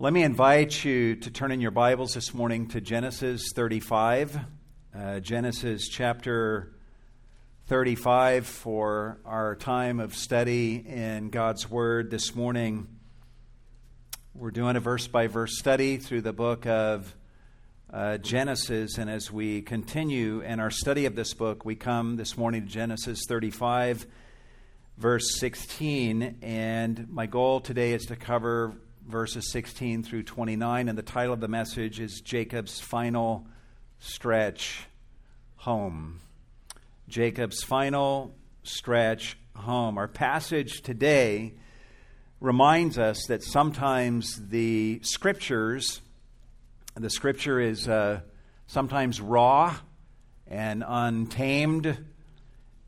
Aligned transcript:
Let 0.00 0.12
me 0.12 0.24
invite 0.24 0.84
you 0.84 1.14
to 1.14 1.30
turn 1.30 1.52
in 1.52 1.60
your 1.60 1.70
Bibles 1.70 2.14
this 2.14 2.34
morning 2.34 2.66
to 2.70 2.80
Genesis 2.80 3.52
35. 3.54 4.40
Uh, 4.92 5.20
Genesis 5.20 5.88
chapter 5.88 6.74
35 7.68 8.44
for 8.44 9.20
our 9.24 9.54
time 9.54 10.00
of 10.00 10.16
study 10.16 10.84
in 10.84 11.30
God's 11.30 11.70
Word 11.70 12.10
this 12.10 12.34
morning. 12.34 12.88
We're 14.34 14.50
doing 14.50 14.74
a 14.74 14.80
verse 14.80 15.06
by 15.06 15.28
verse 15.28 15.56
study 15.56 15.98
through 15.98 16.22
the 16.22 16.32
book 16.32 16.66
of 16.66 17.14
uh, 17.92 18.18
Genesis, 18.18 18.98
and 18.98 19.08
as 19.08 19.30
we 19.30 19.62
continue 19.62 20.40
in 20.40 20.58
our 20.58 20.72
study 20.72 21.06
of 21.06 21.14
this 21.14 21.34
book, 21.34 21.64
we 21.64 21.76
come 21.76 22.16
this 22.16 22.36
morning 22.36 22.62
to 22.62 22.68
Genesis 22.68 23.20
35, 23.28 24.08
verse 24.98 25.38
16. 25.38 26.38
And 26.42 27.08
my 27.12 27.26
goal 27.26 27.60
today 27.60 27.92
is 27.92 28.06
to 28.06 28.16
cover 28.16 28.74
verses 29.06 29.50
16 29.50 30.02
through 30.02 30.22
29, 30.22 30.88
and 30.88 30.96
the 30.96 31.02
title 31.02 31.34
of 31.34 31.40
the 31.40 31.48
message 31.48 32.00
is 32.00 32.20
Jacob's 32.20 32.80
Final 32.80 33.46
Stretch 33.98 34.86
Home. 35.56 36.20
Jacob's 37.08 37.62
Final 37.62 38.34
Stretch 38.62 39.36
Home. 39.56 39.98
Our 39.98 40.08
passage 40.08 40.80
today 40.80 41.54
reminds 42.40 42.98
us 42.98 43.26
that 43.26 43.42
sometimes 43.42 44.48
the 44.48 45.00
scriptures, 45.02 46.00
the 46.94 47.10
scripture 47.10 47.60
is 47.60 47.86
uh, 47.86 48.20
sometimes 48.66 49.20
raw 49.20 49.76
and 50.46 50.82
untamed. 50.86 51.98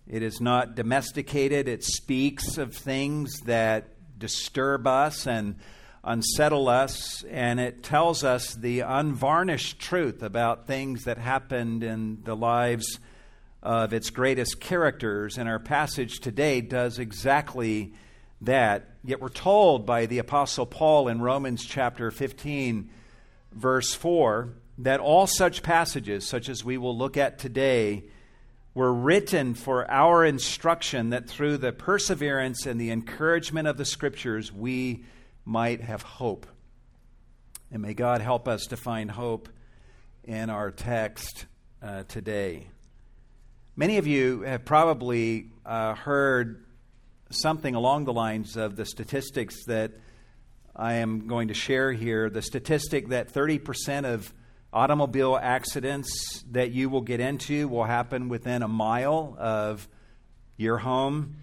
It 0.08 0.22
is 0.22 0.40
not 0.40 0.76
domesticated. 0.76 1.68
It 1.68 1.84
speaks 1.84 2.56
of 2.56 2.74
things 2.74 3.40
that 3.40 3.88
disturb 4.18 4.86
us 4.86 5.26
and 5.26 5.56
unsettle 6.06 6.68
us, 6.68 7.24
and 7.24 7.58
it 7.58 7.82
tells 7.82 8.22
us 8.22 8.54
the 8.54 8.80
unvarnished 8.80 9.80
truth 9.80 10.22
about 10.22 10.66
things 10.66 11.04
that 11.04 11.18
happened 11.18 11.82
in 11.82 12.22
the 12.22 12.36
lives 12.36 13.00
of 13.62 13.92
its 13.92 14.10
greatest 14.10 14.60
characters. 14.60 15.36
And 15.36 15.48
our 15.48 15.58
passage 15.58 16.20
today 16.20 16.60
does 16.60 17.00
exactly 17.00 17.92
that. 18.40 18.88
Yet 19.04 19.20
we're 19.20 19.28
told 19.28 19.84
by 19.84 20.06
the 20.06 20.18
Apostle 20.18 20.66
Paul 20.66 21.08
in 21.08 21.20
Romans 21.20 21.64
chapter 21.64 22.12
15, 22.12 22.88
verse 23.52 23.92
4, 23.92 24.50
that 24.78 25.00
all 25.00 25.26
such 25.26 25.64
passages, 25.64 26.24
such 26.24 26.48
as 26.48 26.64
we 26.64 26.78
will 26.78 26.96
look 26.96 27.16
at 27.16 27.38
today, 27.40 28.04
were 28.74 28.92
written 28.92 29.54
for 29.54 29.90
our 29.90 30.24
instruction 30.24 31.10
that 31.10 31.28
through 31.28 31.56
the 31.56 31.72
perseverance 31.72 32.66
and 32.66 32.80
the 32.80 32.90
encouragement 32.90 33.66
of 33.66 33.76
the 33.76 33.84
Scriptures 33.84 34.52
we 34.52 35.02
might 35.46 35.80
have 35.80 36.02
hope. 36.02 36.46
And 37.70 37.80
may 37.80 37.94
God 37.94 38.20
help 38.20 38.48
us 38.48 38.66
to 38.66 38.76
find 38.76 39.10
hope 39.10 39.48
in 40.24 40.50
our 40.50 40.70
text 40.70 41.46
uh, 41.80 42.02
today. 42.08 42.66
Many 43.76 43.98
of 43.98 44.06
you 44.06 44.40
have 44.42 44.64
probably 44.64 45.46
uh, 45.64 45.94
heard 45.94 46.64
something 47.30 47.74
along 47.74 48.04
the 48.04 48.12
lines 48.12 48.56
of 48.56 48.76
the 48.76 48.84
statistics 48.84 49.64
that 49.66 49.92
I 50.74 50.94
am 50.94 51.28
going 51.28 51.48
to 51.48 51.54
share 51.54 51.92
here. 51.92 52.28
The 52.28 52.42
statistic 52.42 53.08
that 53.08 53.32
30% 53.32 54.04
of 54.04 54.32
automobile 54.72 55.38
accidents 55.40 56.44
that 56.50 56.72
you 56.72 56.90
will 56.90 57.00
get 57.02 57.20
into 57.20 57.68
will 57.68 57.84
happen 57.84 58.28
within 58.28 58.62
a 58.62 58.68
mile 58.68 59.36
of 59.38 59.88
your 60.56 60.78
home. 60.78 61.36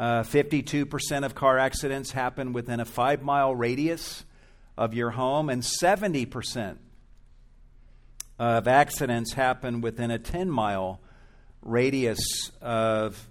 Uh, 0.00 0.22
52% 0.22 1.26
of 1.26 1.34
car 1.34 1.58
accidents 1.58 2.12
happen 2.12 2.54
within 2.54 2.80
a 2.80 2.86
five 2.86 3.20
mile 3.20 3.54
radius 3.54 4.24
of 4.74 4.94
your 4.94 5.10
home, 5.10 5.50
and 5.50 5.62
70% 5.62 6.78
of 8.38 8.66
accidents 8.66 9.34
happen 9.34 9.82
within 9.82 10.10
a 10.10 10.18
10 10.18 10.50
mile 10.50 11.00
radius 11.60 12.50
of 12.62 13.28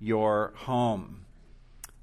your 0.00 0.52
home. 0.56 1.24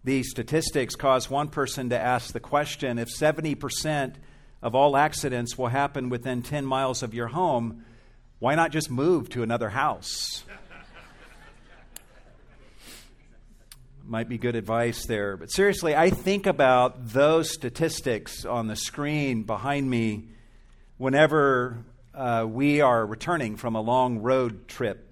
These 0.03 0.31
statistics 0.31 0.95
cause 0.95 1.29
one 1.29 1.50
person 1.50 1.91
to 1.91 2.00
ask 2.00 2.33
the 2.33 2.39
question 2.39 2.97
if 2.97 3.09
70% 3.09 4.16
of 4.63 4.73
all 4.73 4.97
accidents 4.97 5.56
will 5.56 5.67
happen 5.67 6.09
within 6.09 6.41
10 6.41 6.66
miles 6.66 7.03
of 7.03 7.13
your 7.13 7.28
home, 7.28 7.85
why 8.39 8.56
not 8.56 8.72
just 8.72 8.89
move 8.89 9.29
to 9.29 9.44
another 9.44 9.69
house? 9.69 10.45
Might 14.09 14.27
be 14.27 14.37
good 14.37 14.55
advice 14.55 15.05
there. 15.05 15.37
But 15.37 15.51
seriously, 15.51 15.95
I 15.95 16.09
think 16.09 16.47
about 16.47 17.09
those 17.09 17.51
statistics 17.53 18.43
on 18.43 18.67
the 18.67 18.75
screen 18.75 19.43
behind 19.43 19.89
me 19.89 20.29
whenever 20.97 21.77
uh, 22.13 22.45
we 22.49 22.81
are 22.81 23.05
returning 23.05 23.55
from 23.55 23.75
a 23.75 23.81
long 23.81 24.19
road 24.19 24.67
trip, 24.67 25.07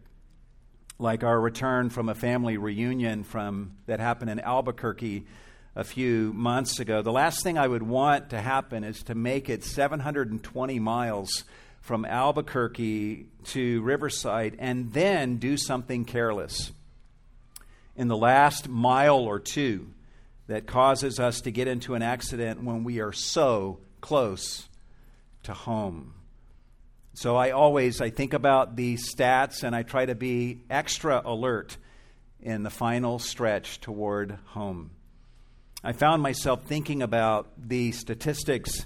like 0.97 1.23
our 1.23 1.39
return 1.39 1.89
from 1.89 2.09
a 2.09 2.15
family 2.15 2.57
reunion 2.57 3.23
from 3.23 3.73
that 3.85 3.99
happened 3.99 4.31
in 4.31 4.39
Albuquerque 4.39 5.25
a 5.75 5.83
few 5.83 6.33
months 6.33 6.79
ago. 6.79 7.03
The 7.03 7.11
last 7.11 7.43
thing 7.43 7.57
I 7.57 7.67
would 7.67 7.83
want 7.83 8.31
to 8.31 8.41
happen 8.41 8.83
is 8.83 9.03
to 9.03 9.15
make 9.15 9.47
it 9.47 9.63
720 9.63 10.79
miles 10.79 11.43
from 11.81 12.03
Albuquerque 12.03 13.27
to 13.45 13.81
Riverside 13.83 14.55
and 14.57 14.91
then 14.91 15.37
do 15.37 15.55
something 15.55 16.03
careless 16.03 16.71
in 17.97 18.07
the 18.07 18.15
last 18.15 18.69
mile 18.69 19.19
or 19.19 19.39
two 19.39 19.89
that 20.47 20.65
causes 20.67 21.19
us 21.19 21.41
to 21.41 21.51
get 21.51 21.67
into 21.67 21.95
an 21.95 22.01
accident 22.01 22.63
when 22.63 22.83
we 22.83 23.01
are 23.01 23.11
so 23.11 23.79
close 23.99 24.69
to 25.43 25.53
home. 25.53 26.13
So 27.15 27.35
I 27.35 27.51
always 27.51 27.99
I 27.99 28.11
think 28.11 28.33
about 28.33 28.75
these 28.75 29.13
stats 29.13 29.63
and 29.63 29.75
I 29.75 29.81
try 29.81 30.05
to 30.05 30.15
be 30.15 30.61
extra 30.69 31.21
alert 31.25 31.77
in 32.39 32.63
the 32.63 32.69
final 32.69 33.17
stretch 33.17 33.81
toward 33.81 34.37
home. 34.45 34.91
I 35.83 35.93
found 35.93 36.21
myself 36.21 36.63
thinking 36.65 37.01
about 37.01 37.49
the 37.57 37.91
statistics 37.91 38.85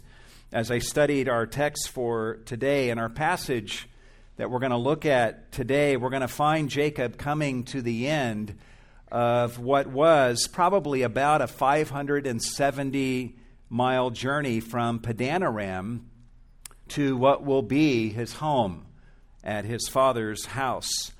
as 0.54 0.72
I 0.72 0.80
studied 0.80 1.28
our 1.28 1.46
text 1.46 1.90
for 1.90 2.40
today 2.46 2.90
and 2.90 3.00
our 3.00 3.10
passage 3.10 3.88
that 4.38 4.50
we're 4.50 4.60
going 4.60 4.72
to 4.72 4.78
look 4.78 5.06
at 5.06 5.52
today. 5.52 5.98
We're 5.98 6.10
going 6.10 6.22
to 6.22 6.28
find 6.28 6.70
Jacob 6.70 7.18
coming 7.18 7.66
to 7.66 7.82
the 7.82 8.08
end 8.08 8.58
of 9.12 9.60
what 9.60 9.88
was 9.88 10.48
probably 10.48 11.02
about 11.02 11.42
a 11.42 11.48
570 11.48 13.36
mile 13.70 14.10
journey 14.10 14.60
from 14.60 15.00
Padanaram 15.00 16.02
to 16.90 17.18
what 17.18 17.44
will 17.44 17.62
be 17.62 18.10
his 18.10 18.34
home 18.34 18.86
at 19.44 19.66
his 19.66 19.88
father's 19.88 20.46
house. 20.46 21.12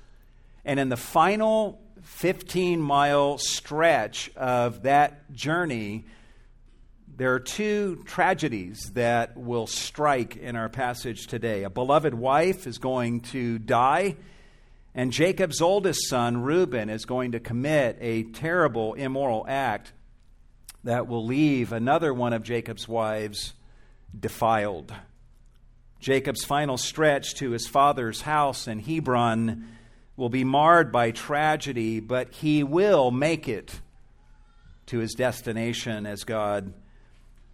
And 0.64 0.78
in 0.78 0.88
the 0.88 0.96
final 0.96 1.80
15 2.02 2.80
mile 2.80 3.38
stretch 3.38 4.30
of 4.36 4.82
that 4.82 5.32
journey, 5.32 6.04
there 7.16 7.34
are 7.34 7.40
two 7.40 8.02
tragedies 8.06 8.90
that 8.94 9.36
will 9.36 9.66
strike 9.66 10.36
in 10.36 10.56
our 10.56 10.68
passage 10.68 11.26
today. 11.26 11.62
A 11.64 11.70
beloved 11.70 12.14
wife 12.14 12.66
is 12.66 12.78
going 12.78 13.20
to 13.20 13.58
die 13.58 14.16
and 14.94 15.12
Jacob's 15.12 15.62
oldest 15.62 16.08
son, 16.08 16.42
Reuben, 16.42 16.90
is 16.90 17.04
going 17.06 17.32
to 17.32 17.40
commit 17.40 17.96
a 18.00 18.24
terrible 18.24 18.94
immoral 18.94 19.44
act 19.48 19.92
that 20.84 21.06
will 21.06 21.24
leave 21.24 21.72
another 21.72 22.12
one 22.12 22.32
of 22.32 22.42
Jacob's 22.42 22.86
wives 22.86 23.54
defiled. 24.18 24.92
Jacob's 26.00 26.44
final 26.44 26.76
stretch 26.76 27.36
to 27.36 27.52
his 27.52 27.66
father's 27.66 28.22
house 28.22 28.66
in 28.66 28.80
Hebron 28.80 29.68
will 30.16 30.28
be 30.28 30.44
marred 30.44 30.92
by 30.92 31.10
tragedy, 31.12 32.00
but 32.00 32.32
he 32.34 32.62
will 32.62 33.10
make 33.10 33.48
it 33.48 33.80
to 34.86 34.98
his 34.98 35.14
destination 35.14 36.04
as 36.04 36.24
God 36.24 36.74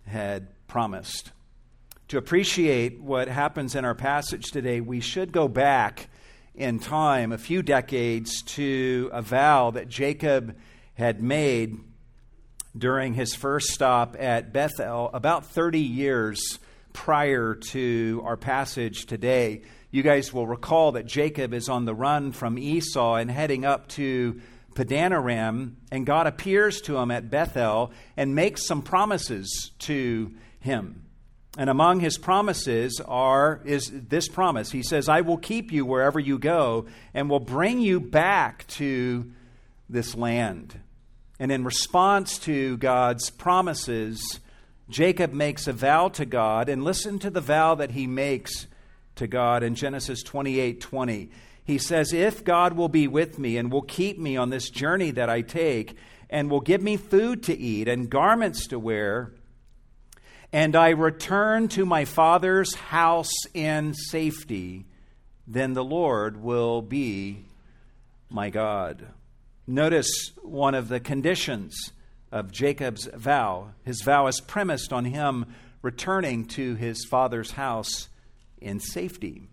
had 0.07 0.49
promised. 0.67 1.31
To 2.09 2.17
appreciate 2.17 3.01
what 3.01 3.29
happens 3.29 3.75
in 3.75 3.85
our 3.85 3.95
passage 3.95 4.51
today, 4.51 4.81
we 4.81 5.01
should 5.01 5.31
go 5.31 5.47
back 5.47 6.09
in 6.59 6.81
time, 6.81 7.33
a 7.33 7.39
few 7.39 7.63
decades, 7.63 8.43
to 8.43 9.09
a 9.13 9.23
vow 9.23 9.71
that 9.71 9.89
Jacob 9.89 10.57
had 10.95 11.23
made 11.23 11.79
during 12.77 13.15
his 13.15 13.35
first 13.35 13.69
stop 13.69 14.17
at 14.19 14.53
Bethel 14.53 15.11
about 15.15 15.47
30 15.47 15.81
years 15.81 16.59
prior 16.93 17.55
to 17.55 18.21
our 18.25 18.37
passage 18.37 19.07
today. 19.07 19.63
You 19.91 20.03
guys 20.03 20.33
will 20.33 20.47
recall 20.47 20.93
that 20.93 21.07
Jacob 21.07 21.55
is 21.55 21.69
on 21.69 21.85
the 21.85 21.95
run 21.95 22.33
from 22.33 22.59
Esau 22.59 23.15
and 23.15 23.31
heading 23.31 23.65
up 23.65 23.89
to 23.91 24.41
Padanaram, 24.75 25.75
and 25.91 26.05
God 26.05 26.27
appears 26.27 26.81
to 26.83 26.97
him 26.99 27.11
at 27.11 27.31
Bethel 27.31 27.93
and 28.17 28.35
makes 28.35 28.67
some 28.67 28.83
promises 28.83 29.71
to 29.81 30.35
him. 30.61 31.08
And 31.59 31.69
among 31.69 32.01
his 32.01 32.17
promises 32.17 33.03
are 33.07 33.61
is 33.65 33.91
this 33.93 34.29
promise. 34.29 34.71
He 34.71 34.83
says, 34.83 35.09
"I 35.09 35.21
will 35.21 35.37
keep 35.37 35.73
you 35.73 35.85
wherever 35.85 36.19
you 36.19 36.39
go 36.39 36.87
and 37.13 37.29
will 37.29 37.41
bring 37.41 37.81
you 37.81 38.01
back 38.01 38.67
to 38.69 39.31
this 39.91 40.15
land." 40.15 40.79
And 41.41 41.53
in 41.53 41.65
response 41.65 42.39
to 42.41 42.77
God's 42.79 43.29
promises, 43.31 44.41
Jacob 44.89 45.33
makes 45.33 45.67
a 45.67 45.73
vow 45.73 46.09
to 46.09 46.25
God, 46.25 46.69
and 46.69 46.83
listen 46.83 47.19
to 47.19 47.31
the 47.31 47.41
vow 47.41 47.75
that 47.75 47.91
he 47.91 48.07
makes 48.07 48.67
to 49.17 49.27
God 49.27 49.63
in 49.63 49.75
Genesis 49.75 50.23
28 50.23 50.81
20. 50.81 51.29
He 51.65 51.77
says, 51.77 52.13
If 52.13 52.45
God 52.45 52.73
will 52.75 52.89
be 52.89 53.07
with 53.07 53.39
me 53.39 53.59
and 53.59 53.71
will 53.71 53.83
keep 53.83 54.19
me 54.19 54.37
on 54.37 54.49
this 54.49 54.71
journey 54.71 55.11
that 55.11 55.29
I 55.29 55.43
take, 55.43 55.97
and 56.31 56.51
will 56.51 56.61
give 56.61 56.83
me 56.83 56.97
food 56.97 57.43
to 57.45 57.57
eat 57.57 57.89
and 57.89 58.09
garments 58.09 58.67
to 58.69 58.79
wear, 58.79 59.33
and 60.53 60.75
I 60.75 60.91
return 60.91 61.69
to 61.69 61.85
my 61.85 62.05
father's 62.05 62.75
house 62.75 63.33
in 63.53 63.95
safety, 63.95 64.87
then 65.47 65.75
the 65.75 65.85
Lord 65.85 66.43
will 66.43 66.83
be 66.83 67.45
my 68.31 68.51
God. 68.51 69.07
Notice 69.67 70.33
one 70.43 70.75
of 70.75 70.89
the 70.89 71.01
conditions 71.01 71.93
of 72.33 72.53
Jacob's 72.53 73.07
vow. 73.15 73.71
His 73.85 74.03
vow 74.03 74.27
is 74.27 74.41
premised 74.41 74.93
on 74.93 75.05
him 75.05 75.47
returning 75.83 76.47
to 76.47 76.75
his 76.75 77.05
father's 77.05 77.53
house 77.53 78.09
in 78.61 78.81
safety. 78.81 79.49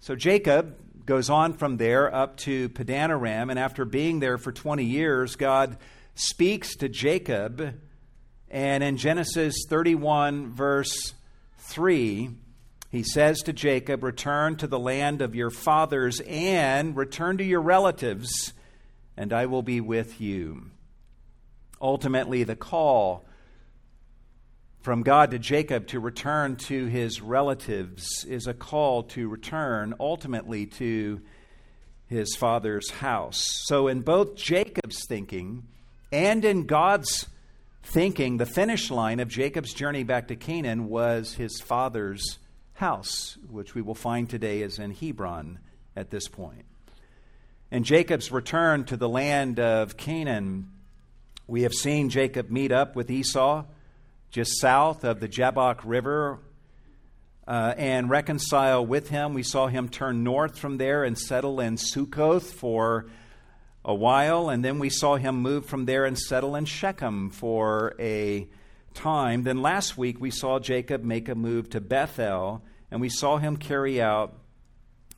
So 0.00 0.16
Jacob 0.16 0.76
goes 1.06 1.28
on 1.28 1.52
from 1.54 1.76
there 1.76 2.12
up 2.14 2.36
to 2.38 2.68
Padanaram, 2.70 3.50
and 3.50 3.58
after 3.58 3.84
being 3.84 4.20
there 4.20 4.38
for 4.38 4.52
20 4.52 4.84
years, 4.84 5.36
God 5.36 5.76
speaks 6.14 6.76
to 6.76 6.88
Jacob. 6.88 7.74
And 8.50 8.82
in 8.82 8.96
Genesis 8.96 9.64
31, 9.68 10.52
verse 10.52 11.14
3, 11.58 12.30
he 12.90 13.02
says 13.04 13.42
to 13.42 13.52
Jacob, 13.52 14.02
Return 14.02 14.56
to 14.56 14.66
the 14.66 14.78
land 14.78 15.22
of 15.22 15.36
your 15.36 15.50
fathers 15.50 16.20
and 16.26 16.96
return 16.96 17.38
to 17.38 17.44
your 17.44 17.60
relatives, 17.60 18.52
and 19.16 19.32
I 19.32 19.46
will 19.46 19.62
be 19.62 19.80
with 19.80 20.20
you. 20.20 20.64
Ultimately, 21.80 22.42
the 22.42 22.56
call 22.56 23.24
from 24.80 25.02
God 25.02 25.30
to 25.30 25.38
Jacob 25.38 25.86
to 25.88 26.00
return 26.00 26.56
to 26.56 26.86
his 26.86 27.20
relatives 27.20 28.24
is 28.24 28.48
a 28.48 28.54
call 28.54 29.04
to 29.04 29.28
return 29.28 29.94
ultimately 30.00 30.66
to 30.66 31.20
his 32.08 32.34
father's 32.34 32.90
house. 32.90 33.44
So, 33.66 33.86
in 33.86 34.00
both 34.00 34.34
Jacob's 34.34 35.06
thinking 35.06 35.68
and 36.10 36.44
in 36.44 36.66
God's 36.66 37.28
thinking, 37.82 38.36
the 38.36 38.46
finish 38.46 38.90
line 38.90 39.20
of 39.20 39.28
Jacob's 39.28 39.72
journey 39.72 40.02
back 40.02 40.28
to 40.28 40.36
Canaan 40.36 40.88
was 40.88 41.34
his 41.34 41.60
father's 41.60 42.38
house, 42.74 43.36
which 43.48 43.74
we 43.74 43.82
will 43.82 43.94
find 43.94 44.28
today 44.28 44.62
is 44.62 44.78
in 44.78 44.92
Hebron 44.92 45.58
at 45.96 46.10
this 46.10 46.28
point. 46.28 46.64
And 47.70 47.84
Jacob's 47.84 48.32
return 48.32 48.84
to 48.84 48.96
the 48.96 49.08
land 49.08 49.60
of 49.60 49.96
Canaan, 49.96 50.70
we 51.46 51.62
have 51.62 51.74
seen 51.74 52.10
Jacob 52.10 52.50
meet 52.50 52.72
up 52.72 52.96
with 52.96 53.10
Esau 53.10 53.64
just 54.30 54.60
south 54.60 55.04
of 55.04 55.20
the 55.20 55.28
Jabbok 55.28 55.80
River 55.84 56.38
uh, 57.46 57.74
and 57.76 58.08
reconcile 58.08 58.86
with 58.86 59.08
him. 59.08 59.34
We 59.34 59.42
saw 59.42 59.66
him 59.66 59.88
turn 59.88 60.22
north 60.22 60.58
from 60.58 60.78
there 60.78 61.04
and 61.04 61.18
settle 61.18 61.60
in 61.60 61.76
Sukkoth 61.76 62.52
for 62.52 63.06
a 63.84 63.94
while, 63.94 64.50
and 64.50 64.64
then 64.64 64.78
we 64.78 64.90
saw 64.90 65.16
him 65.16 65.36
move 65.36 65.64
from 65.66 65.86
there 65.86 66.04
and 66.04 66.18
settle 66.18 66.54
in 66.54 66.64
Shechem 66.64 67.30
for 67.30 67.94
a 67.98 68.48
time. 68.94 69.42
Then 69.42 69.62
last 69.62 69.96
week 69.96 70.20
we 70.20 70.30
saw 70.30 70.58
Jacob 70.58 71.02
make 71.02 71.28
a 71.28 71.34
move 71.34 71.70
to 71.70 71.80
Bethel, 71.80 72.62
and 72.90 73.00
we 73.00 73.08
saw 73.08 73.38
him 73.38 73.56
carry 73.56 74.00
out 74.00 74.34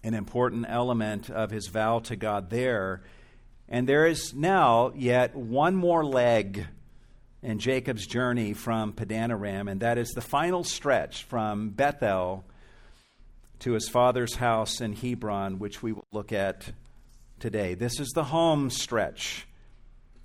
an 0.04 0.14
important 0.14 0.66
element 0.68 1.30
of 1.30 1.50
his 1.50 1.68
vow 1.68 2.00
to 2.00 2.16
God 2.16 2.50
there. 2.50 3.02
And 3.68 3.88
there 3.88 4.06
is 4.06 4.34
now 4.34 4.92
yet 4.94 5.34
one 5.34 5.74
more 5.74 6.04
leg 6.04 6.66
in 7.42 7.58
Jacob's 7.58 8.06
journey 8.06 8.52
from 8.52 8.92
Padanaram, 8.92 9.70
and 9.70 9.80
that 9.80 9.98
is 9.98 10.10
the 10.10 10.20
final 10.20 10.62
stretch 10.62 11.24
from 11.24 11.70
Bethel 11.70 12.44
to 13.60 13.72
his 13.72 13.88
father's 13.88 14.36
house 14.36 14.80
in 14.80 14.92
Hebron, 14.92 15.58
which 15.58 15.82
we 15.82 15.92
will 15.92 16.06
look 16.12 16.32
at 16.32 16.72
today. 17.42 17.74
This 17.74 17.98
is 17.98 18.10
the 18.10 18.22
home 18.22 18.70
stretch, 18.70 19.48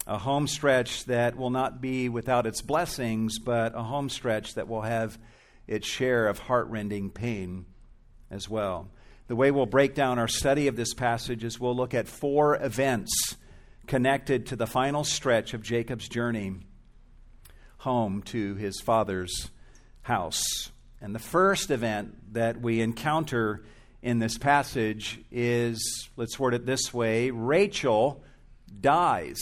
a 0.05 0.19
home 0.19 0.47
stretch 0.47 1.03
that 1.05 1.35
will 1.35 1.49
not 1.49 1.81
be 1.81 2.09
without 2.09 2.45
its 2.45 2.61
blessings, 2.61 3.39
but 3.39 3.73
a 3.75 3.81
home 3.81 4.07
stretch 4.07 4.53
that 4.53 4.67
will 4.67 4.83
have 4.83 5.17
its 5.65 5.87
share 5.87 6.27
of 6.27 6.37
heartrending 6.37 7.09
pain 7.09 7.65
as 8.29 8.47
well. 8.47 8.91
The 9.29 9.35
way 9.35 9.49
we'll 9.49 9.65
break 9.65 9.95
down 9.95 10.19
our 10.19 10.27
study 10.27 10.67
of 10.67 10.75
this 10.75 10.93
passage 10.93 11.43
is 11.43 11.59
we'll 11.59 11.75
look 11.75 11.95
at 11.95 12.07
four 12.07 12.55
events 12.63 13.35
connected 13.87 14.45
to 14.47 14.55
the 14.55 14.67
final 14.67 15.03
stretch 15.03 15.55
of 15.55 15.63
Jacob's 15.63 16.07
journey 16.07 16.57
home 17.79 18.21
to 18.25 18.53
his 18.53 18.79
father's 18.79 19.49
house. 20.03 20.69
And 21.01 21.15
the 21.15 21.19
first 21.19 21.71
event 21.71 22.33
that 22.33 22.61
we 22.61 22.79
encounter 22.79 23.63
in 24.07 24.19
this 24.19 24.37
passage 24.37 25.19
is, 25.33 26.07
let's 26.15 26.39
word 26.39 26.53
it 26.53 26.65
this 26.65 26.93
way 26.93 27.29
Rachel 27.29 28.23
dies 28.79 29.37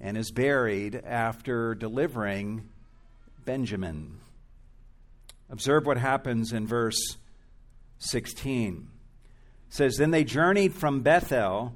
and 0.00 0.16
is 0.16 0.30
buried 0.30 0.94
after 1.04 1.74
delivering 1.74 2.68
Benjamin. 3.44 4.20
Observe 5.50 5.86
what 5.86 5.96
happens 5.96 6.52
in 6.52 6.68
verse 6.68 7.16
16. 7.98 8.86
It 9.66 9.74
says, 9.74 9.96
Then 9.96 10.12
they 10.12 10.22
journeyed 10.22 10.72
from 10.72 11.00
Bethel, 11.00 11.74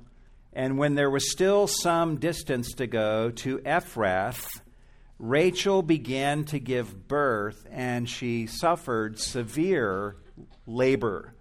and 0.53 0.79
when 0.79 0.95
there 0.95 1.11
was 1.11 1.33
still 1.33 1.67
some 1.67 2.19
distance 2.19 2.75
to 2.75 2.87
go 2.87 3.33
to 3.33 3.59
Ephrath, 3.59 4.61
Rachel 5.19 5.83
began 5.83 6.45
to 6.45 6.61
give 6.61 7.09
birth 7.09 7.67
and 7.73 8.09
she 8.09 8.47
suffered 8.47 9.19
severe 9.19 10.15
labor. 10.65 11.35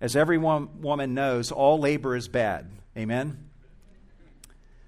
As 0.00 0.16
every 0.16 0.38
woman 0.38 1.14
knows, 1.14 1.50
all 1.50 1.78
labor 1.78 2.14
is 2.14 2.28
bad. 2.28 2.70
Amen? 2.96 3.48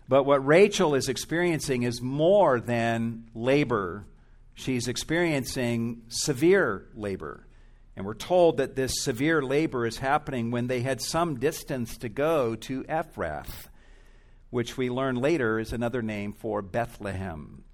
But 0.08 0.24
what 0.24 0.46
Rachel 0.46 0.94
is 0.94 1.08
experiencing 1.08 1.82
is 1.82 2.00
more 2.00 2.60
than 2.60 3.28
labor. 3.34 4.06
She's 4.54 4.88
experiencing 4.88 6.02
severe 6.08 6.86
labor. 6.94 7.46
And 7.96 8.06
we're 8.06 8.14
told 8.14 8.58
that 8.58 8.76
this 8.76 9.02
severe 9.02 9.42
labor 9.42 9.86
is 9.86 9.98
happening 9.98 10.50
when 10.50 10.66
they 10.66 10.80
had 10.80 11.00
some 11.00 11.38
distance 11.38 11.96
to 11.98 12.08
go 12.08 12.54
to 12.54 12.84
Ephrath 12.84 13.68
which 14.50 14.76
we 14.76 14.90
learn 14.90 15.16
later 15.16 15.58
is 15.58 15.72
another 15.72 16.02
name 16.02 16.32
for 16.32 16.62
Bethlehem. 16.62 17.64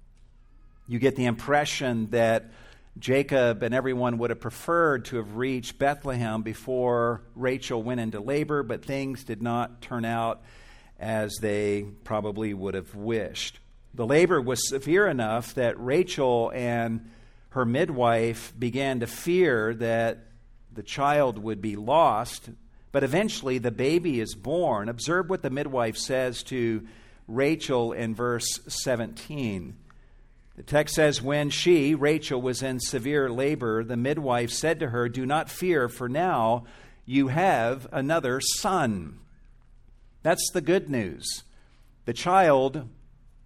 You 0.87 0.99
get 0.99 1.15
the 1.15 1.25
impression 1.25 2.07
that 2.07 2.51
Jacob 2.97 3.61
and 3.61 3.73
everyone 3.73 4.17
would 4.17 4.29
have 4.29 4.39
preferred 4.39 5.05
to 5.05 5.17
have 5.17 5.35
reached 5.35 5.77
Bethlehem 5.77 6.41
before 6.41 7.21
Rachel 7.35 7.83
went 7.83 7.99
into 7.99 8.19
labor, 8.19 8.63
but 8.63 8.85
things 8.85 9.23
did 9.23 9.41
not 9.41 9.81
turn 9.81 10.05
out 10.05 10.41
as 10.99 11.35
they 11.41 11.85
probably 12.03 12.53
would 12.53 12.73
have 12.73 12.95
wished. 12.95 13.59
The 13.93 14.05
labor 14.05 14.41
was 14.41 14.69
severe 14.69 15.07
enough 15.07 15.55
that 15.55 15.79
Rachel 15.79 16.51
and 16.53 17.09
her 17.49 17.65
midwife 17.65 18.53
began 18.57 19.01
to 19.01 19.07
fear 19.07 19.73
that 19.75 20.25
the 20.73 20.83
child 20.83 21.37
would 21.37 21.61
be 21.61 21.75
lost 21.75 22.49
but 22.95 23.03
eventually 23.03 23.57
the 23.57 23.71
baby 23.71 24.21
is 24.21 24.35
born. 24.35 24.87
Observe 24.87 25.29
what 25.29 25.41
the 25.41 25.49
midwife 25.49 25.97
says 25.97 26.43
to 26.43 26.87
Rachel 27.27 27.91
in 27.91 28.15
verse 28.15 28.61
17. 28.69 29.75
The 30.55 30.63
text 30.63 30.95
says, 30.95 31.21
When 31.21 31.49
she, 31.49 31.95
Rachel, 31.95 32.41
was 32.41 32.63
in 32.63 32.79
severe 32.79 33.29
labor, 33.29 33.83
the 33.83 33.97
midwife 33.97 34.51
said 34.51 34.79
to 34.79 34.89
her, 34.89 35.09
Do 35.09 35.25
not 35.25 35.49
fear, 35.49 35.89
for 35.89 36.07
now 36.07 36.65
you 37.05 37.27
have 37.27 37.87
another 37.91 38.39
son. 38.39 39.19
That's 40.23 40.49
the 40.53 40.61
good 40.61 40.89
news. 40.89 41.43
The 42.05 42.13
child 42.13 42.87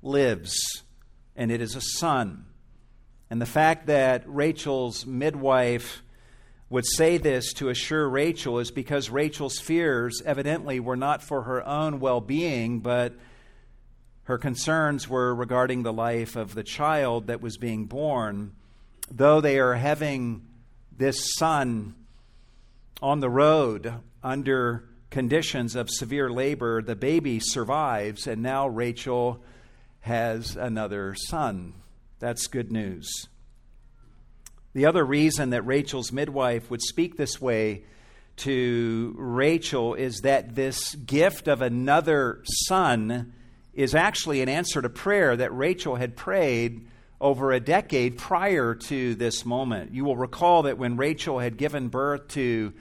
lives, 0.01 0.83
and 1.35 1.51
it 1.51 1.61
is 1.61 1.75
a 1.75 1.81
son. 1.81 2.45
And 3.29 3.41
the 3.41 3.45
fact 3.45 3.87
that 3.87 4.23
Rachel's 4.27 5.05
midwife 5.05 6.03
would 6.69 6.85
say 6.85 7.17
this 7.17 7.53
to 7.53 7.69
assure 7.69 8.07
Rachel 8.07 8.59
is 8.59 8.69
because 8.69 9.09
Rachel's 9.09 9.59
fears 9.59 10.21
evidently 10.25 10.79
were 10.79 10.95
not 10.95 11.23
for 11.23 11.43
her 11.43 11.65
own 11.65 11.99
well 11.99 12.21
being, 12.21 12.79
but 12.79 13.15
her 14.29 14.37
concerns 14.37 15.09
were 15.09 15.33
regarding 15.33 15.81
the 15.81 15.91
life 15.91 16.35
of 16.35 16.53
the 16.53 16.61
child 16.61 17.25
that 17.25 17.41
was 17.41 17.57
being 17.57 17.87
born. 17.87 18.51
Though 19.09 19.41
they 19.41 19.57
are 19.57 19.73
having 19.73 20.45
this 20.95 21.33
son 21.33 21.95
on 23.01 23.21
the 23.21 23.29
road 23.29 23.91
under 24.21 24.87
conditions 25.09 25.75
of 25.75 25.89
severe 25.89 26.29
labor, 26.29 26.83
the 26.83 26.95
baby 26.95 27.39
survives, 27.39 28.27
and 28.27 28.43
now 28.43 28.67
Rachel 28.67 29.41
has 30.01 30.55
another 30.55 31.15
son. 31.15 31.73
That's 32.19 32.45
good 32.45 32.71
news. 32.71 33.09
The 34.73 34.85
other 34.85 35.03
reason 35.03 35.49
that 35.49 35.65
Rachel's 35.65 36.11
midwife 36.11 36.69
would 36.69 36.83
speak 36.83 37.17
this 37.17 37.41
way 37.41 37.81
to 38.35 39.15
Rachel 39.17 39.95
is 39.95 40.19
that 40.19 40.53
this 40.53 40.93
gift 40.93 41.47
of 41.47 41.63
another 41.63 42.43
son 42.67 43.33
is 43.73 43.95
actually 43.95 44.41
an 44.41 44.49
answer 44.49 44.81
to 44.81 44.89
prayer 44.89 45.35
that 45.35 45.55
Rachel 45.55 45.95
had 45.95 46.15
prayed 46.15 46.87
over 47.21 47.51
a 47.51 47.59
decade 47.59 48.17
prior 48.17 48.73
to 48.73 49.15
this 49.15 49.45
moment. 49.45 49.93
You 49.93 50.05
will 50.05 50.15
recall 50.17 50.63
that 50.63 50.77
when 50.77 50.97
Rachel 50.97 51.39
had 51.39 51.57
given 51.57 51.89
birth 51.89 52.29
to 52.29 52.73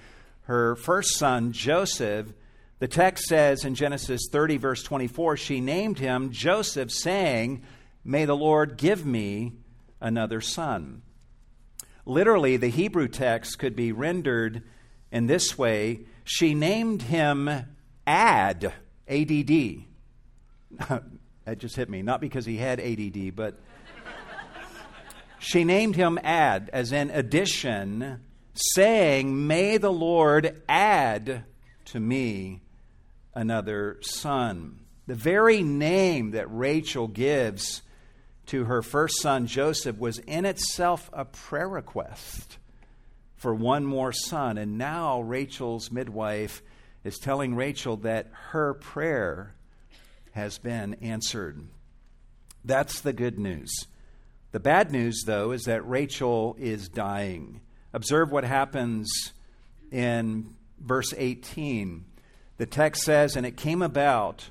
her 0.42 0.76
first 0.76 1.16
son, 1.16 1.52
Joseph, 1.52 2.32
the 2.78 2.88
text 2.88 3.24
says 3.24 3.64
in 3.64 3.74
Genesis 3.74 4.28
30, 4.30 4.56
verse 4.56 4.82
24, 4.82 5.36
she 5.36 5.60
named 5.60 5.98
him 5.98 6.30
Joseph, 6.30 6.92
saying, 6.92 7.62
May 8.04 8.24
the 8.24 8.36
Lord 8.36 8.76
give 8.76 9.04
me 9.04 9.54
another 10.00 10.40
son. 10.40 11.02
Literally, 12.06 12.56
the 12.56 12.68
Hebrew 12.68 13.08
text 13.08 13.58
could 13.58 13.74
be 13.74 13.92
rendered 13.92 14.62
in 15.10 15.26
this 15.26 15.58
way 15.58 16.00
She 16.24 16.54
named 16.54 17.02
him 17.02 17.50
Ad, 18.06 18.72
A 19.08 19.24
D 19.24 19.42
D. 19.42 19.87
that 20.70 21.58
just 21.58 21.76
hit 21.76 21.88
me, 21.88 22.02
not 22.02 22.20
because 22.20 22.44
he 22.44 22.56
had 22.56 22.80
ADD, 22.80 23.34
but 23.34 23.58
she 25.38 25.64
named 25.64 25.96
him 25.96 26.18
Ad, 26.22 26.70
as 26.72 26.92
in 26.92 27.10
addition, 27.10 28.20
saying, 28.54 29.46
May 29.46 29.76
the 29.76 29.92
Lord 29.92 30.62
add 30.68 31.44
to 31.86 32.00
me 32.00 32.60
another 33.34 33.98
son. 34.02 34.80
The 35.06 35.14
very 35.14 35.62
name 35.62 36.32
that 36.32 36.46
Rachel 36.50 37.08
gives 37.08 37.82
to 38.46 38.64
her 38.64 38.82
first 38.82 39.20
son, 39.20 39.46
Joseph, 39.46 39.98
was 39.98 40.18
in 40.18 40.44
itself 40.44 41.08
a 41.12 41.24
prayer 41.24 41.68
request 41.68 42.58
for 43.36 43.54
one 43.54 43.86
more 43.86 44.12
son. 44.12 44.58
And 44.58 44.76
now 44.76 45.20
Rachel's 45.20 45.90
midwife 45.90 46.62
is 47.04 47.18
telling 47.18 47.54
Rachel 47.54 47.96
that 47.98 48.26
her 48.50 48.74
prayer 48.74 49.54
has 50.38 50.56
been 50.56 50.94
answered. 51.02 51.60
That's 52.64 53.00
the 53.00 53.12
good 53.12 53.38
news. 53.38 53.86
The 54.52 54.60
bad 54.60 54.92
news, 54.92 55.24
though, 55.26 55.50
is 55.50 55.64
that 55.64 55.86
Rachel 55.86 56.56
is 56.58 56.88
dying. 56.88 57.60
Observe 57.92 58.30
what 58.30 58.44
happens 58.44 59.10
in 59.90 60.54
verse 60.80 61.12
18. 61.16 62.04
The 62.56 62.66
text 62.66 63.02
says, 63.02 63.34
And 63.34 63.44
it 63.44 63.56
came 63.56 63.82
about 63.82 64.50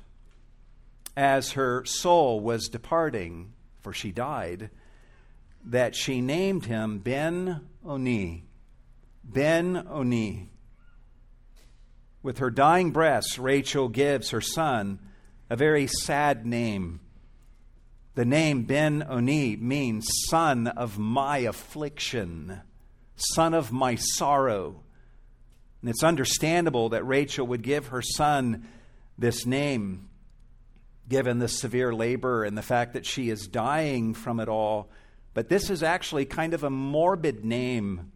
as 1.16 1.52
her 1.52 1.84
soul 1.86 2.40
was 2.40 2.68
departing, 2.68 3.54
for 3.80 3.92
she 3.92 4.12
died, 4.12 4.70
that 5.64 5.96
she 5.96 6.20
named 6.20 6.66
him 6.66 6.98
Ben 6.98 7.62
Oni. 7.84 8.44
Ben 9.24 9.86
Oni. 9.88 10.50
With 12.22 12.38
her 12.38 12.50
dying 12.50 12.90
breaths, 12.90 13.38
Rachel 13.38 13.88
gives 13.88 14.30
her 14.30 14.40
son 14.42 14.98
a 15.50 15.56
very 15.56 15.86
sad 15.86 16.44
name. 16.46 17.00
The 18.14 18.24
name 18.24 18.64
Ben 18.64 19.04
Oni 19.08 19.56
means 19.56 20.08
son 20.28 20.66
of 20.66 20.98
my 20.98 21.38
affliction, 21.38 22.60
son 23.16 23.54
of 23.54 23.72
my 23.72 23.94
sorrow. 23.94 24.82
And 25.80 25.90
it's 25.90 26.02
understandable 26.02 26.88
that 26.90 27.06
Rachel 27.06 27.46
would 27.46 27.62
give 27.62 27.88
her 27.88 28.02
son 28.02 28.66
this 29.16 29.46
name, 29.46 30.08
given 31.08 31.38
the 31.38 31.48
severe 31.48 31.94
labor 31.94 32.44
and 32.44 32.58
the 32.58 32.62
fact 32.62 32.94
that 32.94 33.06
she 33.06 33.30
is 33.30 33.46
dying 33.46 34.14
from 34.14 34.40
it 34.40 34.48
all. 34.48 34.90
But 35.34 35.48
this 35.48 35.70
is 35.70 35.82
actually 35.82 36.24
kind 36.24 36.54
of 36.54 36.64
a 36.64 36.70
morbid 36.70 37.44
name 37.44 38.10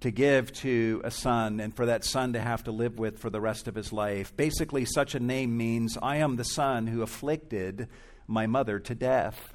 to 0.00 0.10
give 0.10 0.52
to 0.52 1.00
a 1.04 1.10
son 1.10 1.60
and 1.60 1.74
for 1.76 1.86
that 1.86 2.04
son 2.04 2.32
to 2.32 2.40
have 2.40 2.64
to 2.64 2.72
live 2.72 2.98
with 2.98 3.18
for 3.18 3.30
the 3.30 3.40
rest 3.40 3.68
of 3.68 3.74
his 3.74 3.92
life. 3.92 4.34
Basically, 4.36 4.84
such 4.84 5.14
a 5.14 5.20
name 5.20 5.56
means, 5.56 5.98
I 6.02 6.16
am 6.16 6.36
the 6.36 6.44
son 6.44 6.86
who 6.86 7.02
afflicted 7.02 7.88
my 8.26 8.46
mother 8.46 8.78
to 8.80 8.94
death. 8.94 9.52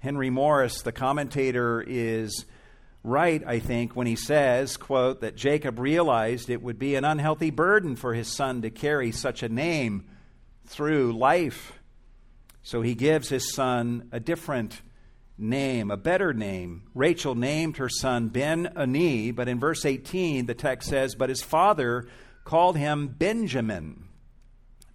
Henry 0.00 0.28
Morris, 0.28 0.82
the 0.82 0.92
commentator, 0.92 1.82
is 1.86 2.44
right, 3.02 3.42
I 3.46 3.60
think, 3.60 3.96
when 3.96 4.06
he 4.06 4.16
says, 4.16 4.76
quote, 4.76 5.22
that 5.22 5.36
Jacob 5.36 5.78
realized 5.78 6.50
it 6.50 6.62
would 6.62 6.78
be 6.78 6.96
an 6.96 7.04
unhealthy 7.04 7.50
burden 7.50 7.96
for 7.96 8.12
his 8.12 8.28
son 8.28 8.62
to 8.62 8.70
carry 8.70 9.10
such 9.10 9.42
a 9.42 9.48
name 9.48 10.04
through 10.66 11.16
life. 11.16 11.72
So 12.62 12.82
he 12.82 12.94
gives 12.94 13.28
his 13.28 13.54
son 13.54 14.08
a 14.12 14.20
different 14.20 14.82
name, 15.38 15.90
a 15.90 15.96
better 15.96 16.32
name. 16.32 16.84
Rachel 16.94 17.34
named 17.34 17.76
her 17.76 17.88
son 17.88 18.28
Ben 18.28 18.66
Ani, 18.76 19.30
but 19.30 19.48
in 19.48 19.60
verse 19.60 19.84
18, 19.84 20.46
the 20.46 20.54
text 20.54 20.88
says, 20.88 21.14
But 21.14 21.28
his 21.28 21.42
father 21.42 22.06
called 22.44 22.76
him 22.76 23.08
Benjamin, 23.08 24.08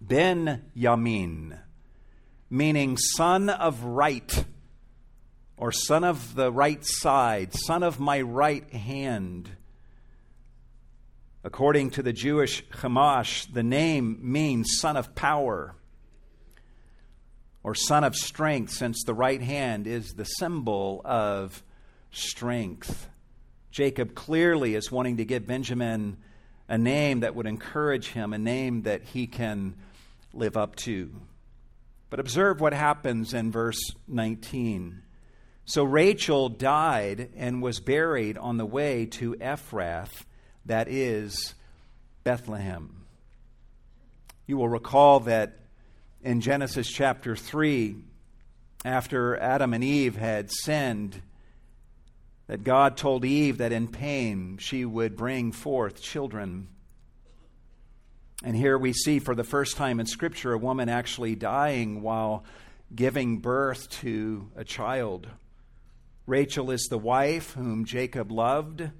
Ben 0.00 0.64
Yamin, 0.76 1.58
meaning 2.50 2.96
son 2.96 3.48
of 3.48 3.84
right 3.84 4.44
or 5.56 5.70
son 5.70 6.02
of 6.02 6.34
the 6.34 6.50
right 6.50 6.84
side, 6.84 7.54
son 7.54 7.82
of 7.82 8.00
my 8.00 8.20
right 8.20 8.68
hand. 8.72 9.50
According 11.44 11.90
to 11.90 12.02
the 12.02 12.12
Jewish 12.12 12.64
Chumash, 12.68 13.52
the 13.52 13.62
name 13.62 14.18
means 14.20 14.78
son 14.78 14.96
of 14.96 15.14
power 15.14 15.76
or 17.64 17.74
son 17.74 18.04
of 18.04 18.16
strength, 18.16 18.72
since 18.72 19.02
the 19.04 19.14
right 19.14 19.40
hand 19.40 19.86
is 19.86 20.14
the 20.14 20.24
symbol 20.24 21.00
of 21.04 21.62
strength. 22.10 23.08
Jacob 23.70 24.14
clearly 24.14 24.74
is 24.74 24.92
wanting 24.92 25.16
to 25.16 25.24
give 25.24 25.46
Benjamin 25.46 26.18
a 26.68 26.76
name 26.76 27.20
that 27.20 27.34
would 27.34 27.46
encourage 27.46 28.08
him, 28.08 28.32
a 28.32 28.38
name 28.38 28.82
that 28.82 29.02
he 29.02 29.26
can 29.26 29.74
live 30.32 30.56
up 30.56 30.76
to. 30.76 31.10
But 32.10 32.20
observe 32.20 32.60
what 32.60 32.74
happens 32.74 33.32
in 33.32 33.50
verse 33.50 33.80
19. 34.08 35.02
So 35.64 35.84
Rachel 35.84 36.48
died 36.48 37.30
and 37.36 37.62
was 37.62 37.80
buried 37.80 38.36
on 38.36 38.56
the 38.58 38.66
way 38.66 39.06
to 39.06 39.34
Ephrath, 39.34 40.24
that 40.66 40.88
is 40.88 41.54
Bethlehem. 42.24 43.04
You 44.46 44.56
will 44.58 44.68
recall 44.68 45.20
that 45.20 45.61
in 46.22 46.40
Genesis 46.40 46.88
chapter 46.88 47.34
3, 47.34 47.96
after 48.84 49.36
Adam 49.36 49.74
and 49.74 49.82
Eve 49.82 50.16
had 50.16 50.50
sinned, 50.50 51.20
that 52.46 52.64
God 52.64 52.96
told 52.96 53.24
Eve 53.24 53.58
that 53.58 53.72
in 53.72 53.88
pain 53.88 54.58
she 54.58 54.84
would 54.84 55.16
bring 55.16 55.52
forth 55.52 56.00
children. 56.00 56.68
And 58.44 58.56
here 58.56 58.76
we 58.76 58.92
see 58.92 59.18
for 59.18 59.34
the 59.34 59.44
first 59.44 59.76
time 59.76 60.00
in 60.00 60.06
Scripture 60.06 60.52
a 60.52 60.58
woman 60.58 60.88
actually 60.88 61.34
dying 61.34 62.02
while 62.02 62.44
giving 62.94 63.38
birth 63.38 63.88
to 64.00 64.50
a 64.56 64.64
child. 64.64 65.28
Rachel 66.26 66.70
is 66.70 66.86
the 66.88 66.98
wife 66.98 67.52
whom 67.54 67.84
Jacob 67.84 68.30
loved, 68.30 68.90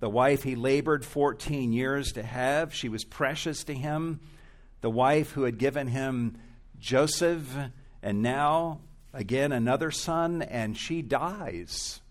the 0.00 0.10
wife 0.10 0.42
he 0.42 0.56
labored 0.56 1.04
14 1.04 1.72
years 1.72 2.12
to 2.12 2.22
have. 2.22 2.74
She 2.74 2.88
was 2.88 3.04
precious 3.04 3.64
to 3.64 3.74
him, 3.74 4.20
the 4.80 4.90
wife 4.90 5.32
who 5.32 5.42
had 5.42 5.58
given 5.58 5.88
him 5.88 6.36
Joseph, 6.84 7.48
and 8.02 8.20
now 8.20 8.80
again 9.14 9.52
another 9.52 9.90
son, 9.90 10.42
and 10.42 10.76
she 10.76 11.00
dies. 11.00 12.02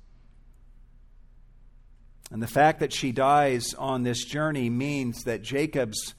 And 2.31 2.41
the 2.41 2.47
fact 2.47 2.79
that 2.79 2.91
she 2.91 3.11
dies 3.11 3.75
on 3.75 4.01
this 4.01 4.25
journey 4.25 4.71
means 4.71 5.25
that 5.25 5.43
Jacob's 5.43 6.15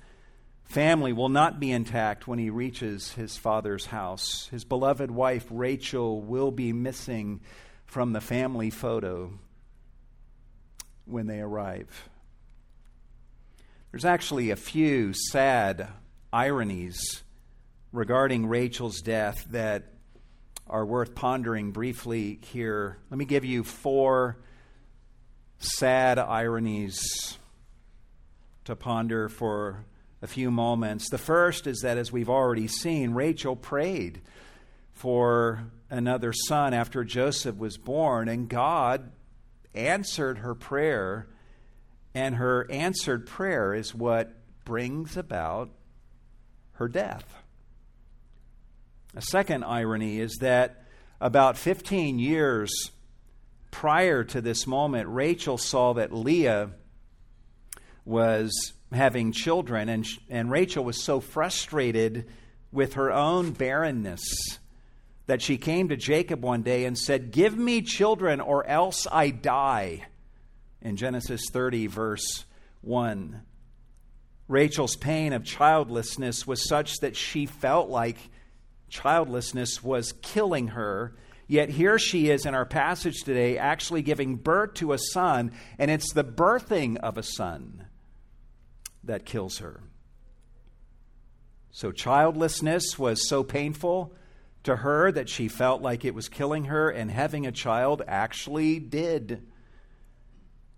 family 0.62 1.12
will 1.12 1.28
not 1.28 1.58
be 1.58 1.72
intact 1.72 2.28
when 2.28 2.38
he 2.38 2.48
reaches 2.48 3.10
his 3.14 3.36
father's 3.36 3.86
house. 3.86 4.46
His 4.52 4.64
beloved 4.64 5.10
wife, 5.10 5.46
Rachel, 5.50 6.20
will 6.22 6.52
be 6.52 6.72
missing 6.72 7.40
from 7.86 8.12
the 8.12 8.20
family 8.20 8.70
photo 8.70 9.32
when 11.06 11.26
they 11.26 11.40
arrive. 11.40 12.08
There's 13.90 14.04
actually 14.04 14.50
a 14.50 14.56
few 14.56 15.12
sad 15.12 15.88
ironies 16.32 17.23
regarding 17.94 18.46
Rachel's 18.46 19.00
death 19.00 19.46
that 19.50 19.84
are 20.66 20.84
worth 20.84 21.14
pondering 21.14 21.70
briefly 21.70 22.40
here. 22.42 22.98
Let 23.08 23.18
me 23.18 23.24
give 23.24 23.44
you 23.44 23.62
four 23.62 24.36
sad 25.58 26.18
ironies 26.18 27.38
to 28.64 28.74
ponder 28.74 29.28
for 29.28 29.84
a 30.22 30.26
few 30.26 30.50
moments. 30.50 31.08
The 31.08 31.18
first 31.18 31.68
is 31.68 31.82
that, 31.82 31.96
as 31.96 32.10
we've 32.10 32.28
already 32.28 32.66
seen, 32.66 33.12
Rachel 33.12 33.54
prayed 33.54 34.22
for 34.92 35.70
another 35.88 36.32
son 36.32 36.74
after 36.74 37.04
Joseph 37.04 37.56
was 37.56 37.76
born, 37.76 38.28
and 38.28 38.48
God 38.48 39.12
answered 39.72 40.38
her 40.38 40.56
prayer, 40.56 41.28
and 42.12 42.34
her 42.36 42.68
answered 42.72 43.26
prayer 43.26 43.72
is 43.72 43.94
what 43.94 44.34
brings 44.64 45.16
about 45.16 45.70
her 46.72 46.88
death. 46.88 47.43
A 49.16 49.22
second 49.22 49.62
irony 49.62 50.18
is 50.18 50.38
that 50.40 50.82
about 51.20 51.56
15 51.56 52.18
years 52.18 52.90
prior 53.70 54.24
to 54.24 54.40
this 54.40 54.66
moment, 54.66 55.08
Rachel 55.08 55.56
saw 55.56 55.92
that 55.94 56.12
Leah 56.12 56.70
was 58.04 58.72
having 58.92 59.32
children, 59.32 59.88
and, 59.88 60.06
and 60.28 60.50
Rachel 60.50 60.84
was 60.84 61.02
so 61.02 61.20
frustrated 61.20 62.26
with 62.72 62.94
her 62.94 63.12
own 63.12 63.52
barrenness 63.52 64.22
that 65.26 65.40
she 65.40 65.56
came 65.58 65.88
to 65.88 65.96
Jacob 65.96 66.42
one 66.42 66.62
day 66.62 66.84
and 66.84 66.98
said, 66.98 67.30
Give 67.30 67.56
me 67.56 67.82
children 67.82 68.40
or 68.40 68.66
else 68.66 69.06
I 69.10 69.30
die. 69.30 70.06
In 70.82 70.96
Genesis 70.96 71.48
30, 71.50 71.86
verse 71.86 72.44
1. 72.82 73.40
Rachel's 74.48 74.96
pain 74.96 75.32
of 75.32 75.44
childlessness 75.44 76.46
was 76.46 76.68
such 76.68 76.96
that 76.98 77.16
she 77.16 77.46
felt 77.46 77.88
like 77.88 78.18
childlessness 78.94 79.82
was 79.82 80.12
killing 80.22 80.68
her. 80.68 81.16
Yet 81.48 81.68
here 81.68 81.98
she 81.98 82.30
is 82.30 82.46
in 82.46 82.54
our 82.54 82.64
passage 82.64 83.22
today, 83.24 83.58
actually 83.58 84.02
giving 84.02 84.36
birth 84.36 84.74
to 84.74 84.92
a 84.92 84.98
son, 84.98 85.52
and 85.78 85.90
it's 85.90 86.12
the 86.12 86.24
birthing 86.24 86.96
of 86.98 87.18
a 87.18 87.22
son 87.22 87.86
that 89.02 89.26
kills 89.26 89.58
her. 89.58 89.80
So, 91.70 91.90
childlessness 91.90 92.96
was 92.98 93.28
so 93.28 93.42
painful 93.42 94.14
to 94.62 94.76
her 94.76 95.10
that 95.10 95.28
she 95.28 95.48
felt 95.48 95.82
like 95.82 96.04
it 96.04 96.14
was 96.14 96.28
killing 96.28 96.66
her, 96.66 96.88
and 96.88 97.10
having 97.10 97.46
a 97.46 97.52
child 97.52 98.00
actually 98.06 98.78
did 98.78 99.44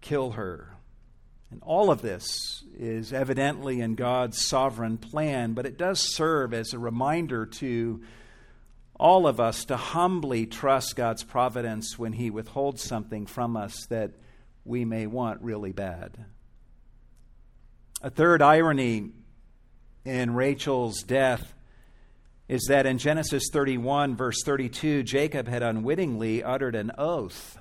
kill 0.01 0.33
her. 0.33 0.75
And 1.50 1.62
all 1.62 1.91
of 1.91 2.03
this 2.03 2.65
is 2.76 3.12
evidently 3.12 3.81
in 3.81 3.95
God's 3.95 4.47
sovereign 4.47 4.99
plan, 4.99 5.53
but 5.53 5.67
it 5.67 5.79
does 5.79 6.00
serve 6.00 6.53
as 6.53 6.73
a 6.73 6.79
reminder 6.79 7.47
to 7.47 8.03
all 8.99 9.26
of 9.26 9.38
us 9.38 9.65
to 9.67 9.76
humbly 9.76 10.47
trust 10.47 10.97
God's 10.97 11.23
providence 11.23 11.99
when 11.99 12.12
He 12.12 12.31
withholds 12.31 12.83
something 12.83 13.26
from 13.26 13.57
us 13.57 13.87
that 13.91 14.12
we 14.65 14.85
may 14.85 15.07
want 15.07 15.43
really 15.43 15.73
bad. 15.73 16.25
A 18.03 18.11
third 18.11 18.43
irony 18.43 19.11
in 20.05 20.35
Rachel's 20.35 21.03
death 21.03 21.55
is 22.49 22.67
that 22.69 22.87
in 22.87 22.99
Genesis 22.99 23.49
31, 23.53 24.17
verse 24.17 24.43
32, 24.45 25.03
Jacob 25.03 25.49
had 25.49 25.62
unwittingly 25.62 26.43
uttered 26.43 26.75
an 26.75 26.93
oath 26.97 27.59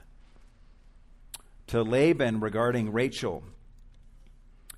to 1.68 1.82
Laban 1.82 2.40
regarding 2.40 2.92
Rachel. 2.92 3.44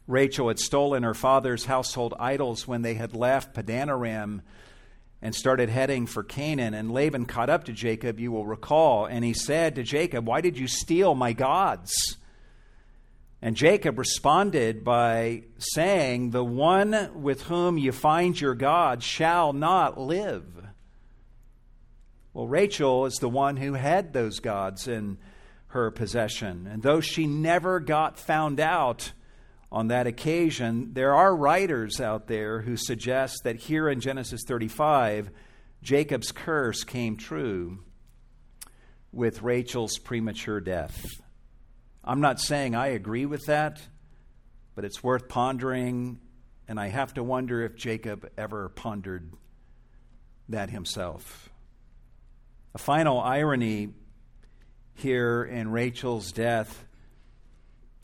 Rachel 0.08 0.48
had 0.48 0.60
stolen 0.60 1.04
her 1.04 1.14
father's 1.14 1.66
household 1.66 2.14
idols 2.18 2.66
when 2.66 2.82
they 2.82 2.94
had 2.94 3.14
left 3.14 3.54
Padanaram 3.54 4.42
and 5.22 5.36
started 5.36 5.70
heading 5.70 6.06
for 6.06 6.24
Canaan. 6.24 6.74
And 6.74 6.92
Laban 6.92 7.26
caught 7.26 7.50
up 7.50 7.66
to 7.66 7.74
Jacob, 7.74 8.20
you 8.20 8.32
will 8.32 8.46
recall, 8.46 9.06
and 9.06 9.26
he 9.26 9.34
said 9.34 9.76
to 9.76 9.84
Jacob, 9.84 10.26
Why 10.26 10.40
did 10.40 10.58
you 10.58 10.68
steal 10.68 11.14
my 11.14 11.34
gods? 11.34 12.18
And 13.42 13.56
Jacob 13.56 14.00
responded 14.00 14.84
by 14.84 15.44
saying, 15.58 16.32
The 16.32 16.44
one 16.44 17.22
with 17.22 17.44
whom 17.44 17.78
you 17.78 17.92
find 17.92 18.40
your 18.40 18.56
God 18.56 19.04
shall 19.04 19.54
not 19.54 20.00
live. 20.00 20.46
Well, 22.34 22.48
Rachel 22.48 23.06
is 23.06 23.16
the 23.16 23.30
one 23.30 23.58
who 23.58 23.74
had 23.74 24.14
those 24.14 24.40
gods 24.40 24.88
in 24.88 25.18
her 25.68 25.92
possession. 25.92 26.68
And 26.72 26.82
though 26.82 27.02
she 27.02 27.28
never 27.28 27.80
got 27.80 28.18
found 28.18 28.60
out, 28.60 29.12
on 29.72 29.88
that 29.88 30.08
occasion, 30.08 30.94
there 30.94 31.14
are 31.14 31.36
writers 31.36 32.00
out 32.00 32.28
there 32.28 32.62
who 32.62 32.78
suggest 32.78 33.44
that 33.44 33.58
here 33.58 33.90
in 33.90 34.00
Genesis 34.00 34.42
35, 34.48 35.30
Jacob's 35.82 36.32
curse 36.32 36.84
came 36.84 37.18
true 37.18 37.80
with 39.12 39.42
Rachel's 39.42 39.98
premature 39.98 40.62
death. 40.62 41.06
I'm 42.04 42.22
not 42.22 42.40
saying 42.40 42.76
I 42.76 42.88
agree 42.88 43.26
with 43.26 43.46
that, 43.48 43.82
but 44.76 44.86
it's 44.86 45.04
worth 45.04 45.28
pondering, 45.28 46.20
and 46.68 46.80
I 46.80 46.88
have 46.88 47.14
to 47.16 47.24
wonder 47.24 47.62
if 47.64 47.76
Jacob 47.76 48.30
ever 48.38 48.70
pondered 48.70 49.34
that 50.48 50.70
himself. 50.70 51.50
A 52.74 52.78
final 52.78 53.20
irony 53.20 53.90
here 54.94 55.44
in 55.44 55.72
Rachel's 55.72 56.32
death 56.32 56.87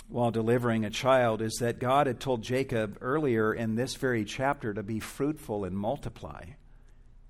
while 0.09 0.31
delivering 0.31 0.85
a 0.85 0.89
child 0.89 1.41
is 1.41 1.57
that 1.59 1.79
God 1.79 2.07
had 2.07 2.19
told 2.19 2.41
Jacob 2.41 2.97
earlier 3.01 3.53
in 3.53 3.75
this 3.75 3.95
very 3.95 4.25
chapter 4.25 4.73
to 4.73 4.83
be 4.83 4.99
fruitful 4.99 5.65
and 5.65 5.75
multiply. 5.77 6.43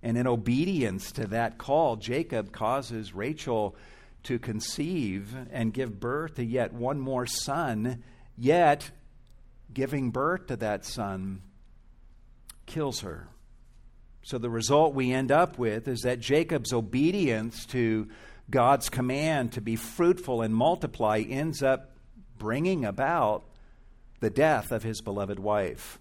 And 0.02 0.18
in 0.18 0.28
obedience 0.28 1.12
to 1.14 1.28
that 1.28 1.58
call, 1.58 1.96
Jacob 1.96 2.52
causes 2.52 3.14
Rachel 3.14 3.76
to 4.24 4.40
conceive 4.40 5.36
and 5.52 5.74
give 5.74 6.00
birth 6.00 6.36
to 6.36 6.44
yet 6.44 6.74
one 6.74 7.00
more 7.00 7.26
son, 7.26 8.04
yet 8.38 8.92
giving 9.74 10.12
birth 10.12 10.48
to 10.48 10.58
that 10.58 10.86
son 10.86 11.42
kills 12.66 13.02
her. 13.02 13.28
So 14.24 14.38
the 14.38 14.50
result 14.50 14.94
we 14.94 15.12
end 15.12 15.32
up 15.32 15.58
with 15.58 15.88
is 15.88 16.02
that 16.02 16.20
Jacob's 16.20 16.74
obedience 16.74 17.66
to 17.68 18.08
God's 18.50 18.90
command 18.90 19.54
to 19.54 19.62
be 19.62 19.76
fruitful 19.76 20.42
and 20.42 20.56
multiply 20.56 21.20
ends 21.20 21.62
up 21.62 21.93
bringing 22.38 22.86
about 22.86 23.44
the 24.20 24.30
death 24.30 24.72
of 24.72 24.84
his 24.84 25.02
beloved 25.02 25.40
wife. 25.40 26.00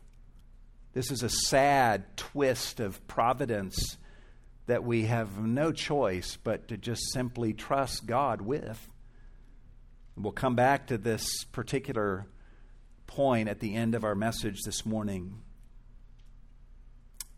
This 0.93 1.11
is 1.11 1.23
a 1.23 1.29
sad 1.29 2.17
twist 2.17 2.81
of 2.81 3.07
providence 3.07 3.97
that 4.67 4.85
we 4.85 5.05
have 5.07 5.39
no 5.39 5.73
choice 5.73 6.37
but 6.37 6.69
to 6.69 6.77
just 6.77 7.13
simply 7.13 7.53
trust 7.53 8.07
God 8.07 8.41
with. 8.41 8.89
We'll 10.17 10.33
come 10.33 10.55
back 10.55 10.89
to 10.89 10.99
this 10.99 11.45
particular 11.45 12.27
point 13.07 13.49
at 13.49 13.61
the 13.61 13.75
end 13.75 13.95
of 13.95 14.05
our 14.05 14.15
message 14.15 14.61
this 14.65 14.85
morning. 14.87 15.41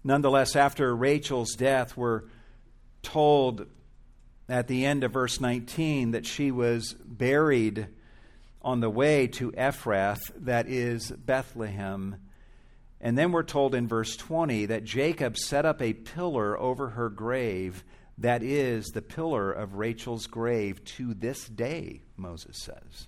Nonetheless, 0.02 0.54
after 0.54 0.94
Rachel's 0.94 1.54
death, 1.54 1.96
we're 1.96 2.22
told 3.02 3.66
at 4.48 4.68
the 4.68 4.85
end 4.85 5.04
of 5.04 5.12
verse 5.12 5.40
19 5.40 6.11
that 6.11 6.26
she 6.26 6.50
was 6.50 6.94
buried 7.04 7.87
on 8.64 8.81
the 8.81 8.90
way 8.90 9.27
to 9.27 9.53
Ephrath, 9.53 10.33
that 10.37 10.66
is 10.66 11.11
Bethlehem. 11.11 12.16
And 12.98 13.16
then 13.18 13.31
we're 13.31 13.42
told 13.42 13.74
in 13.74 13.87
verse 13.87 14.16
20 14.16 14.66
that 14.66 14.85
Jacob 14.85 15.37
set 15.37 15.66
up 15.66 15.83
a 15.83 15.92
pillar 15.92 16.59
over 16.59 16.88
her 16.90 17.11
grave, 17.11 17.85
that 18.16 18.42
is 18.42 18.87
the 18.87 19.03
pillar 19.03 19.53
of 19.53 19.74
Rachel's 19.74 20.27
grave 20.27 20.83
to 20.85 21.12
this 21.12 21.46
day, 21.46 22.00
Moses 22.16 22.57
says. 22.57 23.07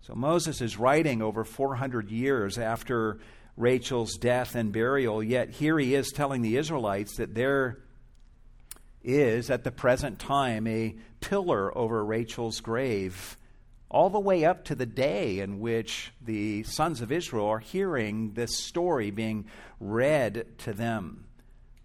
So 0.00 0.14
Moses 0.14 0.60
is 0.60 0.76
writing 0.76 1.22
over 1.22 1.44
400 1.44 2.10
years 2.10 2.58
after 2.58 3.20
Rachel's 3.56 4.16
death 4.16 4.56
and 4.56 4.72
burial, 4.72 5.22
yet 5.22 5.50
here 5.50 5.78
he 5.78 5.94
is 5.94 6.10
telling 6.10 6.42
the 6.42 6.56
Israelites 6.56 7.16
that 7.18 7.34
there 7.36 7.78
is 9.04 9.50
at 9.50 9.62
the 9.62 9.70
present 9.70 10.18
time 10.18 10.66
a 10.66 10.96
pillar 11.20 11.76
over 11.78 12.04
Rachel's 12.04 12.60
grave 12.60 13.36
all 13.94 14.10
the 14.10 14.18
way 14.18 14.44
up 14.44 14.64
to 14.64 14.74
the 14.74 14.84
day 14.84 15.38
in 15.38 15.60
which 15.60 16.12
the 16.20 16.64
sons 16.64 17.00
of 17.00 17.12
Israel 17.12 17.46
are 17.46 17.60
hearing 17.60 18.32
this 18.32 18.58
story 18.58 19.12
being 19.12 19.46
read 19.78 20.44
to 20.58 20.72
them. 20.72 21.24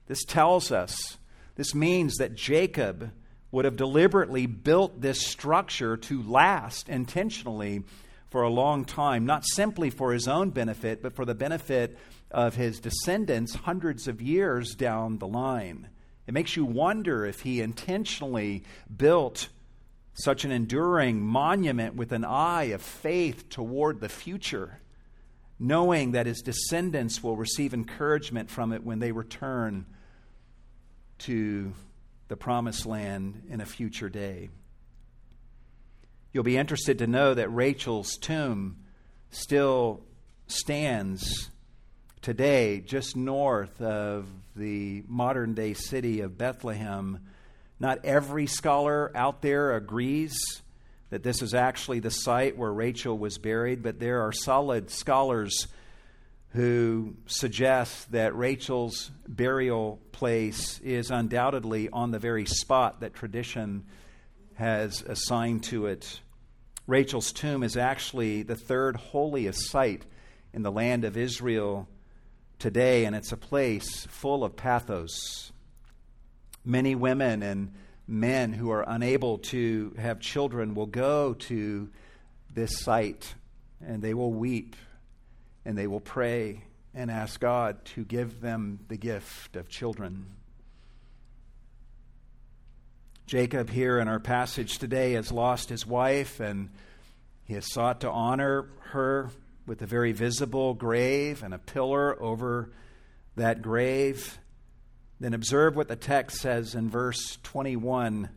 This 0.08 0.24
tells 0.24 0.72
us, 0.72 1.20
this 1.56 1.76
means 1.76 2.16
that 2.16 2.34
Jacob 2.34 3.12
would 3.52 3.64
have 3.64 3.76
deliberately 3.76 4.48
built 4.48 5.02
this 5.02 5.22
structure 5.22 5.96
to 5.98 6.24
last 6.24 6.90
intentionally 6.90 7.84
for 8.32 8.42
a 8.42 8.50
long 8.50 8.86
time, 8.86 9.28
not 9.28 9.46
simply 9.46 9.92
for 9.92 10.12
his 10.12 10.28
own 10.28 10.50
benefit, 10.50 11.04
but 11.04 11.14
for 11.14 11.26
the 11.26 11.36
benefit 11.36 11.96
of 12.32 12.56
his 12.56 12.80
descendants 12.80 13.54
hundreds 13.54 14.08
of 14.08 14.20
years 14.20 14.74
down 14.74 15.20
the 15.20 15.28
line. 15.28 15.90
It 16.26 16.34
makes 16.34 16.56
you 16.56 16.66
wonder 16.66 17.24
if 17.24 17.42
he 17.42 17.62
intentionally 17.62 18.64
built 18.96 19.50
such 20.20 20.46
an 20.46 20.52
enduring 20.52 21.22
monument 21.22 21.96
with 21.96 22.12
an 22.12 22.26
eye 22.26 22.66
of 22.66 22.82
faith 22.82 23.50
toward 23.50 24.02
the 24.02 24.10
future, 24.10 24.80
knowing 25.58 26.12
that 26.12 26.26
his 26.26 26.42
descendants 26.42 27.24
will 27.24 27.36
receive 27.36 27.74
encouragement 27.74 28.50
from 28.50 28.74
it 28.74 28.84
when 28.84 29.00
they 29.00 29.12
return 29.12 29.86
to 31.20 31.74
the 32.28 32.38
promised 32.38 32.86
land 32.86 33.44
in 33.50 33.62
a 33.62 33.66
future 33.66 34.10
day. 34.10 34.50
You'll 36.32 36.44
be 36.44 36.58
interested 36.58 37.00
to 37.00 37.08
know 37.08 37.34
that 37.34 37.50
Rachel's 37.50 38.16
tomb 38.18 38.78
still 39.32 40.02
stands 40.48 41.50
today 42.22 42.82
just 42.82 43.16
north 43.16 43.82
of 43.82 44.28
the 44.56 45.04
modern 45.08 45.54
day 45.54 45.74
city 45.74 46.22
of 46.22 46.38
Bethlehem 46.38 47.20
not 47.80 48.04
every 48.04 48.46
scholar 48.46 49.12
out 49.16 49.42
there 49.42 49.76
agrees 49.76 50.38
that 51.10 51.24
this 51.24 51.42
is 51.42 51.54
actually 51.54 52.00
the 52.00 52.12
site 52.12 52.58
where 52.58 52.72
Rachel 52.72 53.18
was 53.18 53.38
buried, 53.38 53.82
but 53.82 54.00
there 54.00 54.22
are 54.22 54.32
solid 54.32 54.92
scholars 54.92 55.68
who 56.50 57.16
suggest 57.26 58.12
that 58.12 58.36
Rachel's 58.36 59.12
burial 59.28 60.00
place 60.12 60.80
is 60.80 61.12
undoubtedly 61.12 61.90
on 61.90 62.12
the 62.12 62.20
very 62.20 62.46
spot 62.46 63.02
that 63.02 63.14
tradition 63.14 63.86
has 64.56 65.02
assigned 65.04 65.64
to 65.64 65.86
it. 65.86 66.20
Rachel's 66.86 67.32
tomb 67.32 67.64
is 67.64 67.78
actually 67.78 68.44
the 68.44 68.56
third 68.56 68.96
holiest 68.96 69.70
site 69.70 70.06
in 70.54 70.64
the 70.64 70.72
land 70.72 71.06
of 71.06 71.18
Israel 71.18 71.88
today, 72.58 73.06
and 73.06 73.16
it's 73.16 73.32
a 73.32 73.38
place 73.38 74.06
full 74.08 74.44
of 74.44 74.56
pathos 74.56 75.49
Many 76.66 76.96
women 76.96 77.42
and 77.44 77.74
men 78.08 78.54
who 78.54 78.72
are 78.72 78.84
unable 78.88 79.38
to 79.38 79.94
have 79.98 80.20
children 80.20 80.76
will 80.76 80.88
go 80.88 81.34
to 81.34 81.90
this 82.54 82.80
site 82.80 83.36
and 83.86 84.02
they 84.02 84.14
will 84.14 84.34
weep 84.34 84.76
and 85.66 85.78
they 85.78 85.88
will 85.88 86.00
pray 86.00 86.64
and 86.94 87.12
ask 87.12 87.40
God 87.40 87.86
to 87.86 88.04
give 88.04 88.42
them 88.42 88.80
the 88.88 88.98
gift 88.98 89.56
of 89.56 89.70
children. 89.70 90.26
Jacob, 93.28 93.70
here 93.70 94.00
in 94.00 94.08
our 94.08 94.20
passage 94.20 94.80
today, 94.80 95.14
has 95.14 95.32
lost 95.32 95.70
his 95.70 95.86
wife 95.86 96.40
and 96.40 96.70
he 97.46 97.54
has 97.54 97.72
sought 97.72 98.02
to 98.02 98.10
honor 98.10 98.70
her 98.92 99.30
with 99.68 99.84
a 99.84 99.86
very 99.86 100.14
visible 100.14 100.74
grave 100.74 101.44
and 101.44 101.54
a 101.54 101.60
pillar 101.60 102.20
over 102.22 102.72
that 103.36 103.62
grave. 103.62 104.40
Then 105.20 105.34
observe 105.34 105.76
what 105.76 105.88
the 105.88 105.96
text 105.96 106.38
says 106.38 106.76
in 106.76 106.90
verse 106.90 107.38
21. 107.44 108.30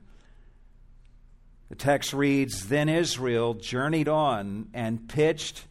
The 1.69 1.77
text 1.77 2.13
reads 2.13 2.69
Then 2.69 2.89
Israel 2.89 3.55
journeyed 3.55 4.09
on 4.09 4.69
and 4.75 5.09
pitched 5.09 5.67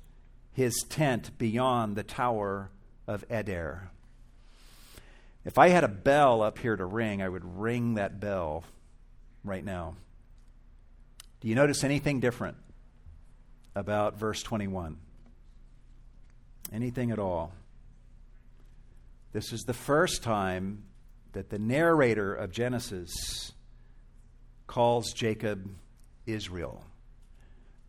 his 0.53 0.85
tent 0.89 1.37
beyond 1.37 1.95
the 1.95 2.03
tower 2.03 2.71
of 3.07 3.25
Eder. 3.29 3.91
If 5.43 5.57
I 5.57 5.69
had 5.69 5.83
a 5.83 5.89
bell 5.89 6.41
up 6.41 6.59
here 6.59 6.75
to 6.75 6.85
ring, 6.85 7.21
I 7.21 7.27
would 7.27 7.59
ring 7.59 7.95
that 7.95 8.19
bell 8.19 8.63
right 9.43 9.63
now. 9.63 9.95
Do 11.41 11.47
you 11.47 11.55
notice 11.55 11.83
anything 11.83 12.19
different 12.19 12.57
about 13.75 14.17
verse 14.17 14.43
21? 14.43 14.97
Anything 16.71 17.11
at 17.11 17.19
all? 17.19 17.51
This 19.33 19.51
is 19.51 19.61
the 19.61 19.73
first 19.73 20.23
time 20.23 20.83
that 21.33 21.49
the 21.49 21.59
narrator 21.59 22.33
of 22.33 22.51
Genesis 22.51 23.51
calls 24.67 25.13
Jacob 25.13 25.69
Israel 26.25 26.83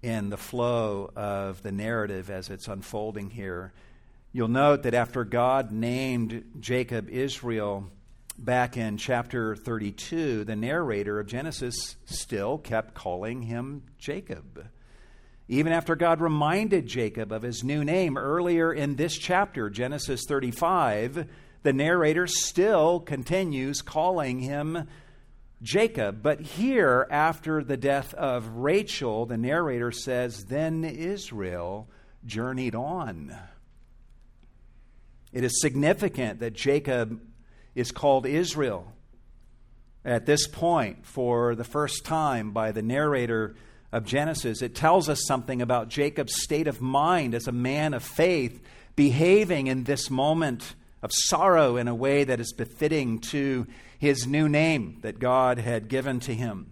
in 0.03 0.31
the 0.31 0.37
flow 0.37 1.11
of 1.15 1.63
the 1.63 1.73
narrative 1.73 2.31
as 2.31 2.51
it's 2.51 2.69
unfolding 2.69 3.31
here. 3.31 3.73
You'll 4.33 4.49
note 4.49 4.83
that 4.83 4.95
after 4.95 5.25
God 5.25 5.71
named 5.71 6.45
Jacob 6.59 7.09
Israel 7.09 7.91
back 8.39 8.77
in 8.77 8.97
chapter 8.97 9.55
32, 9.55 10.45
the 10.45 10.57
narrator 10.57 11.21
of 11.21 11.27
Genesis 11.27 11.97
still 12.05 12.59
kept 12.59 12.95
calling 12.95 13.43
him 13.43 13.83
Jacob. 13.99 14.67
Even 15.49 15.73
after 15.73 15.95
God 15.95 16.21
reminded 16.21 16.87
Jacob 16.87 17.31
of 17.31 17.43
his 17.43 17.63
new 17.63 17.85
name 17.85 18.17
earlier 18.17 18.73
in 18.73 18.97
this 18.97 19.17
chapter, 19.17 19.69
Genesis 19.69 20.23
35, 20.27 21.29
the 21.63 21.73
narrator 21.73 22.27
still 22.27 23.01
continues 23.01 23.83
calling 23.83 24.41
him 24.41 24.89
Jacob. 25.63 26.23
But 26.23 26.41
here, 26.41 27.07
after 27.11 27.63
the 27.63 27.77
death 27.77 28.15
of 28.15 28.49
Rachel, 28.49 29.27
the 29.27 29.37
narrator 29.37 29.93
says, 29.93 30.45
Then 30.47 30.85
Israel 30.85 31.89
journeyed 32.27 32.75
on. 32.75 33.37
It 35.33 35.45
is 35.45 35.61
significant 35.61 36.41
that 36.41 36.53
Jacob 36.53 37.21
is 37.75 37.91
called 37.91 38.27
Israel 38.27 38.93
at 40.05 40.27
this 40.27 40.47
point 40.47 41.07
for 41.07 41.55
the 41.55 41.65
first 41.65 42.05
time 42.05 42.51
by 42.51 42.73
the 42.73 42.83
narrator 42.83 43.55
of 43.93 44.05
Genesis. 44.05 44.63
It 44.63 44.75
tells 44.75 45.09
us 45.09 45.25
something 45.27 45.63
about 45.63 45.89
Jacob's 45.89 46.43
state 46.43 46.67
of 46.67 46.81
mind 46.81 47.35
as 47.35 47.47
a 47.47 47.53
man 47.53 47.95
of 47.95 48.03
faith, 48.03 48.61
behaving 48.97 49.69
in 49.69 49.85
this 49.85 50.11
moment 50.11 50.75
of 51.03 51.11
sorrow 51.13 51.77
in 51.77 51.89
a 51.89 51.95
way 51.95 52.25
that 52.25 52.41
is 52.41 52.53
befitting 52.53 53.19
to 53.19 53.67
his 53.99 54.27
new 54.27 54.49
name 54.49 54.99
that 55.03 55.19
God 55.19 55.59
had 55.59 55.89
given 55.89 56.21
to 56.21 56.35
him. 56.35 56.69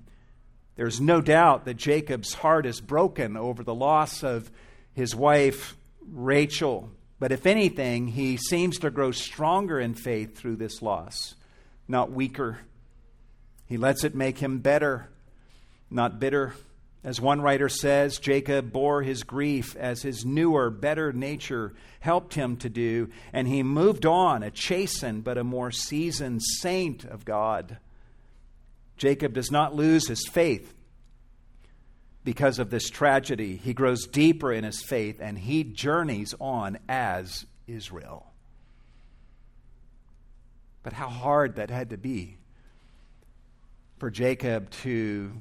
There's 0.76 1.00
no 1.00 1.20
doubt 1.20 1.64
that 1.64 1.76
Jacob's 1.76 2.34
heart 2.34 2.64
is 2.64 2.80
broken 2.80 3.36
over 3.36 3.62
the 3.62 3.74
loss 3.74 4.22
of 4.22 4.50
his 4.94 5.14
wife, 5.14 5.76
Rachel. 6.10 6.90
But 7.18 7.32
if 7.32 7.44
anything, 7.44 8.08
he 8.08 8.36
seems 8.36 8.78
to 8.78 8.90
grow 8.90 9.10
stronger 9.10 9.78
in 9.78 9.94
faith 9.94 10.36
through 10.36 10.56
this 10.56 10.80
loss, 10.80 11.34
not 11.86 12.12
weaker. 12.12 12.60
He 13.66 13.76
lets 13.76 14.04
it 14.04 14.14
make 14.14 14.38
him 14.38 14.60
better, 14.60 15.10
not 15.90 16.18
bitter. 16.18 16.54
As 17.02 17.20
one 17.20 17.40
writer 17.40 17.70
says, 17.70 18.18
Jacob 18.18 18.72
bore 18.72 19.02
his 19.02 19.22
grief 19.22 19.74
as 19.76 20.02
his 20.02 20.24
newer, 20.24 20.68
better 20.68 21.12
nature 21.12 21.72
helped 22.00 22.34
him 22.34 22.56
to 22.58 22.68
do, 22.68 23.08
and 23.32 23.48
he 23.48 23.62
moved 23.62 24.04
on, 24.04 24.42
a 24.42 24.50
chastened 24.50 25.24
but 25.24 25.38
a 25.38 25.44
more 25.44 25.70
seasoned 25.70 26.42
saint 26.42 27.04
of 27.04 27.24
God. 27.24 27.78
Jacob 28.98 29.32
does 29.32 29.50
not 29.50 29.74
lose 29.74 30.08
his 30.08 30.26
faith 30.28 30.74
because 32.22 32.58
of 32.58 32.68
this 32.68 32.90
tragedy. 32.90 33.56
He 33.56 33.72
grows 33.72 34.06
deeper 34.06 34.52
in 34.52 34.64
his 34.64 34.82
faith 34.82 35.20
and 35.20 35.38
he 35.38 35.64
journeys 35.64 36.34
on 36.38 36.78
as 36.86 37.46
Israel. 37.66 38.26
But 40.82 40.92
how 40.92 41.08
hard 41.08 41.56
that 41.56 41.70
had 41.70 41.90
to 41.90 41.96
be 41.96 42.36
for 43.98 44.10
Jacob 44.10 44.70
to 44.82 45.32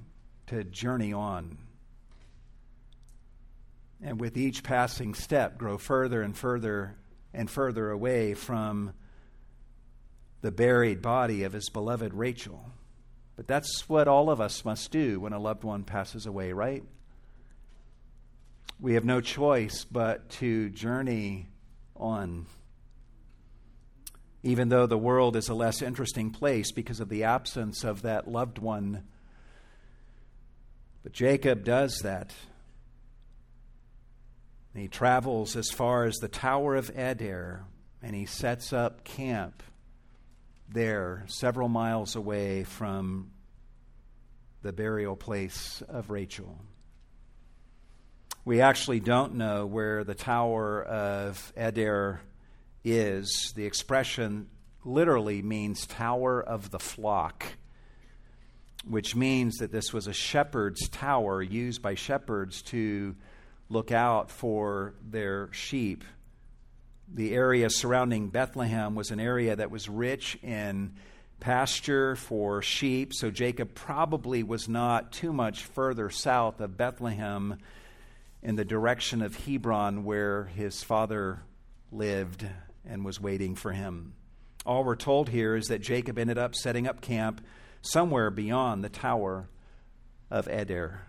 to 0.50 0.64
journey 0.64 1.14
on. 1.14 1.58
And 4.02 4.20
with 4.20 4.38
each 4.38 4.64
passing 4.64 5.14
step, 5.14 5.58
grow 5.58 5.78
further 5.78 6.22
and 6.22 6.36
further 6.36 6.96
and 7.34 7.50
further 7.50 7.92
away 7.92 8.34
from 8.34 8.94
the 10.42 10.52
buried 10.52 11.02
body 11.02 11.44
of 11.44 11.54
his 11.54 11.70
beloved 11.70 12.14
Rachel. 12.14 12.72
But 13.36 13.48
that's 13.48 13.88
what 13.88 14.08
all 14.08 14.30
of 14.30 14.42
us 14.42 14.66
must 14.66 14.92
do 14.92 15.20
when 15.20 15.34
a 15.34 15.40
loved 15.40 15.64
one 15.64 15.84
passes 15.84 16.26
away, 16.26 16.52
right? 16.52 16.84
We 18.80 18.96
have 18.96 19.06
no 19.06 19.22
choice 19.22 19.86
but 19.86 20.30
to 20.32 20.70
journey 20.70 21.48
on. 21.96 22.48
Even 24.42 24.70
though 24.70 24.88
the 24.88 24.98
world 24.98 25.36
is 25.36 25.50
a 25.50 25.54
less 25.54 25.82
interesting 25.82 26.32
place 26.32 26.72
because 26.72 27.00
of 27.00 27.10
the 27.10 27.26
absence 27.26 27.84
of 27.84 28.02
that 28.02 28.28
loved 28.28 28.58
one 28.58 29.04
but 31.04 31.14
Jacob 31.14 31.64
does 31.64 32.00
that. 32.00 32.34
he 34.74 34.88
travels 34.88 35.56
as 35.56 35.70
far 35.70 36.06
as 36.06 36.16
the 36.18 36.28
Tower 36.28 36.76
of 36.76 36.92
Eder 36.96 37.66
and 38.02 38.16
he 38.16 38.26
sets 38.26 38.72
up 38.72 39.04
camp 39.04 39.62
there, 40.70 41.26
several 41.28 41.68
miles 41.68 42.16
away 42.16 42.64
from 42.64 43.32
the 44.62 44.72
burial 44.72 45.16
place 45.16 45.82
of 45.88 46.10
Rachel. 46.10 46.60
We 48.46 48.62
actually 48.62 49.00
don't 49.00 49.36
know 49.36 49.66
where 49.66 50.04
the 50.04 50.16
Tower 50.16 50.84
of 50.84 51.54
Eder 51.56 52.22
is. 52.84 53.54
The 53.56 53.66
expression 53.66 54.48
literally 54.84 55.42
means 55.42 55.86
Tower 55.86 56.42
of 56.42 56.72
the 56.72 56.80
Flock 56.80 57.46
which 58.88 59.16
means 59.16 59.58
that 59.58 59.72
this 59.72 59.94
was 59.94 60.08
a 60.08 60.14
shepherd's 60.14 60.88
tower 60.90 61.42
used 61.42 61.82
by 61.82 61.96
shepherds 61.96 62.62
to 62.64 63.16
look 63.70 63.92
out 63.92 64.32
for 64.32 64.94
their 65.08 65.52
sheep. 65.52 66.04
The 67.14 67.34
area 67.34 67.70
surrounding 67.70 68.30
Bethlehem 68.30 68.96
was 68.96 69.12
an 69.12 69.20
area 69.20 69.56
that 69.56 69.72
was 69.72 69.90
rich 69.90 70.38
in 70.44 70.94
pasture 71.40 72.16
for 72.16 72.62
sheep, 72.62 73.14
so 73.14 73.32
Jacob 73.32 73.74
probably 73.74 74.44
was 74.44 74.68
not 74.68 75.12
too 75.12 75.32
much 75.32 75.64
further 75.64 76.10
south 76.10 76.60
of 76.60 76.78
Bethlehem 76.78 77.58
in 78.42 78.56
the 78.56 78.66
direction 78.66 79.22
of 79.22 79.36
Hebron 79.36 80.04
where 80.04 80.46
his 80.46 80.84
father 80.84 81.42
lived 81.92 82.46
and 82.86 83.04
was 83.06 83.20
waiting 83.20 83.56
for 83.56 83.72
him. 83.72 84.14
All 84.66 84.84
we're 84.84 84.96
told 84.96 85.30
here 85.30 85.56
is 85.56 85.68
that 85.68 85.82
Jacob 85.82 86.18
ended 86.18 86.38
up 86.38 86.56
setting 86.56 86.88
up 86.88 87.02
camp 87.02 87.42
somewhere 87.82 88.30
beyond 88.30 88.84
the 88.84 88.90
Tower 88.90 89.50
of 90.30 90.48
Eder. 90.48 91.02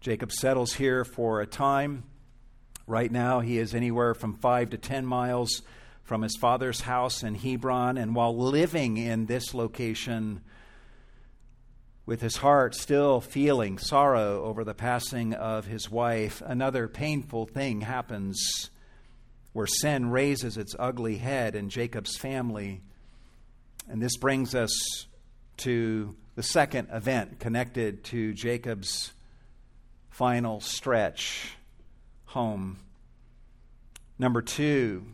Jacob 0.00 0.32
settles 0.32 0.74
here 0.74 1.04
for 1.04 1.40
a 1.40 1.46
time. 1.46 2.04
Right 2.86 3.10
now, 3.10 3.40
he 3.40 3.58
is 3.58 3.74
anywhere 3.74 4.14
from 4.14 4.34
five 4.34 4.70
to 4.70 4.78
ten 4.78 5.04
miles 5.04 5.62
from 6.04 6.22
his 6.22 6.36
father's 6.36 6.82
house 6.82 7.22
in 7.22 7.34
Hebron. 7.34 7.98
And 7.98 8.14
while 8.14 8.36
living 8.36 8.96
in 8.96 9.26
this 9.26 9.52
location, 9.52 10.42
with 12.06 12.20
his 12.20 12.36
heart 12.36 12.76
still 12.76 13.20
feeling 13.20 13.78
sorrow 13.78 14.44
over 14.44 14.62
the 14.62 14.74
passing 14.74 15.34
of 15.34 15.66
his 15.66 15.90
wife, 15.90 16.40
another 16.46 16.86
painful 16.86 17.46
thing 17.46 17.80
happens 17.80 18.70
where 19.52 19.66
sin 19.66 20.10
raises 20.10 20.56
its 20.56 20.76
ugly 20.78 21.16
head 21.16 21.56
in 21.56 21.68
Jacob's 21.68 22.16
family. 22.16 22.82
And 23.88 24.00
this 24.00 24.16
brings 24.16 24.54
us 24.54 25.06
to 25.58 26.14
the 26.34 26.42
second 26.42 26.88
event 26.92 27.40
connected 27.40 28.04
to 28.04 28.32
Jacob's 28.34 29.12
final 30.10 30.60
stretch 30.60 31.56
home. 32.26 32.78
Number 34.18 34.42
two, 34.42 35.04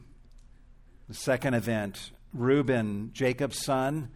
the 1.09 1.15
second 1.15 1.55
event, 1.55 2.11
Reuben, 2.33 3.11
Jacob's 3.13 3.63
son, 3.63 4.11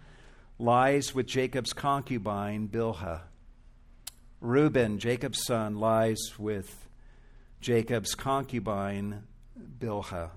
lies 0.58 1.14
with 1.14 1.26
Jacob's 1.26 1.72
concubine, 1.72 2.68
Bilhah. 2.68 3.20
Reuben, 4.40 4.98
Jacob's 4.98 5.44
son, 5.44 5.78
lies 5.78 6.34
with 6.38 6.88
Jacob's 7.60 8.14
concubine, 8.14 9.24
Bilhah. 9.78 10.30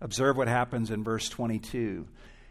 Observe 0.00 0.36
what 0.36 0.48
happens 0.48 0.90
in 0.90 1.04
verse 1.04 1.28
22. 1.28 2.06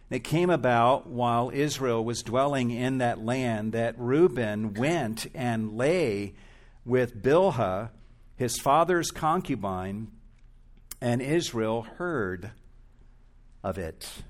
It 0.09 0.23
came 0.23 0.49
about 0.49 1.07
while 1.07 1.51
Israel 1.53 2.03
was 2.03 2.23
dwelling 2.23 2.71
in 2.71 2.97
that 2.97 3.23
land 3.23 3.73
that 3.73 3.99
Reuben 3.99 4.73
went 4.73 5.27
and 5.35 5.77
lay 5.77 6.33
with 6.83 7.21
Bilhah, 7.21 7.89
his 8.35 8.57
father's 8.57 9.11
concubine, 9.11 10.07
and 10.99 11.21
Israel 11.21 11.83
heard 11.83 12.51
of 13.63 13.77
it. 13.77 14.23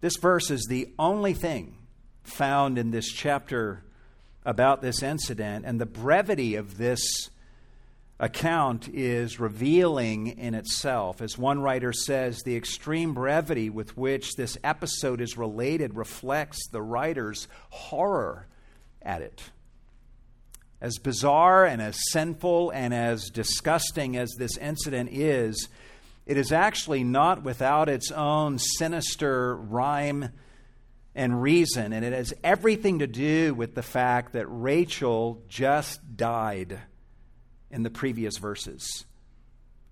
This 0.00 0.16
verse 0.18 0.50
is 0.50 0.66
the 0.68 0.92
only 0.98 1.32
thing 1.32 1.78
found 2.22 2.76
in 2.76 2.90
this 2.90 3.10
chapter 3.10 3.84
about 4.44 4.82
this 4.82 5.02
incident, 5.02 5.64
and 5.64 5.80
the 5.80 5.86
brevity 5.86 6.54
of 6.54 6.76
this 6.76 7.00
account 8.18 8.88
is 8.88 9.38
revealing 9.38 10.26
in 10.26 10.54
itself. 10.54 11.20
As 11.20 11.36
one 11.36 11.60
writer 11.60 11.92
says, 11.92 12.42
the 12.42 12.56
extreme 12.56 13.12
brevity 13.12 13.68
with 13.68 13.96
which 13.96 14.36
this 14.36 14.56
episode 14.64 15.20
is 15.20 15.36
related 15.36 15.94
reflects 15.94 16.66
the 16.68 16.80
writer's 16.80 17.46
horror 17.68 18.46
at 19.02 19.20
it. 19.20 19.42
As 20.80 20.98
bizarre 20.98 21.66
and 21.66 21.80
as 21.82 21.98
sinful 22.10 22.70
and 22.70 22.94
as 22.94 23.30
disgusting 23.30 24.16
as 24.16 24.34
this 24.38 24.56
incident 24.56 25.10
is, 25.12 25.68
it 26.24 26.36
is 26.36 26.52
actually 26.52 27.04
not 27.04 27.42
without 27.42 27.88
its 27.88 28.10
own 28.10 28.58
sinister 28.58 29.56
rhyme 29.56 30.30
and 31.14 31.40
reason, 31.40 31.92
and 31.92 32.04
it 32.04 32.12
has 32.12 32.34
everything 32.44 32.98
to 32.98 33.06
do 33.06 33.54
with 33.54 33.74
the 33.74 33.82
fact 33.82 34.32
that 34.32 34.46
Rachel 34.48 35.42
just 35.48 36.16
died 36.16 36.78
in 37.70 37.82
the 37.82 37.90
previous 37.90 38.38
verses. 38.38 39.04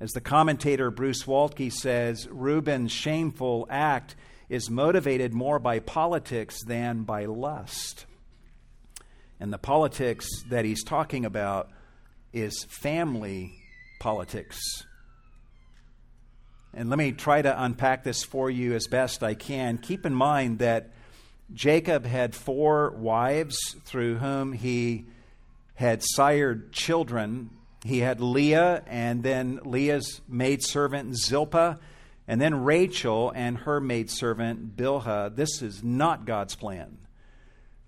As 0.01 0.13
the 0.13 0.21
commentator 0.21 0.91
Bruce 0.91 1.25
Waltke 1.25 1.73
says, 1.73 2.29
Reuben's 2.31 2.93
shameful 2.93 3.67
act 3.71 4.17
is 4.49 4.71
motivated 4.71 5.33
more 5.33 5.59
by 5.59 5.79
politics 5.79 6.63
than 6.65 7.05
by 7.05 7.25
lust. 7.25 8.07
And 9.41 9.53
the 9.53 9.59
politics 9.59 10.29
that 10.49 10.65
he's 10.65 10.85
talking 10.85 11.25
about 11.25 11.71
is 12.33 12.67
family 12.69 13.55
politics. 14.01 14.61
And 16.73 16.91
let 16.91 16.99
me 16.99 17.13
try 17.13 17.41
to 17.41 17.63
unpack 17.63 18.03
this 18.03 18.25
for 18.25 18.51
you 18.51 18.75
as 18.75 18.89
best 18.89 19.23
I 19.23 19.35
can. 19.35 19.79
Keep 19.79 20.07
in 20.07 20.15
mind 20.15 20.59
that 20.59 20.91
Jacob 21.53 22.05
had 22.05 22.35
four 22.35 22.91
wives 22.91 23.57
through 23.85 24.17
whom 24.17 24.53
he 24.53 25.07
had 25.75 26.03
sired 26.03 26.73
children. 26.73 27.51
He 27.85 27.99
had 27.99 28.21
Leah, 28.21 28.83
and 28.87 29.23
then 29.23 29.61
Leah's 29.63 30.23
maidservant 30.27 31.17
Zilpah, 31.17 31.79
and 32.27 32.41
then 32.41 32.65
Rachel 32.65 33.31
and 33.35 33.59
her 33.59 33.79
maidservant 33.79 34.75
Bilhah. 34.75 35.37
This 35.37 35.61
is 35.61 35.85
not 35.85 36.25
God's 36.25 36.55
plan 36.57 36.97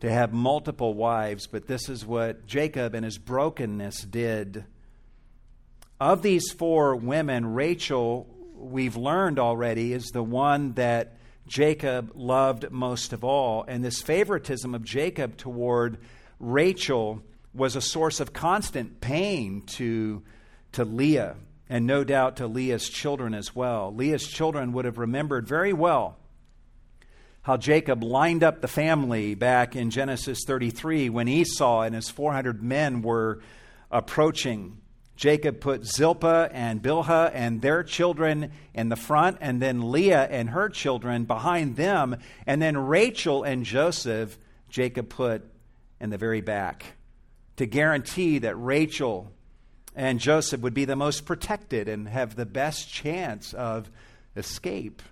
to 0.00 0.10
have 0.10 0.34
multiple 0.34 0.92
wives, 0.92 1.46
but 1.46 1.66
this 1.66 1.88
is 1.88 2.04
what 2.04 2.46
Jacob 2.46 2.94
in 2.94 3.04
his 3.04 3.16
brokenness 3.16 4.02
did. 4.02 4.64
Of 5.98 6.20
these 6.20 6.52
four 6.52 6.94
women, 6.94 7.54
Rachel, 7.54 8.28
we've 8.54 8.96
learned 8.96 9.38
already, 9.38 9.94
is 9.94 10.08
the 10.08 10.22
one 10.22 10.74
that 10.74 11.16
Jacob 11.46 12.12
loved 12.14 12.70
most 12.70 13.14
of 13.14 13.24
all. 13.24 13.64
And 13.66 13.82
this 13.82 14.02
favoritism 14.02 14.74
of 14.74 14.84
Jacob 14.84 15.38
toward 15.38 15.96
Rachel 16.38 17.22
was 17.56 17.76
a 17.76 17.80
source 17.80 18.20
of 18.20 18.32
constant 18.32 19.00
pain 19.00 19.62
to, 19.62 20.22
to 20.72 20.84
Leah, 20.84 21.36
and 21.68 21.86
no 21.86 22.04
doubt 22.04 22.36
to 22.36 22.46
Leah's 22.46 22.88
children 22.88 23.34
as 23.34 23.54
well. 23.54 23.92
Leah's 23.94 24.26
children 24.26 24.72
would 24.72 24.84
have 24.84 24.98
remembered 24.98 25.48
very 25.48 25.72
well 25.72 26.16
how 27.46 27.56
Jacob 27.56 28.02
lined 28.02 28.42
up 28.42 28.60
the 28.60 28.66
family 28.66 29.36
back 29.36 29.76
in 29.76 29.88
Genesis 29.90 30.40
33 30.44 31.08
when 31.10 31.28
Esau 31.28 31.82
and 31.82 31.94
his 31.94 32.10
400 32.10 32.60
men 32.60 33.02
were 33.02 33.40
approaching. 33.88 34.78
Jacob 35.14 35.60
put 35.60 35.86
Zilpah 35.86 36.50
and 36.52 36.82
Bilhah 36.82 37.30
and 37.32 37.62
their 37.62 37.84
children 37.84 38.50
in 38.74 38.88
the 38.88 38.96
front, 38.96 39.38
and 39.40 39.62
then 39.62 39.92
Leah 39.92 40.24
and 40.28 40.50
her 40.50 40.68
children 40.68 41.24
behind 41.24 41.76
them, 41.76 42.16
and 42.48 42.60
then 42.60 42.76
Rachel 42.76 43.44
and 43.44 43.64
Joseph, 43.64 44.36
Jacob 44.68 45.08
put 45.08 45.44
in 46.00 46.10
the 46.10 46.18
very 46.18 46.40
back 46.40 46.95
to 47.56 47.66
guarantee 47.66 48.38
that 48.38 48.54
Rachel 48.56 49.32
and 49.94 50.20
Joseph 50.20 50.60
would 50.60 50.74
be 50.74 50.84
the 50.84 50.96
most 50.96 51.24
protected 51.24 51.88
and 51.88 52.06
have 52.08 52.36
the 52.36 52.46
best 52.46 52.90
chance 52.90 53.54
of 53.54 53.90
escape. 54.36 55.02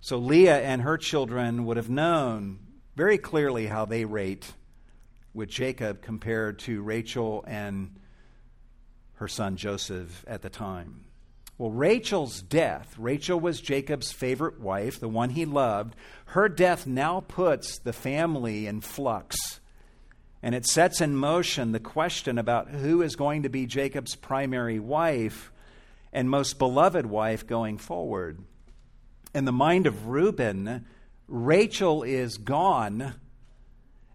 So 0.00 0.18
Leah 0.18 0.60
and 0.60 0.82
her 0.82 0.98
children 0.98 1.64
would 1.66 1.76
have 1.76 1.88
known 1.88 2.58
very 2.96 3.16
clearly 3.16 3.66
how 3.66 3.84
they 3.84 4.04
rate 4.04 4.52
with 5.32 5.48
Jacob 5.48 6.02
compared 6.02 6.58
to 6.60 6.82
Rachel 6.82 7.44
and 7.46 7.96
her 9.14 9.28
son 9.28 9.56
Joseph 9.56 10.24
at 10.26 10.42
the 10.42 10.50
time. 10.50 11.04
Well, 11.56 11.70
Rachel's 11.70 12.42
death, 12.42 12.96
Rachel 12.98 13.38
was 13.38 13.60
Jacob's 13.60 14.10
favorite 14.10 14.60
wife, 14.60 14.98
the 14.98 15.08
one 15.08 15.30
he 15.30 15.44
loved. 15.44 15.94
Her 16.26 16.48
death 16.48 16.86
now 16.86 17.20
puts 17.20 17.78
the 17.78 17.92
family 17.92 18.66
in 18.66 18.80
flux. 18.80 19.60
And 20.44 20.54
it 20.54 20.64
sets 20.64 21.00
in 21.00 21.16
motion 21.16 21.72
the 21.72 21.80
question 21.80 22.38
about 22.38 22.68
who 22.68 23.00
is 23.00 23.16
going 23.16 23.42
to 23.42 23.48
be 23.48 23.64
Jacob's 23.66 24.14
primary 24.14 24.78
wife 24.78 25.50
and 26.12 26.30
most 26.30 26.60
beloved 26.60 27.06
wife 27.06 27.46
going 27.46 27.78
forward 27.78 28.38
in 29.34 29.44
the 29.44 29.52
mind 29.52 29.86
of 29.86 30.06
Reuben, 30.06 30.86
Rachel 31.26 32.04
is 32.04 32.38
gone, 32.38 33.14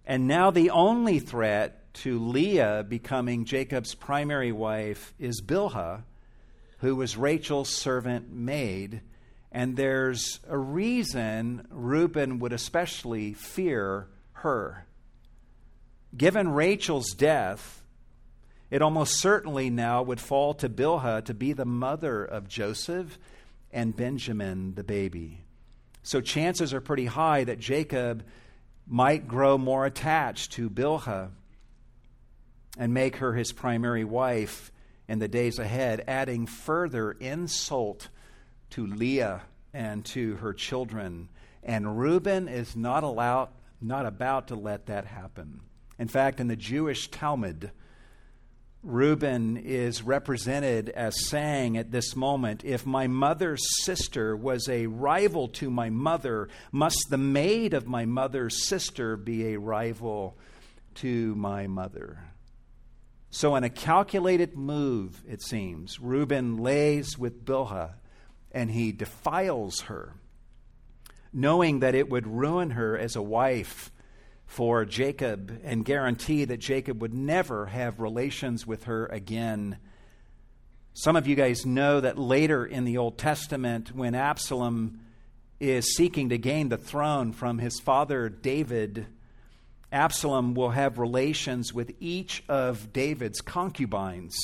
and 0.05 0.27
now 0.27 0.49
the 0.49 0.69
only 0.69 1.19
threat 1.19 1.93
to 1.95 2.19
Leah 2.19 2.85
becoming 2.87 3.43
Jacob's 3.43 3.93
primary 3.93 4.53
wife 4.53 5.13
is 5.19 5.41
Bilhah, 5.41 6.03
who 6.79 6.95
was 6.95 7.17
Rachel's 7.17 7.69
servant 7.69 8.31
maid. 8.31 9.01
And 9.51 9.75
there's 9.75 10.39
a 10.47 10.57
reason 10.57 11.67
Reuben 11.69 12.39
would 12.39 12.53
especially 12.53 13.33
fear 13.33 14.07
her. 14.33 14.85
Given 16.15 16.49
Rachel's 16.49 17.11
death, 17.11 17.83
it 18.71 18.81
almost 18.81 19.19
certainly 19.19 19.69
now 19.69 20.01
would 20.03 20.19
fall 20.19 20.53
to 20.55 20.69
Bilhah 20.69 21.25
to 21.25 21.33
be 21.33 21.53
the 21.53 21.65
mother 21.65 22.23
of 22.23 22.47
Joseph 22.47 23.17
and 23.71 23.95
Benjamin 23.95 24.73
the 24.75 24.83
baby. 24.83 25.41
So 26.03 26.21
chances 26.21 26.73
are 26.73 26.81
pretty 26.81 27.05
high 27.05 27.43
that 27.43 27.59
Jacob 27.59 28.23
might 28.87 29.27
grow 29.27 29.57
more 29.57 29.85
attached 29.85 30.53
to 30.53 30.69
Bilhah 30.69 31.29
and 32.77 32.93
make 32.93 33.17
her 33.17 33.33
his 33.33 33.51
primary 33.51 34.03
wife 34.03 34.71
in 35.07 35.19
the 35.19 35.27
days 35.27 35.59
ahead, 35.59 36.03
adding 36.07 36.45
further 36.45 37.11
insult 37.11 38.09
to 38.71 38.85
Leah 38.85 39.41
and 39.73 40.05
to 40.05 40.35
her 40.35 40.53
children. 40.53 41.29
And 41.63 41.99
Reuben 41.99 42.47
is 42.47 42.75
not 42.75 43.03
allowed, 43.03 43.49
not 43.81 44.05
about 44.05 44.47
to 44.47 44.55
let 44.55 44.87
that 44.87 45.05
happen. 45.05 45.61
In 45.99 46.07
fact, 46.07 46.39
in 46.39 46.47
the 46.47 46.55
Jewish 46.55 47.11
Talmud, 47.11 47.71
Reuben 48.81 49.57
is 49.57 50.01
represented 50.01 50.87
as 50.87 51.27
saying 51.27 51.75
at 51.75 51.91
this 51.91 52.15
moment, 52.15 52.63
If 52.63 52.85
my 52.85 53.07
mother's 53.07 53.61
sister 53.83 54.35
was 54.37 54.69
a 54.69 54.87
rival 54.87 55.49
to 55.49 55.69
my 55.69 55.89
mother, 55.89 56.47
must 56.71 57.07
the 57.09 57.17
maid 57.17 57.73
of 57.73 57.85
my 57.85 58.05
mother's 58.05 58.65
sister 58.65 59.17
be 59.17 59.47
a 59.47 59.59
rival 59.59 60.37
to 60.95 61.35
my 61.35 61.67
mother? 61.67 62.23
So, 63.29 63.55
in 63.57 63.65
a 63.65 63.69
calculated 63.69 64.55
move, 64.55 65.21
it 65.27 65.41
seems, 65.41 65.99
Reuben 65.99 66.57
lays 66.57 67.17
with 67.17 67.45
Bilhah 67.45 67.95
and 68.51 68.71
he 68.71 68.93
defiles 68.93 69.81
her, 69.81 70.15
knowing 71.33 71.81
that 71.81 71.93
it 71.93 72.09
would 72.09 72.25
ruin 72.25 72.71
her 72.71 72.97
as 72.97 73.17
a 73.17 73.21
wife 73.21 73.91
for 74.49 74.83
Jacob 74.83 75.61
and 75.63 75.85
guarantee 75.85 76.43
that 76.43 76.57
Jacob 76.57 77.03
would 77.03 77.13
never 77.13 77.67
have 77.67 77.99
relations 77.99 78.65
with 78.65 78.85
her 78.85 79.05
again. 79.05 79.77
Some 80.93 81.15
of 81.15 81.27
you 81.27 81.35
guys 81.35 81.67
know 81.67 82.01
that 82.01 82.17
later 82.17 82.65
in 82.65 82.83
the 82.83 82.97
Old 82.97 83.19
Testament, 83.19 83.95
when 83.95 84.15
Absalom 84.15 85.01
is 85.59 85.95
seeking 85.95 86.29
to 86.29 86.39
gain 86.39 86.69
the 86.69 86.77
throne 86.77 87.31
from 87.31 87.59
his 87.59 87.79
father 87.79 88.27
David, 88.27 89.05
Absalom 89.91 90.55
will 90.55 90.71
have 90.71 90.97
relations 90.97 91.71
with 91.71 91.93
each 91.99 92.43
of 92.49 92.91
David's 92.91 93.41
concubines. 93.41 94.35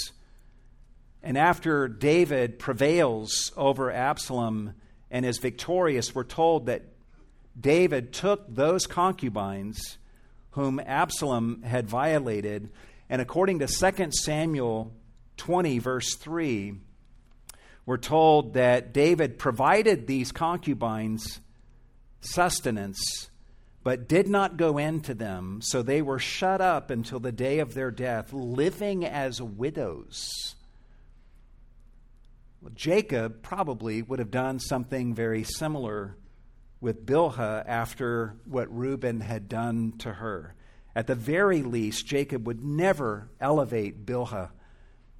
And 1.23 1.35
after 1.35 1.87
David 1.87 2.59
prevails 2.59 3.51
over 3.57 3.91
Absalom 3.91 4.75
and 5.09 5.25
is 5.25 5.39
victorious, 5.39 6.13
we're 6.13 6.25
told 6.25 6.67
that 6.67 6.83
David 7.59 8.11
took 8.13 8.53
those 8.53 8.85
concubines 8.85 9.97
whom 10.51 10.79
Absalom 10.79 11.63
had 11.63 11.89
violated, 11.89 12.69
and 13.09 13.21
according 13.21 13.59
to 13.59 13.67
2 13.67 14.11
Samuel 14.11 14.93
20, 15.37 15.79
verse 15.79 16.15
3, 16.15 16.75
we're 17.85 17.97
told 17.97 18.53
that 18.53 18.93
David 18.93 19.37
provided 19.37 20.07
these 20.07 20.31
concubines 20.31 21.39
sustenance, 22.21 23.29
but 23.83 24.07
did 24.07 24.27
not 24.27 24.57
go 24.57 24.77
into 24.77 25.13
them, 25.13 25.59
so 25.61 25.81
they 25.81 26.01
were 26.01 26.19
shut 26.19 26.61
up 26.61 26.89
until 26.89 27.19
the 27.19 27.31
day 27.31 27.59
of 27.59 27.73
their 27.73 27.91
death, 27.91 28.33
living 28.33 29.05
as 29.05 29.41
widows. 29.41 30.55
Well, 32.61 32.71
Jacob 32.73 33.43
probably 33.43 34.01
would 34.01 34.19
have 34.19 34.31
done 34.31 34.59
something 34.59 35.13
very 35.13 35.43
similar 35.43 36.15
with 36.85 37.03
Bilhah 37.03 37.63
after 37.65 38.35
what 38.45 38.71
Reuben 38.71 39.19
had 39.19 39.49
done 39.49 39.93
to 39.97 40.13
her. 40.13 40.53
At 40.95 41.07
the 41.07 41.15
very 41.15 41.63
least, 41.63 42.05
Jacob 42.05 42.45
would 42.45 42.63
never 42.63 43.27
elevate 43.41 44.05
Bilhah 44.05 44.51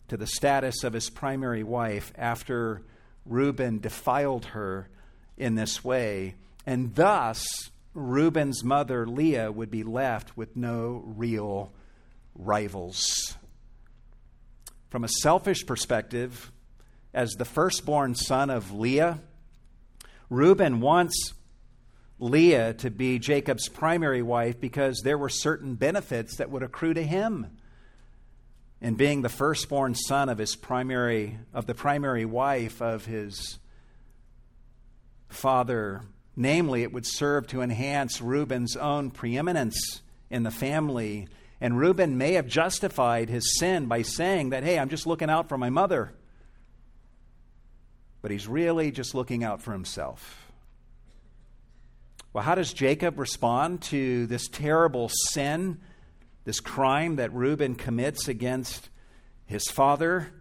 to 0.10 0.16
the 0.16 0.28
status 0.28 0.84
of 0.84 0.94
his 0.94 1.10
primary 1.10 1.64
wife 1.64 2.14
after 2.16 2.84
Reuben 3.26 3.80
defiled 3.80 4.46
her 4.46 4.90
in 5.38 5.56
this 5.56 5.84
way. 5.84 6.36
And 6.68 6.94
thus, 6.94 7.44
Reuben's 7.96 8.64
mother, 8.64 9.08
Leah, 9.08 9.52
would 9.52 9.72
be 9.72 9.82
left 9.82 10.38
with 10.38 10.56
no 10.56 11.02
real 11.04 11.74
rivals. 12.36 13.36
From 14.92 15.04
a 15.04 15.10
selfish 15.10 15.66
perspective, 15.66 16.52
as 17.12 17.32
the 17.32 17.44
firstborn 17.44 18.14
son 18.14 18.52
of 18.52 18.72
Leah, 18.72 19.20
Reuben 20.30 20.80
wants 20.80 21.34
Leah 22.20 22.74
to 22.76 22.90
be 22.90 23.20
Jacob's 23.20 23.68
primary 23.68 24.22
wife 24.22 24.60
because 24.60 25.02
there 25.04 25.18
were 25.18 25.30
certain 25.30 25.76
benefits 25.76 26.38
that 26.38 26.50
would 26.50 26.64
accrue 26.64 26.94
to 26.94 27.04
him. 27.04 27.58
In 28.82 28.96
being 28.96 29.22
the 29.22 29.30
firstborn 29.30 29.96
son 29.96 30.30
of 30.30 30.38
his 30.38 30.56
primary 30.56 31.40
of 31.54 31.66
the 31.66 31.74
primary 31.74 32.26
wife 32.26 32.82
of 32.82 33.06
his 33.06 33.58
father 35.28 36.04
namely 36.36 36.84
it 36.84 36.92
would 36.92 37.06
serve 37.06 37.48
to 37.48 37.62
enhance 37.62 38.22
Reuben's 38.22 38.76
own 38.76 39.12
preeminence 39.12 40.02
in 40.30 40.44
the 40.44 40.52
family. 40.52 41.28
And 41.62 41.80
Reuben 41.80 42.18
may 42.18 42.34
have 42.34 42.48
justified 42.48 43.30
his 43.30 43.58
sin 43.58 43.88
by 43.88 44.02
saying 44.02 44.50
that 44.50 44.64
hey 44.64 44.78
I'm 44.78 44.90
just 44.90 45.08
looking 45.08 45.30
out 45.30 45.50
for 45.50 45.58
my 45.58 45.70
mother. 45.70 46.14
But 48.22 48.32
he's 48.32 48.48
really 48.48 48.92
just 48.92 49.16
looking 49.16 49.44
out 49.44 49.62
for 49.62 49.72
himself 49.72 50.45
well 52.36 52.44
how 52.44 52.54
does 52.54 52.74
Jacob 52.74 53.18
respond 53.18 53.82
to 53.82 54.28
this 54.28 54.50
terrible 54.50 55.10
sin 55.32 55.80
this 56.46 56.60
crime 56.60 57.16
that 57.16 57.34
Reuben 57.34 57.76
commits 57.76 58.28
against 58.28 58.90
his 59.46 59.68
father. 59.68 60.32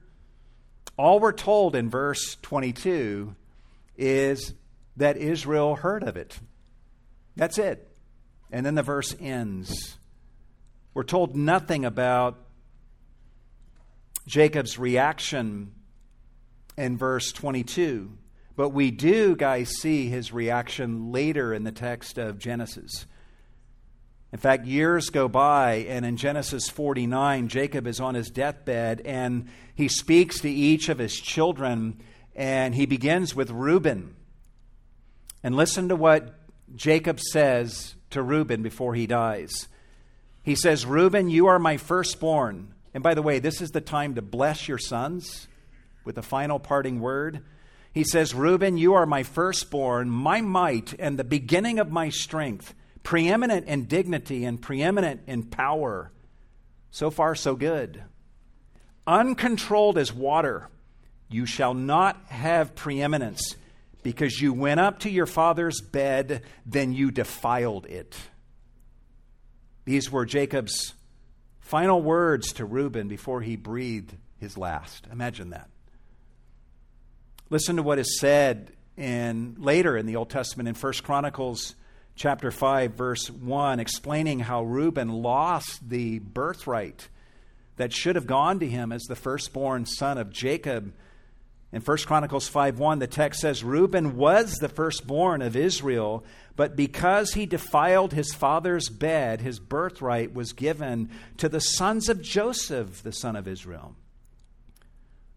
All 0.97 1.19
we're 1.19 1.33
told 1.33 1.75
in 1.75 1.91
verse 1.91 2.37
22 2.43 3.35
is 3.97 4.55
that 4.97 5.17
Israel 5.17 5.77
heard 5.77 6.03
of 6.03 6.17
it. 6.17 6.39
That's 7.37 7.59
it. 7.59 7.91
And 8.53 8.65
then 8.65 8.75
the 8.75 8.83
verse 8.83 9.17
ends. 9.19 9.97
We're 10.93 11.05
told 11.05 11.35
nothing 11.35 11.85
about 11.85 12.39
Jacob's 14.27 14.79
reaction 14.79 15.73
in 16.77 16.97
verse 16.97 17.33
22, 17.33 18.13
but 18.57 18.71
we 18.71 18.91
do, 18.91 19.35
guys, 19.35 19.71
see 19.81 20.09
his 20.09 20.33
reaction 20.33 21.11
later 21.11 21.53
in 21.53 21.65
the 21.65 21.73
text 21.73 22.19
of 22.19 22.39
Genesis. 22.39 23.07
In 24.33 24.39
fact, 24.39 24.67
years 24.67 25.11
go 25.11 25.29
by, 25.29 25.87
and 25.89 26.05
in 26.05 26.17
Genesis 26.17 26.69
49, 26.69 27.49
Jacob 27.49 27.87
is 27.87 28.01
on 28.01 28.15
his 28.15 28.31
deathbed, 28.31 29.01
and 29.05 29.49
he 29.75 29.89
speaks 29.89 30.41
to 30.41 30.51
each 30.51 30.89
of 30.89 30.99
his 30.99 31.15
children, 31.15 32.01
and 32.35 32.75
he 32.75 32.87
begins 32.87 33.35
with 33.35 33.51
Reuben. 33.51 34.17
And 35.43 35.55
listen 35.55 35.89
to 35.89 35.97
what 35.97 36.35
Jacob 36.75 37.21
says 37.21 37.95
to 38.11 38.23
Reuben 38.23 38.63
before 38.63 38.95
he 38.95 39.07
dies. 39.07 39.69
He 40.43 40.57
says, 40.57 40.85
Reuben, 40.85 41.29
you 41.29 41.47
are 41.47 41.59
my 41.59 41.77
firstborn. 41.77 42.75
And 42.93 43.03
by 43.03 43.15
the 43.15 43.23
way, 43.23 43.39
this 43.39 43.61
is 43.61 43.71
the 43.71 43.81
time 43.81 44.15
to 44.15 44.23
bless 44.23 44.69
your 44.69 44.79
sons 44.79 45.49
with 46.05 46.19
a 46.19 46.23
final 46.23 46.59
parting 46.59 47.01
word. 47.01 47.45
He 47.95 48.03
says, 48.03 48.35
Reuben, 48.35 48.77
you 48.77 48.95
are 48.95 49.07
my 49.07 49.23
firstborn, 49.23 50.11
my 50.11 50.41
might, 50.41 50.95
and 50.99 51.17
the 51.17 51.23
beginning 51.23 51.79
of 51.79 51.93
my 51.93 52.09
strength 52.09 52.75
preeminent 53.05 53.69
in 53.69 53.85
dignity 53.85 54.45
and 54.45 54.61
preeminent 54.61 55.21
in 55.29 55.45
power. 55.45 56.11
So 56.91 57.11
far, 57.11 57.37
so 57.37 57.55
good. 57.55 58.03
Uncontrolled 59.07 59.97
as 59.97 60.13
water, 60.13 60.69
you 61.29 61.47
shall 61.47 61.73
not 61.73 62.21
have 62.27 62.75
preeminence 62.75 63.55
because 64.03 64.41
you 64.41 64.53
went 64.53 64.81
up 64.81 65.01
to 65.01 65.11
your 65.11 65.27
father's 65.27 65.81
bed, 65.81 66.43
then 66.67 66.93
you 66.93 67.13
defiled 67.13 67.87
it. 67.87 68.17
These 69.85 70.11
were 70.11 70.27
Jacob's 70.27 70.95
final 71.61 72.03
words 72.03 72.55
to 72.55 72.65
Reuben 72.65 73.07
before 73.07 73.41
he 73.41 73.55
breathed 73.55 74.17
his 74.39 74.59
last. 74.59 75.07
Imagine 75.13 75.51
that. 75.51 75.69
Listen 77.55 77.77
to 77.77 77.85
what 77.85 78.01
is 78.01 78.19
said 78.19 78.73
in 78.97 79.55
later 79.61 79.97
in 79.97 80.07
the 80.07 80.17
Old 80.17 80.29
Testament 80.29 80.69
in 80.69 80.75
1 80.75 80.93
Chronicles 81.05 81.77
chapter 82.17 82.51
5, 82.51 82.95
verse 82.95 83.31
1, 83.31 83.79
explaining 83.79 84.41
how 84.41 84.65
Reuben 84.65 85.09
lost 85.09 85.89
the 85.89 86.19
birthright 86.19 87.09
that 87.77 87.93
should 87.93 88.17
have 88.17 88.27
gone 88.27 88.59
to 88.59 88.67
him 88.67 88.91
as 88.91 89.05
the 89.05 89.15
firstborn 89.15 89.87
son 89.87 90.19
of 90.19 90.33
Jacob. 90.33 90.95
In 91.71 91.81
1 91.81 91.97
Chronicles 91.99 92.49
5 92.49 92.81
1, 92.81 92.99
the 92.99 93.07
text 93.07 93.41
says, 93.41 93.63
Reuben 93.63 94.17
was 94.17 94.57
the 94.57 94.69
firstborn 94.69 95.41
of 95.41 95.55
Israel, 95.55 96.25
but 96.57 96.75
because 96.75 97.35
he 97.35 97.47
defiled 97.47 98.13
his 98.13 98.35
father's 98.35 98.89
bed, 98.89 99.41
his 99.41 99.61
birthright 99.61 100.35
was 100.35 100.53
given 100.53 101.09
to 101.37 101.49
the 101.49 101.61
sons 101.61 102.09
of 102.09 102.21
Joseph, 102.21 103.05
the 103.05 103.13
son 103.13 103.37
of 103.37 103.47
Israel. 103.47 103.95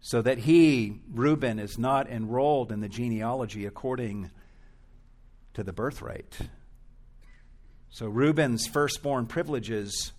So 0.00 0.22
that 0.22 0.38
he, 0.38 1.00
Reuben, 1.12 1.58
is 1.58 1.78
not 1.78 2.08
enrolled 2.08 2.72
in 2.72 2.80
the 2.80 2.88
genealogy 2.88 3.66
according 3.66 4.30
to 5.54 5.64
the 5.64 5.72
birthright. 5.72 6.38
So 7.90 8.06
Reuben's 8.06 8.66
firstborn 8.66 9.26
privileges 9.26 10.12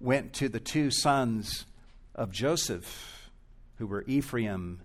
went 0.00 0.32
to 0.34 0.48
the 0.48 0.60
two 0.60 0.90
sons 0.90 1.64
of 2.14 2.30
Joseph, 2.30 3.30
who 3.76 3.86
were 3.86 4.04
Ephraim 4.06 4.82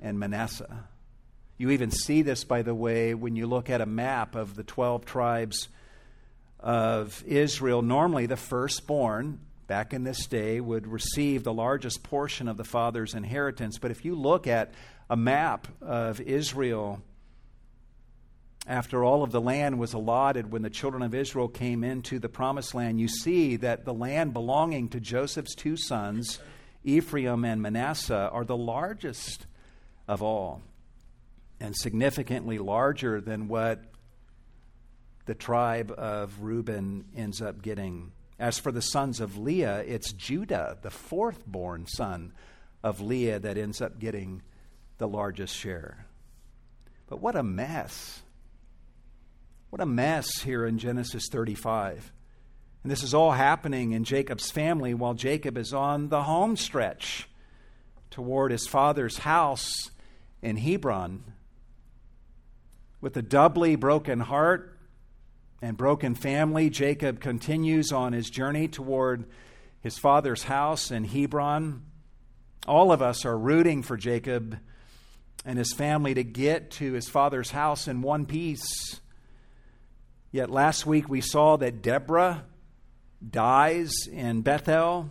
and 0.00 0.18
Manasseh. 0.18 0.88
You 1.56 1.70
even 1.70 1.90
see 1.90 2.22
this, 2.22 2.44
by 2.44 2.62
the 2.62 2.74
way, 2.74 3.14
when 3.14 3.36
you 3.36 3.46
look 3.46 3.70
at 3.70 3.80
a 3.80 3.86
map 3.86 4.34
of 4.34 4.56
the 4.56 4.64
12 4.64 5.04
tribes 5.04 5.68
of 6.58 7.22
Israel. 7.26 7.82
Normally, 7.82 8.26
the 8.26 8.36
firstborn, 8.36 9.40
back 9.66 9.92
in 9.92 10.04
this 10.04 10.26
day, 10.26 10.60
would 10.60 10.86
receive 10.86 11.44
the 11.44 11.52
largest 11.52 12.02
portion 12.02 12.48
of 12.48 12.56
the 12.56 12.64
father's 12.64 13.14
inheritance. 13.14 13.78
But 13.78 13.90
if 13.90 14.04
you 14.04 14.14
look 14.14 14.46
at 14.46 14.72
a 15.08 15.16
map 15.16 15.68
of 15.80 16.20
Israel, 16.20 17.02
after 18.66 19.02
all 19.02 19.22
of 19.22 19.32
the 19.32 19.40
land 19.40 19.78
was 19.78 19.92
allotted 19.92 20.52
when 20.52 20.62
the 20.62 20.70
children 20.70 21.02
of 21.02 21.14
Israel 21.14 21.48
came 21.48 21.82
into 21.82 22.18
the 22.18 22.28
promised 22.28 22.74
land, 22.74 23.00
you 23.00 23.08
see 23.08 23.56
that 23.56 23.84
the 23.84 23.94
land 23.94 24.32
belonging 24.32 24.88
to 24.90 25.00
Joseph's 25.00 25.54
two 25.54 25.76
sons, 25.76 26.38
Ephraim 26.84 27.44
and 27.44 27.60
Manasseh, 27.60 28.30
are 28.32 28.44
the 28.44 28.56
largest 28.56 29.46
of 30.06 30.22
all 30.22 30.62
and 31.60 31.76
significantly 31.76 32.58
larger 32.58 33.20
than 33.20 33.48
what 33.48 33.80
the 35.26 35.34
tribe 35.34 35.92
of 35.96 36.40
Reuben 36.40 37.04
ends 37.16 37.40
up 37.40 37.62
getting. 37.62 38.10
As 38.38 38.58
for 38.58 38.72
the 38.72 38.82
sons 38.82 39.20
of 39.20 39.38
Leah, 39.38 39.84
it's 39.86 40.12
Judah, 40.12 40.78
the 40.82 40.90
fourth 40.90 41.46
born 41.46 41.86
son 41.86 42.32
of 42.82 43.00
Leah, 43.00 43.38
that 43.38 43.56
ends 43.56 43.80
up 43.80 43.98
getting 43.98 44.42
the 44.98 45.08
largest 45.08 45.54
share. 45.56 46.06
But 47.08 47.20
what 47.20 47.36
a 47.36 47.42
mess 47.42 48.22
what 49.72 49.80
a 49.80 49.86
mess 49.86 50.42
here 50.42 50.66
in 50.66 50.76
Genesis 50.76 51.30
35. 51.30 52.12
And 52.82 52.92
this 52.92 53.02
is 53.02 53.14
all 53.14 53.30
happening 53.30 53.92
in 53.92 54.04
Jacob's 54.04 54.50
family 54.50 54.92
while 54.92 55.14
Jacob 55.14 55.56
is 55.56 55.72
on 55.72 56.10
the 56.10 56.24
home 56.24 56.58
stretch 56.58 57.26
toward 58.10 58.52
his 58.52 58.66
father's 58.66 59.16
house 59.16 59.90
in 60.42 60.58
Hebron. 60.58 61.24
With 63.00 63.16
a 63.16 63.22
doubly 63.22 63.74
broken 63.76 64.20
heart 64.20 64.71
and 65.62 65.76
broken 65.76 66.14
family, 66.14 66.68
Jacob 66.68 67.20
continues 67.20 67.92
on 67.92 68.12
his 68.12 68.28
journey 68.28 68.68
toward 68.68 69.24
his 69.80 69.96
father's 69.96 70.42
house 70.42 70.90
in 70.90 71.04
Hebron. 71.04 71.82
All 72.66 72.92
of 72.92 73.00
us 73.00 73.24
are 73.24 73.38
rooting 73.38 73.82
for 73.82 73.96
Jacob 73.96 74.58
and 75.44 75.58
his 75.58 75.72
family 75.72 76.12
to 76.12 76.22
get 76.22 76.72
to 76.72 76.92
his 76.92 77.08
father's 77.08 77.52
house 77.52 77.88
in 77.88 78.02
one 78.02 78.26
piece 78.26 79.00
Yet 80.32 80.48
last 80.48 80.86
week 80.86 81.10
we 81.10 81.20
saw 81.20 81.58
that 81.58 81.82
Deborah 81.82 82.44
dies 83.28 84.06
in 84.10 84.40
Bethel. 84.40 85.10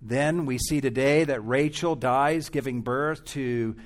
Then 0.00 0.46
we 0.46 0.56
see 0.56 0.80
today 0.80 1.24
that 1.24 1.46
Rachel 1.46 1.94
dies 1.94 2.48
giving 2.48 2.80
birth 2.80 3.26
to 3.26 3.76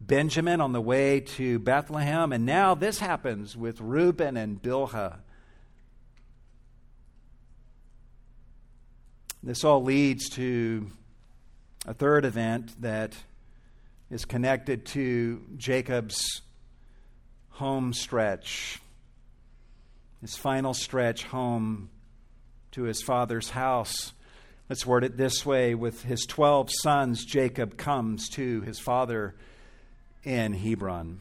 Benjamin 0.00 0.60
on 0.60 0.72
the 0.72 0.80
way 0.80 1.20
to 1.20 1.58
Bethlehem. 1.58 2.32
And 2.32 2.46
now 2.46 2.74
this 2.74 2.98
happens 2.98 3.56
with 3.56 3.80
Reuben 3.80 4.36
and 4.36 4.62
Bilhah. 4.62 5.18
This 9.42 9.64
all 9.64 9.82
leads 9.82 10.28
to 10.30 10.90
a 11.86 11.94
third 11.94 12.24
event 12.24 12.80
that 12.82 13.14
is 14.10 14.24
connected 14.24 14.86
to 14.86 15.42
Jacob's 15.56 16.42
home 17.50 17.92
stretch, 17.92 18.80
his 20.20 20.36
final 20.36 20.74
stretch 20.74 21.24
home 21.24 21.90
to 22.72 22.82
his 22.82 23.02
father's 23.02 23.50
house. 23.50 24.12
Let's 24.68 24.86
word 24.86 25.04
it 25.04 25.16
this 25.16 25.46
way 25.46 25.74
with 25.74 26.02
his 26.02 26.24
12 26.26 26.70
sons, 26.82 27.24
Jacob 27.24 27.76
comes 27.76 28.28
to 28.30 28.60
his 28.62 28.78
father 28.78 29.34
in 30.28 30.52
Hebron. 30.52 31.20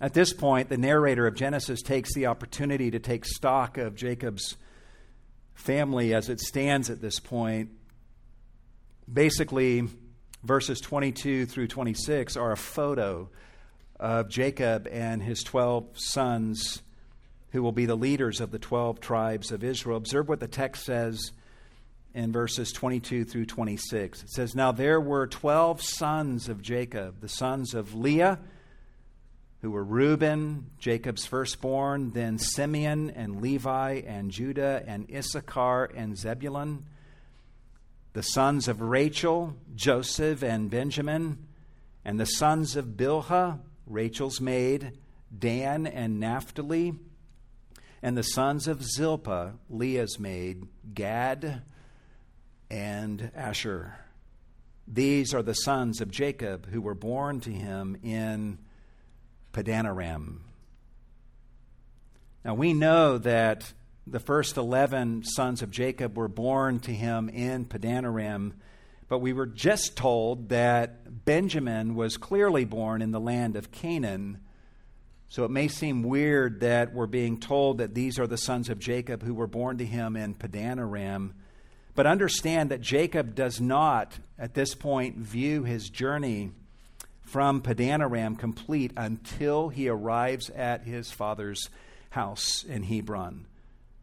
At 0.00 0.14
this 0.14 0.32
point, 0.32 0.68
the 0.68 0.78
narrator 0.78 1.26
of 1.26 1.34
Genesis 1.34 1.82
takes 1.82 2.14
the 2.14 2.26
opportunity 2.26 2.92
to 2.92 3.00
take 3.00 3.24
stock 3.24 3.78
of 3.78 3.96
Jacob's 3.96 4.54
family 5.54 6.14
as 6.14 6.28
it 6.28 6.38
stands 6.38 6.88
at 6.88 7.00
this 7.00 7.18
point. 7.18 7.70
Basically, 9.12 9.88
verses 10.44 10.80
22 10.80 11.46
through 11.46 11.66
26 11.66 12.36
are 12.36 12.52
a 12.52 12.56
photo 12.56 13.28
of 13.98 14.28
Jacob 14.28 14.86
and 14.86 15.20
his 15.20 15.42
12 15.42 15.98
sons 15.98 16.80
who 17.50 17.60
will 17.60 17.72
be 17.72 17.86
the 17.86 17.96
leaders 17.96 18.40
of 18.40 18.52
the 18.52 18.58
12 18.60 19.00
tribes 19.00 19.50
of 19.50 19.64
Israel. 19.64 19.96
Observe 19.96 20.28
what 20.28 20.38
the 20.38 20.46
text 20.46 20.84
says 20.84 21.32
in 22.16 22.32
verses 22.32 22.72
22 22.72 23.26
through 23.26 23.44
26. 23.44 24.22
It 24.22 24.30
says, 24.30 24.54
Now 24.54 24.72
there 24.72 24.98
were 24.98 25.26
12 25.26 25.82
sons 25.82 26.48
of 26.48 26.62
Jacob, 26.62 27.20
the 27.20 27.28
sons 27.28 27.74
of 27.74 27.94
Leah, 27.94 28.38
who 29.60 29.70
were 29.70 29.84
Reuben, 29.84 30.70
Jacob's 30.78 31.26
firstborn, 31.26 32.12
then 32.12 32.38
Simeon 32.38 33.10
and 33.10 33.42
Levi 33.42 34.00
and 34.06 34.30
Judah 34.30 34.82
and 34.86 35.06
Issachar 35.14 35.90
and 35.94 36.16
Zebulun, 36.16 36.86
the 38.14 38.22
sons 38.22 38.66
of 38.66 38.80
Rachel, 38.80 39.54
Joseph 39.74 40.42
and 40.42 40.70
Benjamin, 40.70 41.46
and 42.02 42.18
the 42.18 42.24
sons 42.24 42.76
of 42.76 42.96
Bilhah, 42.96 43.58
Rachel's 43.86 44.40
maid, 44.40 44.92
Dan 45.38 45.86
and 45.86 46.18
Naphtali, 46.18 46.94
and 48.02 48.16
the 48.16 48.22
sons 48.22 48.66
of 48.66 48.82
Zilpah, 48.82 49.52
Leah's 49.68 50.18
maid, 50.18 50.66
Gad 50.94 51.60
and 52.70 53.30
Asher. 53.34 53.98
These 54.88 55.34
are 55.34 55.42
the 55.42 55.54
sons 55.54 56.00
of 56.00 56.10
Jacob 56.10 56.66
who 56.66 56.80
were 56.80 56.94
born 56.94 57.40
to 57.40 57.50
him 57.50 57.96
in 58.02 58.58
Padanaram. 59.52 60.40
Now 62.44 62.54
we 62.54 62.72
know 62.72 63.18
that 63.18 63.72
the 64.06 64.20
first 64.20 64.56
11 64.56 65.24
sons 65.24 65.62
of 65.62 65.70
Jacob 65.70 66.16
were 66.16 66.28
born 66.28 66.78
to 66.80 66.92
him 66.92 67.28
in 67.28 67.64
Padanaram, 67.64 68.52
but 69.08 69.18
we 69.18 69.32
were 69.32 69.46
just 69.46 69.96
told 69.96 70.50
that 70.50 71.24
Benjamin 71.24 71.96
was 71.96 72.16
clearly 72.16 72.64
born 72.64 73.02
in 73.02 73.10
the 73.10 73.20
land 73.20 73.56
of 73.56 73.72
Canaan. 73.72 74.38
So 75.28 75.44
it 75.44 75.50
may 75.50 75.66
seem 75.66 76.04
weird 76.04 76.60
that 76.60 76.94
we're 76.94 77.06
being 77.06 77.40
told 77.40 77.78
that 77.78 77.94
these 77.94 78.20
are 78.20 78.28
the 78.28 78.38
sons 78.38 78.68
of 78.68 78.78
Jacob 78.78 79.24
who 79.24 79.34
were 79.34 79.48
born 79.48 79.78
to 79.78 79.84
him 79.84 80.14
in 80.14 80.34
Padanaram. 80.34 81.32
But 81.96 82.06
understand 82.06 82.70
that 82.70 82.82
Jacob 82.82 83.34
does 83.34 83.58
not, 83.58 84.12
at 84.38 84.52
this 84.52 84.74
point, 84.74 85.16
view 85.16 85.64
his 85.64 85.88
journey 85.88 86.52
from 87.22 87.62
Padanaram 87.62 88.38
complete 88.38 88.92
until 88.96 89.70
he 89.70 89.88
arrives 89.88 90.50
at 90.50 90.84
his 90.84 91.10
father's 91.10 91.70
house 92.10 92.64
in 92.64 92.82
Hebron. 92.82 93.46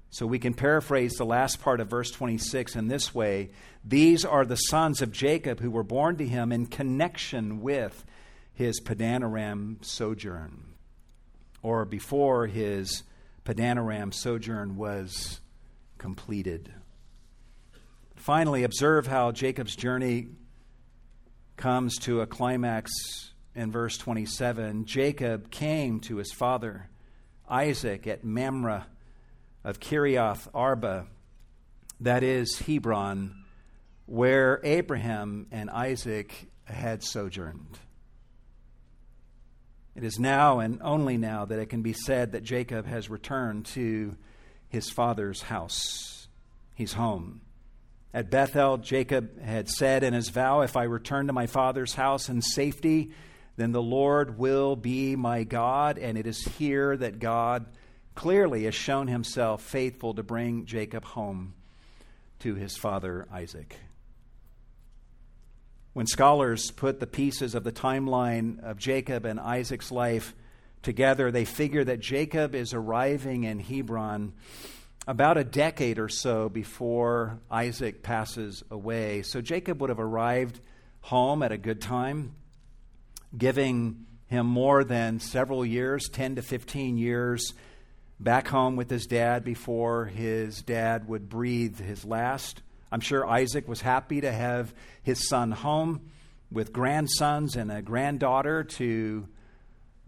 So 0.10 0.26
we 0.26 0.40
can 0.40 0.56
paraphrase 0.56 1.14
the 1.14 1.26
last 1.26 1.62
part 1.62 1.80
of 1.80 1.88
verse 1.88 2.10
26 2.12 2.76
in 2.76 2.88
this 2.88 3.16
way 3.16 3.52
These 3.86 4.26
are 4.26 4.46
the 4.46 4.56
sons 4.56 5.02
of 5.02 5.12
Jacob 5.12 5.60
who 5.60 5.72
were 5.72 5.84
born 5.84 6.18
to 6.18 6.28
him 6.28 6.52
in 6.52 6.66
connection 6.66 7.62
with 7.62 8.04
his 8.54 8.82
Padanaram 8.82 9.84
sojourn 9.86 10.64
or 11.62 11.86
before 11.86 12.48
his 12.48 13.04
Padanaram 13.46 14.14
sojourn 14.14 14.78
was 14.78 15.40
completed. 15.98 16.74
Finally, 18.24 18.64
observe 18.64 19.06
how 19.06 19.34
Jacob's 19.34 19.76
journey 19.76 20.30
comes 21.58 21.98
to 21.98 22.22
a 22.22 22.26
climax 22.26 22.90
in 23.54 23.70
verse 23.70 23.98
27. 23.98 24.86
Jacob 24.86 25.52
came 25.52 26.00
to 26.00 26.16
his 26.16 26.32
father 26.32 26.88
Isaac 27.50 28.08
at 28.08 28.24
Mamre 28.24 28.86
of 29.66 29.82
Kiriath 29.82 30.48
Arba, 30.54 31.08
that 32.00 32.24
is 32.24 32.60
Hebron, 32.60 33.44
where 34.06 34.62
Abraham 34.64 35.48
and 35.52 35.70
Isaac 35.70 36.48
had 36.64 37.04
sojourned. 37.04 37.78
It 39.96 40.06
is 40.06 40.18
now 40.18 40.60
and 40.60 40.80
only 40.82 41.18
now 41.18 41.44
that 41.44 41.60
it 41.60 41.66
can 41.66 41.82
be 41.82 41.92
said 41.92 42.32
that 42.32 42.46
Jacob 42.46 42.86
has 42.86 43.10
returned 43.10 43.66
to 43.66 44.16
his 44.70 44.90
father's 44.90 45.42
house. 45.42 46.30
He's 46.74 46.94
home. 46.94 47.42
At 48.14 48.30
Bethel, 48.30 48.78
Jacob 48.78 49.42
had 49.42 49.68
said 49.68 50.04
in 50.04 50.14
his 50.14 50.30
vow, 50.30 50.62
If 50.62 50.78
I 50.78 50.84
return 50.84 51.28
to 51.28 51.34
my 51.34 51.48
father's 51.48 51.96
house 51.96 52.30
in 52.30 52.42
safety, 52.42 53.12
then 53.56 53.72
the 53.72 53.82
Lord 53.82 54.38
will 54.38 54.76
be 54.76 55.16
my 55.16 55.44
God. 55.44 55.98
And 55.98 56.18
it 56.18 56.28
is 56.28 56.44
here 56.44 56.96
that 56.96 57.20
God 57.20 57.66
clearly 58.14 58.66
has 58.66 58.76
shown 58.76 59.08
himself 59.08 59.64
faithful 59.64 60.14
to 60.14 60.22
bring 60.22 60.66
Jacob 60.66 61.04
home 61.04 61.56
to 62.40 62.54
his 62.54 62.78
father 62.78 63.28
Isaac. 63.32 63.78
When 65.94 66.06
scholars 66.06 66.72
put 66.72 67.00
the 67.00 67.08
pieces 67.08 67.56
of 67.56 67.64
the 67.64 67.72
timeline 67.72 68.64
of 68.64 68.78
Jacob 68.78 69.26
and 69.26 69.40
Isaac's 69.40 69.92
life 69.92 70.36
together, 70.82 71.32
they 71.32 71.46
figure 71.46 71.84
that 71.84 72.00
Jacob 72.00 72.54
is 72.54 72.74
arriving 72.74 73.44
in 73.44 73.60
Hebron 73.60 74.34
about 75.08 75.38
a 75.38 75.44
decade 75.44 76.00
or 76.00 76.10
so 76.10 76.50
before 76.50 77.40
Isaac 77.52 78.04
passes 78.04 78.64
away. 78.72 79.22
So 79.22 79.42
Jacob 79.42 79.82
would 79.82 79.90
have 79.90 80.00
arrived 80.00 80.60
home 81.02 81.44
at 81.44 81.52
a 81.52 81.58
good 81.58 81.82
time, 81.82 82.36
giving 83.38 84.06
him 84.28 84.46
more 84.46 84.84
than 84.84 85.20
several 85.20 85.66
years 85.66 86.08
10 86.10 86.36
to 86.36 86.42
15 86.42 86.98
years 86.98 87.54
back 88.20 88.48
home 88.48 88.76
with 88.78 88.90
his 88.90 89.06
dad 89.06 89.44
before 89.44 90.06
his 90.06 90.62
dad 90.62 91.08
would 91.08 91.30
breathe 91.30 91.80
his 91.80 92.06
last. 92.06 92.62
I'm 92.92 93.02
sure 93.02 93.28
Isaac 93.28 93.68
was 93.68 93.82
happy 93.82 94.22
to 94.22 94.32
have 94.32 94.74
his 95.02 95.28
son 95.28 95.52
home 95.52 96.10
with 96.52 96.72
grandsons 96.72 97.56
and 97.56 97.72
a 97.72 97.82
granddaughter 97.82 98.64
to 98.64 99.28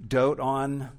dote 0.08 0.39
on. 0.39 0.91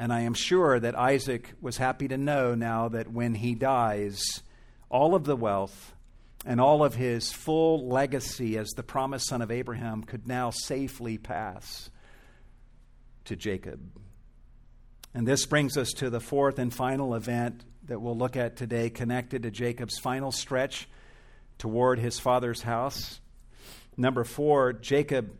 And 0.00 0.14
I 0.14 0.20
am 0.20 0.32
sure 0.32 0.80
that 0.80 0.98
Isaac 0.98 1.52
was 1.60 1.76
happy 1.76 2.08
to 2.08 2.16
know 2.16 2.54
now 2.54 2.88
that 2.88 3.12
when 3.12 3.34
he 3.34 3.54
dies, 3.54 4.40
all 4.88 5.14
of 5.14 5.24
the 5.24 5.36
wealth 5.36 5.94
and 6.46 6.58
all 6.58 6.82
of 6.82 6.94
his 6.94 7.32
full 7.32 7.86
legacy 7.86 8.56
as 8.56 8.70
the 8.70 8.82
promised 8.82 9.28
son 9.28 9.42
of 9.42 9.50
Abraham 9.50 10.02
could 10.02 10.26
now 10.26 10.52
safely 10.52 11.18
pass 11.18 11.90
to 13.26 13.36
Jacob. 13.36 13.78
And 15.12 15.28
this 15.28 15.44
brings 15.44 15.76
us 15.76 15.92
to 15.98 16.08
the 16.08 16.18
fourth 16.18 16.58
and 16.58 16.72
final 16.72 17.14
event 17.14 17.62
that 17.84 18.00
we'll 18.00 18.16
look 18.16 18.38
at 18.38 18.56
today, 18.56 18.88
connected 18.88 19.42
to 19.42 19.50
Jacob's 19.50 19.98
final 19.98 20.32
stretch 20.32 20.88
toward 21.58 21.98
his 21.98 22.18
father's 22.18 22.62
house. 22.62 23.20
Number 23.98 24.24
four, 24.24 24.72
Jacob 24.72 25.36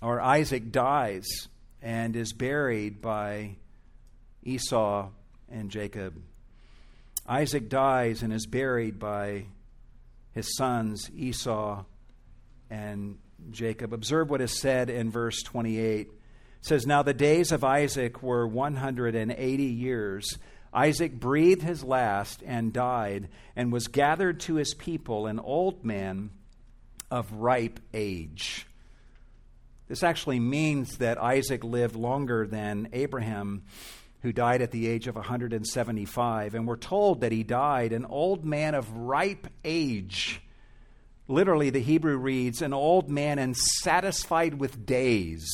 or 0.00 0.22
Isaac 0.22 0.72
dies 0.72 1.48
and 1.82 2.16
is 2.16 2.32
buried 2.32 3.00
by 3.00 3.56
Esau 4.42 5.10
and 5.50 5.70
Jacob. 5.70 6.20
Isaac 7.26 7.68
dies 7.68 8.22
and 8.22 8.32
is 8.32 8.46
buried 8.46 8.98
by 8.98 9.44
his 10.32 10.56
sons 10.56 11.10
Esau 11.14 11.84
and 12.70 13.18
Jacob. 13.50 13.92
Observe 13.92 14.30
what 14.30 14.40
is 14.40 14.58
said 14.58 14.90
in 14.90 15.10
verse 15.10 15.42
28. 15.42 16.06
It 16.08 16.12
says, 16.62 16.86
Now 16.86 17.02
the 17.02 17.14
days 17.14 17.52
of 17.52 17.64
Isaac 17.64 18.22
were 18.22 18.46
180 18.46 19.62
years. 19.62 20.38
Isaac 20.72 21.18
breathed 21.18 21.62
his 21.62 21.82
last 21.82 22.42
and 22.46 22.72
died, 22.72 23.28
and 23.56 23.72
was 23.72 23.88
gathered 23.88 24.40
to 24.40 24.56
his 24.56 24.74
people, 24.74 25.26
an 25.26 25.38
old 25.38 25.84
man 25.84 26.30
of 27.10 27.32
ripe 27.32 27.80
age. 27.94 28.66
This 29.88 30.02
actually 30.02 30.38
means 30.38 30.98
that 30.98 31.18
Isaac 31.18 31.64
lived 31.64 31.96
longer 31.96 32.46
than 32.46 32.88
Abraham. 32.92 33.64
who 34.22 34.32
died 34.32 34.62
at 34.62 34.72
the 34.72 34.88
age 34.88 35.06
of 35.06 35.14
175. 35.14 36.54
And 36.54 36.66
we're 36.66 36.76
told 36.76 37.20
that 37.20 37.32
he 37.32 37.44
died 37.44 37.92
an 37.92 38.04
old 38.04 38.44
man 38.44 38.74
of 38.74 38.90
ripe 38.92 39.46
age. 39.64 40.42
Literally, 41.28 41.70
the 41.70 41.80
Hebrew 41.80 42.16
reads, 42.16 42.62
an 42.62 42.72
old 42.72 43.10
man 43.10 43.38
and 43.38 43.56
satisfied 43.56 44.54
with 44.54 44.86
days, 44.86 45.48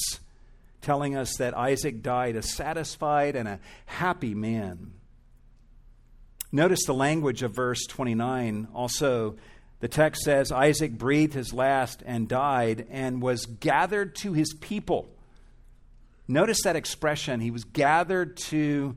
telling 0.81 1.17
us 1.17 1.37
that 1.37 1.57
Isaac 1.57 2.03
died 2.03 2.37
a 2.37 2.43
satisfied 2.43 3.37
and 3.37 3.49
a 3.49 3.61
happy 3.87 4.35
man. 4.35 4.93
Notice 6.53 6.85
the 6.87 6.95
language 6.95 7.43
of 7.43 7.55
verse 7.55 7.85
29. 7.87 8.69
Also, 8.73 9.37
the 9.81 9.89
text 9.89 10.23
says 10.23 10.51
Isaac 10.51 10.93
breathed 10.97 11.35
his 11.35 11.53
last 11.53 12.03
and 12.07 12.29
died 12.29 12.87
and 12.91 13.21
was 13.21 13.47
gathered 13.47 14.15
to 14.17 14.33
his 14.33 14.55
people. 14.55 15.09
Notice 16.27 16.63
that 16.63 16.77
expression. 16.77 17.41
He 17.41 17.51
was 17.51 17.65
gathered 17.65 18.37
to 18.49 18.97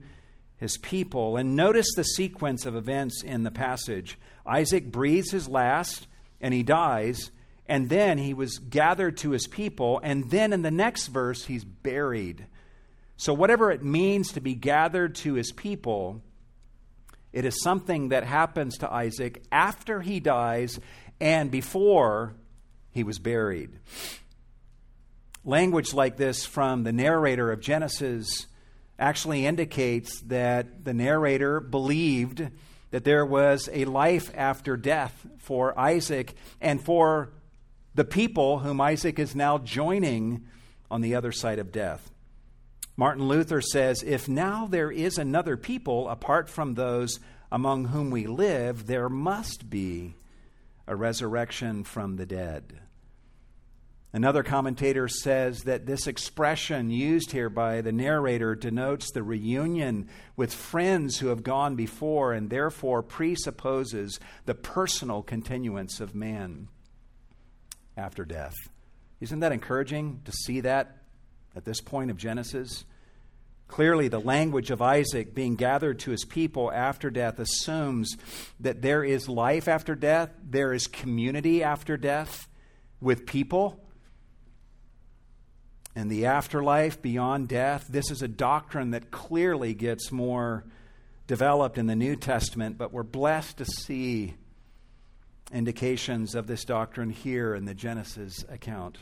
his 0.58 0.78
people. 0.78 1.38
And 1.38 1.56
notice 1.56 1.88
the 1.96 2.04
sequence 2.04 2.66
of 2.66 2.76
events 2.76 3.24
in 3.24 3.44
the 3.44 3.52
passage. 3.52 4.18
Isaac 4.46 4.92
breathes 4.92 5.32
his 5.32 5.48
last 5.48 6.08
and 6.40 6.54
he 6.54 6.64
dies. 6.64 7.32
And 7.68 7.90
then 7.90 8.18
he 8.18 8.34
was 8.34 8.60
gathered 8.60 9.18
to 9.18 9.32
his 9.32 9.46
people. 9.46 10.00
And 10.04 10.30
then 10.30 10.54
in 10.54 10.62
the 10.62 10.72
next 10.72 11.08
verse, 11.08 11.46
he's 11.46 11.66
buried. 11.66 12.46
So, 13.18 13.34
whatever 13.34 13.72
it 13.72 13.84
means 13.84 14.32
to 14.34 14.40
be 14.40 14.54
gathered 14.54 15.16
to 15.16 15.34
his 15.34 15.52
people, 15.52 16.22
it 17.34 17.46
is 17.46 17.62
something 17.62 18.10
that 18.10 18.24
happens 18.24 18.78
to 18.80 18.92
Isaac 18.92 19.44
after 19.52 20.02
he 20.02 20.20
dies 20.20 20.80
and 21.20 21.52
before 21.52 22.36
he 22.92 23.04
was 23.04 23.20
buried. 23.20 23.80
Language 25.44 25.94
like 25.94 26.18
this 26.18 26.46
from 26.46 26.84
the 26.84 26.92
narrator 26.92 27.52
of 27.52 27.62
Genesis 27.62 28.48
actually 29.00 29.46
indicates 29.46 30.20
that 30.22 30.84
the 30.84 30.94
narrator 30.94 31.60
believed 31.60 32.50
that 32.92 33.04
there 33.04 33.26
was 33.26 33.70
a 33.72 33.86
life 33.86 34.32
after 34.36 34.78
death 34.78 35.26
for 35.38 35.78
Isaac 35.80 36.34
and 36.60 36.84
for 36.84 37.32
the 37.96 38.06
people 38.06 38.60
whom 38.60 38.82
Isaac 38.82 39.20
is 39.20 39.36
now 39.36 39.58
joining 39.58 40.46
on 40.90 41.02
the 41.02 41.16
other 41.16 41.32
side 41.32 41.60
of 41.60 41.72
death. 41.72 42.10
Martin 43.00 43.28
Luther 43.28 43.62
says 43.62 44.02
if 44.02 44.28
now 44.28 44.66
there 44.66 44.92
is 44.92 45.20
another 45.20 45.56
people 45.56 46.10
apart 46.10 46.50
from 46.50 46.74
those 46.74 47.20
among 47.52 47.86
whom 47.86 48.10
we 48.10 48.26
live, 48.26 48.88
there 48.88 49.08
must 49.08 49.70
be 49.70 50.16
a 50.88 50.96
resurrection 50.96 51.84
from 51.84 52.16
the 52.16 52.26
dead. 52.26 52.82
Another 54.14 54.42
commentator 54.42 55.08
says 55.08 55.64
that 55.64 55.86
this 55.86 56.08
expression 56.08 56.90
used 56.90 57.32
here 57.32 57.52
by 57.52 57.82
the 57.82 57.92
narrator 57.92 58.56
denotes 58.56 59.12
the 59.12 59.22
reunion 59.22 60.10
with 60.36 60.52
friends 60.52 61.20
who 61.20 61.28
have 61.28 61.44
gone 61.44 61.76
before 61.76 62.34
and 62.34 62.50
therefore 62.50 63.04
presupposes 63.04 64.20
the 64.46 64.56
personal 64.56 65.22
continuance 65.22 66.00
of 66.00 66.16
man 66.16 66.68
after 67.96 68.26
death. 68.26 68.56
Isn't 69.20 69.42
that 69.42 69.52
encouraging 69.52 70.22
to 70.26 70.32
see 70.32 70.62
that 70.62 70.97
at 71.58 71.66
this 71.66 71.82
point 71.82 72.12
of 72.12 72.18
Genesis? 72.18 72.86
Clearly, 73.68 74.08
the 74.08 74.20
language 74.20 74.72
of 74.72 74.82
Isaac 74.82 75.36
being 75.36 75.56
gathered 75.56 76.00
to 76.00 76.12
his 76.12 76.24
people 76.24 76.72
after 76.72 77.10
death 77.10 77.40
assumes 77.40 78.16
that 78.62 78.82
there 78.82 79.04
is 79.04 79.28
life 79.28 79.68
after 79.68 79.94
death, 79.94 80.30
there 80.42 80.72
is 80.72 80.88
community 80.88 81.64
after 81.64 81.98
death 81.98 82.48
with 83.02 83.26
people 83.26 83.84
and 85.98 86.12
the 86.12 86.28
afterlife 86.28 87.02
beyond 87.02 87.48
death. 87.48 87.88
This 87.90 88.12
is 88.12 88.22
a 88.22 88.28
doctrine 88.28 88.92
that 88.92 89.10
clearly 89.10 89.74
gets 89.74 90.12
more 90.12 90.64
developed 91.26 91.78
in 91.78 91.88
the 91.88 91.96
New 91.96 92.16
Testament, 92.16 92.78
but 92.78 92.94
we're 92.94 93.02
blessed 93.02 93.58
to 93.58 93.66
see 93.66 94.36
indications 95.52 96.36
of 96.36 96.46
this 96.46 96.66
doctrine 96.66 97.10
here 97.10 97.56
in 97.56 97.66
the 97.66 97.74
Genesis 97.74 98.46
account. 98.48 98.98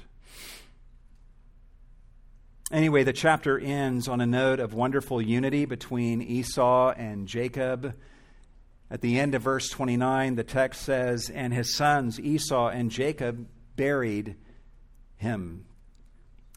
Anyway, 2.72 3.04
the 3.04 3.14
chapter 3.14 3.60
ends 3.60 4.08
on 4.08 4.20
a 4.20 4.26
note 4.26 4.60
of 4.60 4.74
wonderful 4.74 5.22
unity 5.22 5.66
between 5.66 6.20
Esau 6.20 6.92
and 6.98 7.28
Jacob. 7.28 7.94
At 8.90 9.02
the 9.02 9.20
end 9.20 9.36
of 9.36 9.44
verse 9.44 9.70
29, 9.70 10.34
the 10.34 10.44
text 10.44 10.82
says, 10.82 11.30
And 11.30 11.54
his 11.54 11.76
sons, 11.76 12.20
Esau 12.20 12.70
and 12.70 12.90
Jacob, 12.90 13.48
buried 13.76 14.36
him. 15.18 15.66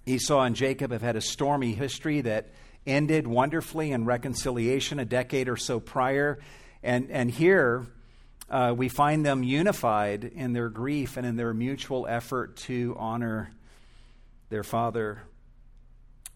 Esau 0.07 0.41
and 0.41 0.57
Jacob 0.57 0.93
have 0.93 1.03
had 1.03 1.17
a 1.17 1.21
stormy 1.21 1.75
history 1.75 2.23
that 2.23 2.53
ended 2.87 3.27
wonderfully 3.27 3.93
in 3.93 4.07
reconciliation 4.07 4.99
a 4.99 5.05
decade 5.05 5.47
or 5.47 5.59
so 5.59 5.79
prior. 5.79 6.39
And, 6.83 7.11
and 7.11 7.31
here 7.31 7.87
uh, 8.49 8.75
we 8.75 8.89
find 8.89 9.27
them 9.27 9.43
unified 9.43 10.25
in 10.25 10.55
their 10.55 10.71
grief 10.71 11.19
and 11.19 11.27
in 11.27 11.37
their 11.37 11.53
mutual 11.53 12.07
effort 12.09 12.57
to 12.57 12.97
honor 12.99 13.51
their 14.49 14.65
father. 14.65 15.23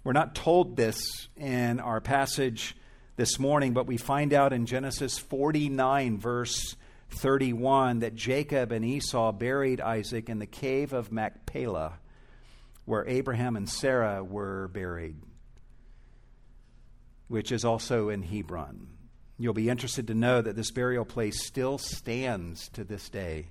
We're 0.04 0.12
not 0.12 0.34
told 0.34 0.76
this 0.76 1.28
in 1.36 1.80
our 1.80 2.00
passage 2.00 2.76
this 3.16 3.38
morning, 3.38 3.72
but 3.72 3.86
we 3.86 3.96
find 3.96 4.32
out 4.32 4.52
in 4.52 4.66
Genesis 4.66 5.18
49, 5.18 6.18
verse 6.18 6.76
31, 7.10 8.00
that 8.00 8.14
Jacob 8.14 8.72
and 8.72 8.84
Esau 8.84 9.32
buried 9.32 9.80
Isaac 9.80 10.28
in 10.28 10.38
the 10.38 10.46
cave 10.46 10.92
of 10.92 11.12
Machpelah 11.12 11.98
where 12.84 13.06
Abraham 13.06 13.56
and 13.56 13.68
Sarah 13.68 14.24
were 14.24 14.68
buried, 14.68 15.16
which 17.28 17.52
is 17.52 17.64
also 17.64 18.08
in 18.08 18.22
Hebron. 18.22 18.88
You'll 19.38 19.54
be 19.54 19.68
interested 19.68 20.08
to 20.08 20.14
know 20.14 20.40
that 20.42 20.56
this 20.56 20.70
burial 20.70 21.04
place 21.04 21.46
still 21.46 21.78
stands 21.78 22.68
to 22.70 22.84
this 22.84 23.08
day. 23.08 23.46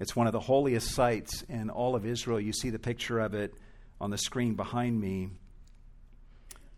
It's 0.00 0.16
one 0.16 0.26
of 0.26 0.32
the 0.32 0.40
holiest 0.40 0.90
sites 0.90 1.42
in 1.42 1.70
all 1.70 1.94
of 1.94 2.06
Israel. 2.06 2.40
You 2.40 2.52
see 2.52 2.70
the 2.70 2.78
picture 2.78 3.20
of 3.20 3.34
it 3.34 3.54
on 4.00 4.10
the 4.10 4.18
screen 4.18 4.54
behind 4.54 5.00
me. 5.00 5.30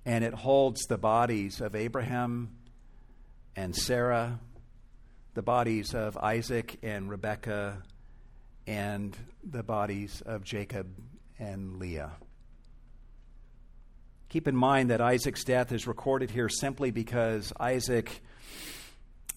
And 0.06 0.24
it 0.24 0.32
holds 0.32 0.86
the 0.86 0.96
bodies 0.96 1.60
of 1.60 1.74
Abraham 1.74 2.50
and 3.56 3.76
Sarah, 3.76 4.38
the 5.34 5.42
bodies 5.42 5.94
of 5.94 6.16
Isaac 6.16 6.78
and 6.82 7.10
Rebekah, 7.10 7.82
and 8.66 9.16
the 9.42 9.62
bodies 9.62 10.22
of 10.24 10.44
Jacob 10.44 10.86
and 11.38 11.78
Leah. 11.78 12.12
Keep 14.28 14.48
in 14.48 14.56
mind 14.56 14.90
that 14.90 15.00
Isaac's 15.00 15.44
death 15.44 15.72
is 15.72 15.86
recorded 15.86 16.30
here 16.30 16.48
simply 16.48 16.90
because 16.90 17.52
Isaac 17.58 18.22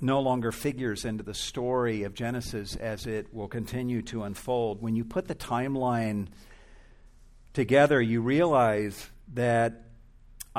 no 0.01 0.19
longer 0.21 0.51
figures 0.51 1.03
into 1.03 1.23
the 1.23 1.33
story 1.33 2.03
of 2.03 2.13
Genesis 2.13 2.75
as 2.75 3.05
it 3.05 3.33
will 3.33 3.47
continue 3.47 4.01
to 4.03 4.23
unfold. 4.23 4.81
When 4.81 4.95
you 4.95 5.03
put 5.03 5.27
the 5.27 5.35
timeline 5.35 6.27
together, 7.53 8.01
you 8.01 8.21
realize 8.21 9.09
that 9.33 9.88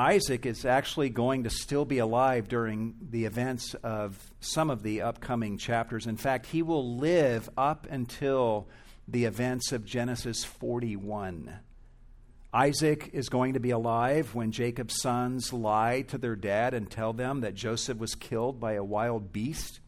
Isaac 0.01 0.47
is 0.47 0.65
actually 0.65 1.11
going 1.11 1.45
to 1.45 1.51
still 1.51 1.85
be 1.85 1.99
alive 1.99 2.49
during 2.49 2.95
the 3.11 3.27
events 3.27 3.75
of 3.83 4.33
some 4.41 4.71
of 4.71 4.83
the 4.83 5.03
upcoming 5.03 5.59
chapters. 5.59 6.07
In 6.07 6.17
fact, 6.17 6.47
he 6.47 6.63
will 6.63 6.97
live 6.97 7.51
up 7.55 7.87
until 7.91 8.67
the 9.07 9.27
events 9.27 9.73
of 9.73 9.85
Genesis 9.85 10.43
41. 10.43 11.53
Isaac 12.55 13.11
is 13.13 13.29
going 13.29 13.53
to 13.53 13.61
be 13.61 13.73
alive 13.73 14.35
when 14.35 14.53
Jacob's 14.53 15.03
sons 15.03 15.53
lie 15.53 16.01
to 16.09 16.17
their 16.17 16.35
dad 16.35 16.73
and 16.73 16.91
tell 16.91 17.13
them 17.13 17.43
that 17.43 17.53
Joseph 17.53 17.99
was 17.99 18.15
killed 18.15 18.59
by 18.59 18.73
a 18.73 18.83
wild 18.83 19.35
beast 19.35 19.81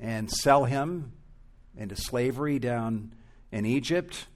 and 0.00 0.30
sell 0.30 0.64
him 0.64 1.12
into 1.76 1.94
slavery 1.94 2.58
down 2.58 3.12
in 3.52 3.66
Egypt. 3.66 4.28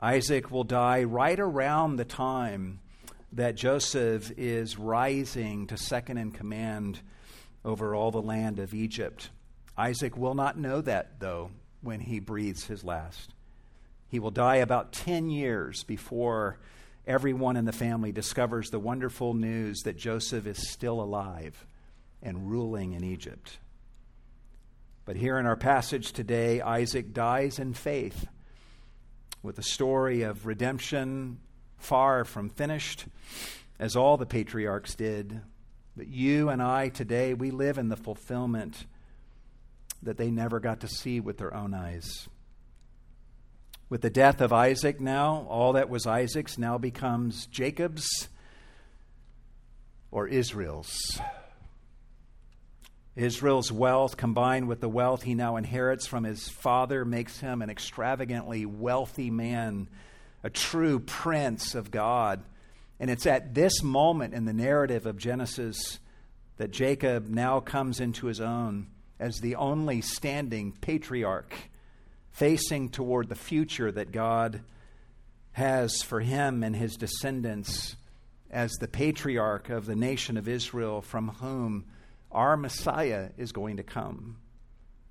Isaac 0.00 0.50
will 0.50 0.64
die 0.64 1.02
right 1.02 1.38
around 1.38 1.96
the 1.96 2.04
time 2.04 2.78
that 3.32 3.56
Joseph 3.56 4.30
is 4.36 4.78
rising 4.78 5.66
to 5.66 5.76
second 5.76 6.18
in 6.18 6.30
command 6.30 7.00
over 7.64 7.94
all 7.94 8.12
the 8.12 8.22
land 8.22 8.60
of 8.60 8.74
Egypt. 8.74 9.30
Isaac 9.76 10.16
will 10.16 10.34
not 10.34 10.56
know 10.56 10.80
that, 10.80 11.18
though, 11.18 11.50
when 11.82 12.00
he 12.00 12.20
breathes 12.20 12.64
his 12.64 12.84
last. 12.84 13.34
He 14.08 14.20
will 14.20 14.30
die 14.30 14.56
about 14.56 14.92
10 14.92 15.30
years 15.30 15.82
before 15.82 16.58
everyone 17.06 17.56
in 17.56 17.64
the 17.64 17.72
family 17.72 18.12
discovers 18.12 18.70
the 18.70 18.78
wonderful 18.78 19.34
news 19.34 19.80
that 19.80 19.96
Joseph 19.96 20.46
is 20.46 20.70
still 20.70 21.00
alive 21.00 21.66
and 22.22 22.48
ruling 22.48 22.92
in 22.92 23.02
Egypt. 23.02 23.58
But 25.04 25.16
here 25.16 25.38
in 25.38 25.46
our 25.46 25.56
passage 25.56 26.12
today, 26.12 26.60
Isaac 26.60 27.12
dies 27.12 27.58
in 27.58 27.74
faith 27.74 28.26
with 29.42 29.58
a 29.58 29.62
story 29.62 30.22
of 30.22 30.46
redemption 30.46 31.38
far 31.76 32.24
from 32.24 32.48
finished, 32.48 33.06
as 33.78 33.96
all 33.96 34.16
the 34.16 34.26
patriarchs 34.26 34.94
did. 34.94 35.40
But 35.96 36.08
you 36.08 36.48
and 36.48 36.62
I 36.62 36.88
today, 36.88 37.34
we 37.34 37.50
live 37.50 37.78
in 37.78 37.88
the 37.88 37.96
fulfillment 37.96 38.86
that 40.02 40.16
they 40.16 40.30
never 40.30 40.60
got 40.60 40.80
to 40.80 40.88
see 40.88 41.20
with 41.20 41.38
their 41.38 41.54
own 41.54 41.74
eyes. 41.74 42.28
With 43.88 44.02
the 44.02 44.10
death 44.10 44.40
of 44.40 44.52
Isaac 44.52 45.00
now, 45.00 45.46
all 45.48 45.72
that 45.72 45.88
was 45.88 46.06
Isaac's 46.06 46.58
now 46.58 46.78
becomes 46.78 47.46
Jacob's. 47.46 48.28
or 50.10 50.26
Israel's. 50.26 51.20
Israel's 53.18 53.72
wealth, 53.72 54.16
combined 54.16 54.68
with 54.68 54.80
the 54.80 54.88
wealth 54.88 55.24
he 55.24 55.34
now 55.34 55.56
inherits 55.56 56.06
from 56.06 56.22
his 56.22 56.48
father, 56.48 57.04
makes 57.04 57.40
him 57.40 57.62
an 57.62 57.68
extravagantly 57.68 58.64
wealthy 58.64 59.28
man, 59.28 59.88
a 60.44 60.50
true 60.50 61.00
prince 61.00 61.74
of 61.74 61.90
God. 61.90 62.44
And 63.00 63.10
it's 63.10 63.26
at 63.26 63.54
this 63.54 63.82
moment 63.82 64.34
in 64.34 64.44
the 64.44 64.52
narrative 64.52 65.04
of 65.04 65.18
Genesis 65.18 65.98
that 66.58 66.70
Jacob 66.70 67.28
now 67.28 67.58
comes 67.58 67.98
into 67.98 68.26
his 68.26 68.40
own 68.40 68.86
as 69.18 69.40
the 69.40 69.56
only 69.56 70.00
standing 70.00 70.70
patriarch, 70.80 71.54
facing 72.30 72.88
toward 72.88 73.28
the 73.28 73.34
future 73.34 73.90
that 73.90 74.12
God 74.12 74.60
has 75.52 76.02
for 76.02 76.20
him 76.20 76.62
and 76.62 76.76
his 76.76 76.96
descendants 76.96 77.96
as 78.48 78.70
the 78.74 78.86
patriarch 78.86 79.70
of 79.70 79.86
the 79.86 79.96
nation 79.96 80.36
of 80.36 80.46
Israel 80.46 81.02
from 81.02 81.28
whom 81.28 81.84
our 82.30 82.56
Messiah 82.56 83.30
is 83.36 83.52
going 83.52 83.78
to 83.78 83.82
come. 83.82 84.36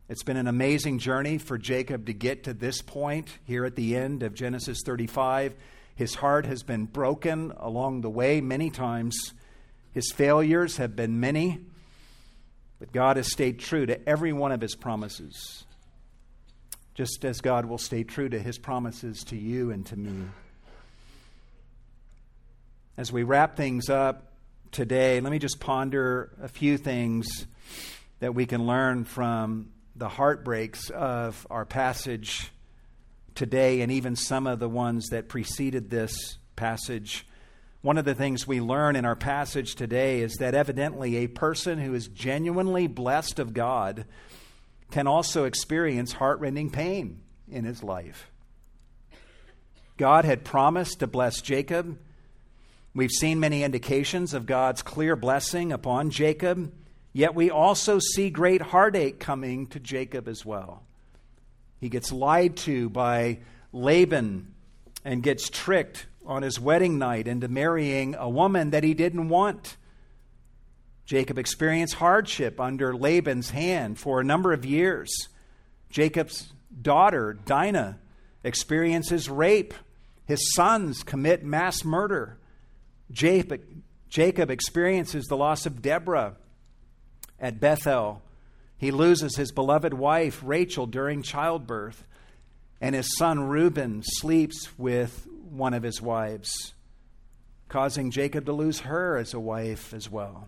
It's 0.09 0.24
been 0.24 0.38
an 0.38 0.47
amazing 0.47 0.99
journey 0.99 1.38
for 1.38 1.57
Jacob 1.57 2.05
to 2.05 2.13
get 2.13 2.45
to 2.45 2.53
this 2.53 2.82
point 2.82 3.28
here 3.43 3.65
at 3.65 3.76
the 3.76 3.97
end 3.97 4.24
of 4.24 4.34
Genesis 4.34 4.80
35. 4.86 5.53
His 5.95 6.15
heart 6.15 6.45
has 6.45 6.63
been 6.63 6.86
broken 6.86 7.51
along 7.57 8.01
the 8.01 8.09
way 8.09 8.39
many 8.39 8.70
times. 8.70 9.34
His 9.93 10.11
failures 10.11 10.78
have 10.78 10.95
been 10.95 11.20
many, 11.20 11.59
but 12.80 12.93
God 12.93 13.18
has 13.18 13.32
stayed 13.32 13.59
true 13.59 13.86
to 13.86 14.07
every 14.07 14.32
one 14.32 14.51
of 14.51 14.61
his 14.61 14.76
promises, 14.76 15.65
just 16.93 17.26
as 17.26 17.41
God 17.41 17.65
will 17.65 17.80
stay 17.80 18.03
true 18.03 18.30
to 18.30 18.39
his 18.39 18.57
promises 18.57 19.24
to 19.26 19.36
you 19.36 19.72
and 19.72 19.86
to 19.88 19.97
me. 19.97 20.28
As 22.95 23.11
we 23.11 23.24
wrap 23.24 23.57
things 23.57 23.89
up, 23.89 24.26
today, 24.72 25.20
let 25.20 25.32
me 25.32 25.39
just 25.39 25.59
ponder 25.59 26.32
a 26.41 26.47
few 26.47 26.78
things 26.78 27.45
that 28.20 28.34
we 28.34 28.45
can 28.45 28.65
learn 28.65 29.03
from 29.03 29.72
the 29.95 30.09
heartbreaks 30.09 30.89
of 30.89 31.45
our 31.49 31.65
passage 31.65 32.51
today 33.36 33.82
and 33.82 33.91
even 33.91 34.15
some 34.15 34.47
of 34.47 34.59
the 34.59 34.70
ones 34.70 35.09
that 35.09 35.30
preceded 35.30 35.89
this 35.89 36.38
passage. 36.55 37.26
One 37.82 37.97
of 37.97 38.05
the 38.05 38.15
things 38.15 38.47
we 38.47 38.59
learn 38.59 38.95
in 38.95 39.05
our 39.05 39.15
passage 39.15 39.76
today 39.76 40.22
is 40.22 40.36
that 40.36 40.55
evidently 40.55 41.18
a 41.18 41.28
person 41.28 41.80
who 41.80 41.93
is 41.93 42.07
genuinely 42.07 42.88
blessed 42.88 43.39
of 43.39 43.53
God 43.53 44.05
can 44.91 45.07
also 45.07 45.45
experience 45.45 46.13
heartrending 46.13 46.70
pain 46.70 47.22
in 47.51 47.65
his 47.65 47.84
life. 47.84 48.30
God 49.97 50.26
had 50.26 50.43
promised 50.43 50.99
to 50.99 51.07
bless 51.07 51.41
Jacob 51.41 51.97
We've 52.97 53.11
seen 53.11 53.39
many 53.39 53.63
indications 53.63 54.33
of 54.33 54.47
God's 54.47 54.81
clear 54.81 55.15
blessing 55.15 55.71
upon 55.71 56.09
Jacob, 56.09 56.73
yet 57.13 57.35
we 57.35 57.51
also 57.51 57.99
see 57.99 58.31
great 58.31 58.59
heartache 58.59 59.19
coming 59.19 59.67
to 59.67 59.79
Jacob 59.79 60.27
as 60.27 60.43
well. 60.43 60.81
He 61.79 61.89
gets 61.89 62.11
lied 62.11 62.57
to 62.57 62.89
by 62.89 63.41
Laban 63.71 64.51
and 65.05 65.21
gets 65.21 65.47
tricked 65.47 66.07
on 66.25 66.41
his 66.41 66.59
wedding 66.59 66.97
night 66.97 67.27
into 67.27 67.47
marrying 67.47 68.15
a 68.15 68.27
woman 68.27 68.71
that 68.71 68.83
he 68.83 68.95
didn't 68.95 69.29
want. 69.29 69.77
Jacob 71.05 71.37
experienced 71.37 71.93
hardship 71.93 72.59
under 72.59 72.95
Laban's 72.95 73.51
hand 73.51 73.99
for 73.99 74.19
a 74.19 74.25
number 74.25 74.53
of 74.53 74.65
years. 74.65 75.11
Jacob's 75.91 76.51
daughter, 76.81 77.37
Dinah, 77.45 77.99
experiences 78.43 79.29
rape. 79.29 79.75
His 80.25 80.51
sons 80.55 81.03
commit 81.03 81.43
mass 81.43 81.85
murder. 81.85 82.39
Jacob, 83.11 84.49
experiences 84.49 85.25
the 85.25 85.37
loss 85.37 85.65
of 85.65 85.81
Deborah 85.81 86.35
at 87.39 87.59
Bethel. 87.59 88.21
He 88.77 88.91
loses 88.91 89.35
his 89.35 89.51
beloved 89.51 89.93
wife, 89.93 90.41
Rachel, 90.43 90.85
during 90.85 91.23
childbirth, 91.23 92.05
and 92.79 92.93
his 92.93 93.17
son 93.17 93.39
Reuben 93.39 94.03
sleeps 94.03 94.69
with 94.77 95.27
one 95.49 95.73
of 95.73 95.83
his 95.83 96.01
wives, 96.01 96.73
causing 97.69 98.11
Jacob 98.11 98.45
to 98.45 98.53
lose 98.53 98.81
her 98.81 99.17
as 99.17 99.33
a 99.33 99.39
wife 99.39 99.93
as 99.93 100.09
well. 100.11 100.47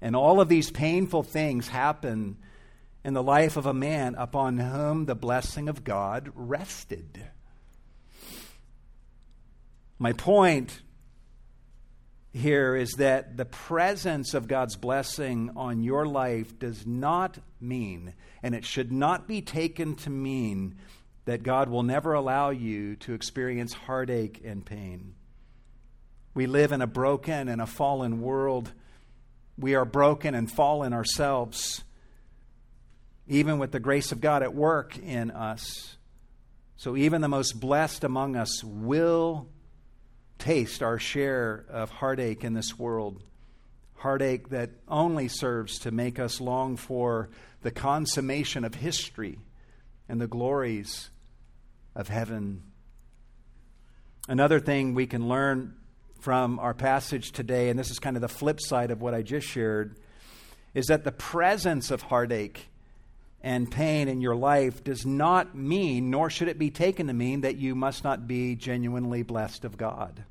And 0.00 0.14
all 0.14 0.40
of 0.40 0.48
these 0.48 0.70
painful 0.70 1.24
things 1.24 1.68
happen 1.68 2.36
in 3.04 3.14
the 3.14 3.22
life 3.22 3.56
of 3.56 3.66
a 3.66 3.74
man 3.74 4.14
upon 4.14 4.58
whom 4.58 5.06
the 5.06 5.14
blessing 5.14 5.68
of 5.68 5.84
God 5.84 6.30
rested. 6.34 7.24
My 9.98 10.12
point 10.12 10.80
here 12.32 12.76
is 12.76 12.92
that 12.98 13.36
the 13.36 13.44
presence 13.44 14.34
of 14.34 14.48
God's 14.48 14.76
blessing 14.76 15.50
on 15.56 15.82
your 15.82 16.06
life 16.06 16.58
does 16.58 16.86
not 16.86 17.38
mean, 17.60 18.14
and 18.42 18.54
it 18.54 18.64
should 18.64 18.92
not 18.92 19.26
be 19.26 19.40
taken 19.40 19.94
to 19.96 20.10
mean, 20.10 20.76
that 21.24 21.42
God 21.42 21.68
will 21.68 21.82
never 21.82 22.12
allow 22.14 22.50
you 22.50 22.96
to 22.96 23.14
experience 23.14 23.72
heartache 23.72 24.42
and 24.44 24.64
pain. 24.64 25.14
We 26.34 26.46
live 26.46 26.72
in 26.72 26.82
a 26.82 26.86
broken 26.86 27.48
and 27.48 27.60
a 27.60 27.66
fallen 27.66 28.20
world. 28.20 28.72
We 29.58 29.74
are 29.74 29.84
broken 29.84 30.34
and 30.34 30.50
fallen 30.50 30.92
ourselves, 30.92 31.82
even 33.26 33.58
with 33.58 33.72
the 33.72 33.80
grace 33.80 34.12
of 34.12 34.20
God 34.20 34.42
at 34.42 34.54
work 34.54 34.98
in 34.98 35.30
us. 35.30 35.96
So, 36.76 36.96
even 36.96 37.22
the 37.22 37.28
most 37.28 37.58
blessed 37.58 38.04
among 38.04 38.36
us 38.36 38.62
will 38.62 39.48
taste 40.38 40.82
our 40.82 40.98
share 40.98 41.64
of 41.68 41.90
heartache 41.90 42.44
in 42.44 42.54
this 42.54 42.78
world. 42.78 43.22
Heartache 43.96 44.50
that 44.50 44.70
only 44.86 45.28
serves 45.28 45.80
to 45.80 45.90
make 45.90 46.18
us 46.18 46.40
long 46.40 46.76
for 46.76 47.30
the 47.62 47.70
consummation 47.70 48.64
of 48.64 48.74
history 48.74 49.38
and 50.08 50.20
the 50.20 50.28
glories 50.28 51.10
of 51.94 52.08
heaven. 52.08 52.62
Another 54.28 54.60
thing 54.60 54.94
we 54.94 55.06
can 55.06 55.28
learn 55.28 55.74
from 56.20 56.58
our 56.58 56.74
passage 56.74 57.32
today, 57.32 57.70
and 57.70 57.78
this 57.78 57.90
is 57.90 57.98
kind 57.98 58.16
of 58.16 58.22
the 58.22 58.28
flip 58.28 58.60
side 58.60 58.90
of 58.90 59.00
what 59.00 59.14
I 59.14 59.22
just 59.22 59.46
shared, 59.46 59.98
is 60.74 60.86
that 60.86 61.04
the 61.04 61.12
presence 61.12 61.90
of 61.90 62.02
heartache 62.02 62.68
and 63.40 63.70
pain 63.70 64.08
in 64.08 64.20
your 64.20 64.34
life 64.34 64.82
does 64.82 65.06
not 65.06 65.56
mean, 65.56 66.10
nor 66.10 66.28
should 66.28 66.48
it 66.48 66.58
be 66.58 66.70
taken 66.70 67.06
to 67.06 67.12
mean, 67.12 67.42
that 67.42 67.56
you 67.56 67.74
must 67.74 68.04
not 68.04 68.26
be 68.26 68.56
genuinely 68.56 69.22
blessed 69.22 69.64
of 69.64 69.76
God. 69.76 70.24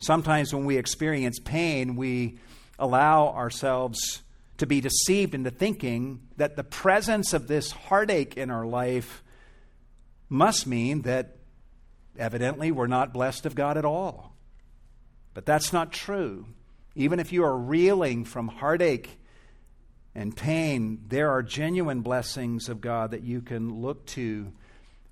Sometimes 0.00 0.54
when 0.54 0.64
we 0.64 0.78
experience 0.78 1.38
pain, 1.38 1.94
we 1.94 2.38
allow 2.78 3.28
ourselves 3.28 4.22
to 4.56 4.66
be 4.66 4.80
deceived 4.80 5.34
into 5.34 5.50
thinking 5.50 6.20
that 6.36 6.56
the 6.56 6.64
presence 6.64 7.32
of 7.32 7.46
this 7.46 7.70
heartache 7.70 8.36
in 8.36 8.50
our 8.50 8.66
life 8.66 9.22
must 10.28 10.66
mean 10.66 11.02
that 11.02 11.36
evidently 12.18 12.72
we're 12.72 12.86
not 12.86 13.12
blessed 13.12 13.46
of 13.46 13.54
God 13.54 13.76
at 13.76 13.84
all. 13.84 14.34
But 15.34 15.46
that's 15.46 15.72
not 15.72 15.92
true. 15.92 16.46
Even 16.94 17.20
if 17.20 17.32
you 17.32 17.44
are 17.44 17.56
reeling 17.56 18.24
from 18.24 18.48
heartache 18.48 19.18
and 20.14 20.36
pain, 20.36 21.04
there 21.08 21.30
are 21.30 21.42
genuine 21.42 22.00
blessings 22.00 22.68
of 22.68 22.80
God 22.80 23.12
that 23.12 23.22
you 23.22 23.42
can 23.42 23.80
look 23.80 24.06
to 24.06 24.52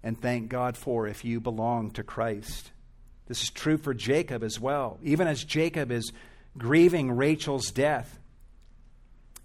and 0.02 0.20
thank 0.20 0.48
God 0.48 0.76
for 0.76 1.06
if 1.06 1.24
you 1.24 1.40
belong 1.40 1.90
to 1.92 2.02
Christ. 2.02 2.70
This 3.28 3.42
is 3.42 3.50
true 3.50 3.76
for 3.76 3.92
Jacob 3.92 4.42
as 4.42 4.58
well. 4.58 4.98
Even 5.02 5.28
as 5.28 5.44
Jacob 5.44 5.92
is 5.92 6.12
grieving 6.56 7.12
Rachel's 7.12 7.70
death, 7.70 8.18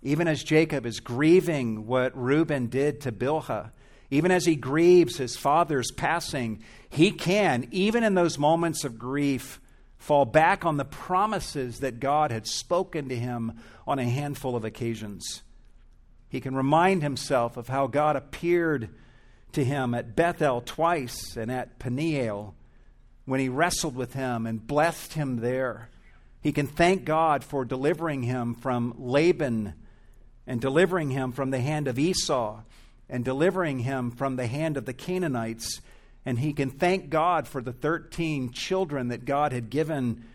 even 0.01 0.27
as 0.27 0.43
Jacob 0.43 0.85
is 0.85 1.01
grieving 1.01 1.85
what 1.85 2.17
Reuben 2.17 2.67
did 2.67 3.01
to 3.01 3.11
Bilhah, 3.11 3.71
even 4.09 4.31
as 4.31 4.45
he 4.45 4.55
grieves 4.55 5.17
his 5.17 5.35
father's 5.35 5.91
passing, 5.91 6.63
he 6.89 7.11
can, 7.11 7.67
even 7.71 8.03
in 8.03 8.13
those 8.13 8.37
moments 8.37 8.85
of 8.85 8.97
grief, 8.97 9.59
fall 9.97 10.25
back 10.25 10.65
on 10.65 10.77
the 10.77 10.85
promises 10.85 11.79
that 11.79 11.99
God 11.99 12.31
had 12.31 12.47
spoken 12.47 13.09
to 13.09 13.15
him 13.15 13.53
on 13.85 13.99
a 13.99 14.03
handful 14.03 14.55
of 14.55 14.63
occasions. 14.63 15.41
He 16.29 16.39
can 16.39 16.55
remind 16.55 17.03
himself 17.03 17.57
of 17.57 17.67
how 17.67 17.87
God 17.87 18.15
appeared 18.15 18.89
to 19.53 19.63
him 19.63 19.93
at 19.93 20.15
Bethel 20.15 20.61
twice 20.61 21.35
and 21.35 21.51
at 21.51 21.79
Peniel 21.79 22.55
when 23.25 23.39
he 23.39 23.49
wrestled 23.49 23.95
with 23.95 24.13
him 24.13 24.45
and 24.45 24.65
blessed 24.65 25.13
him 25.13 25.37
there. 25.37 25.89
He 26.41 26.51
can 26.51 26.67
thank 26.67 27.05
God 27.05 27.43
for 27.43 27.63
delivering 27.63 28.23
him 28.23 28.53
from 28.53 28.95
Laban 28.97 29.73
and 30.45 30.59
delivering 30.59 31.09
him 31.09 31.31
from 31.31 31.51
the 31.51 31.61
hand 31.61 31.87
of 31.87 31.97
Esau 31.97 32.61
and 33.09 33.23
delivering 33.23 33.79
him 33.79 34.11
from 34.11 34.35
the 34.35 34.47
hand 34.47 34.75
of 34.75 34.85
the 34.85 34.93
Canaanites. 34.93 35.81
And 36.25 36.39
he 36.39 36.53
can 36.53 36.69
thank 36.69 37.09
God 37.09 37.47
for 37.47 37.61
the 37.61 37.73
13 37.73 38.51
children 38.51 39.09
that 39.09 39.25
God 39.25 39.53
had 39.53 39.69
given 39.69 40.25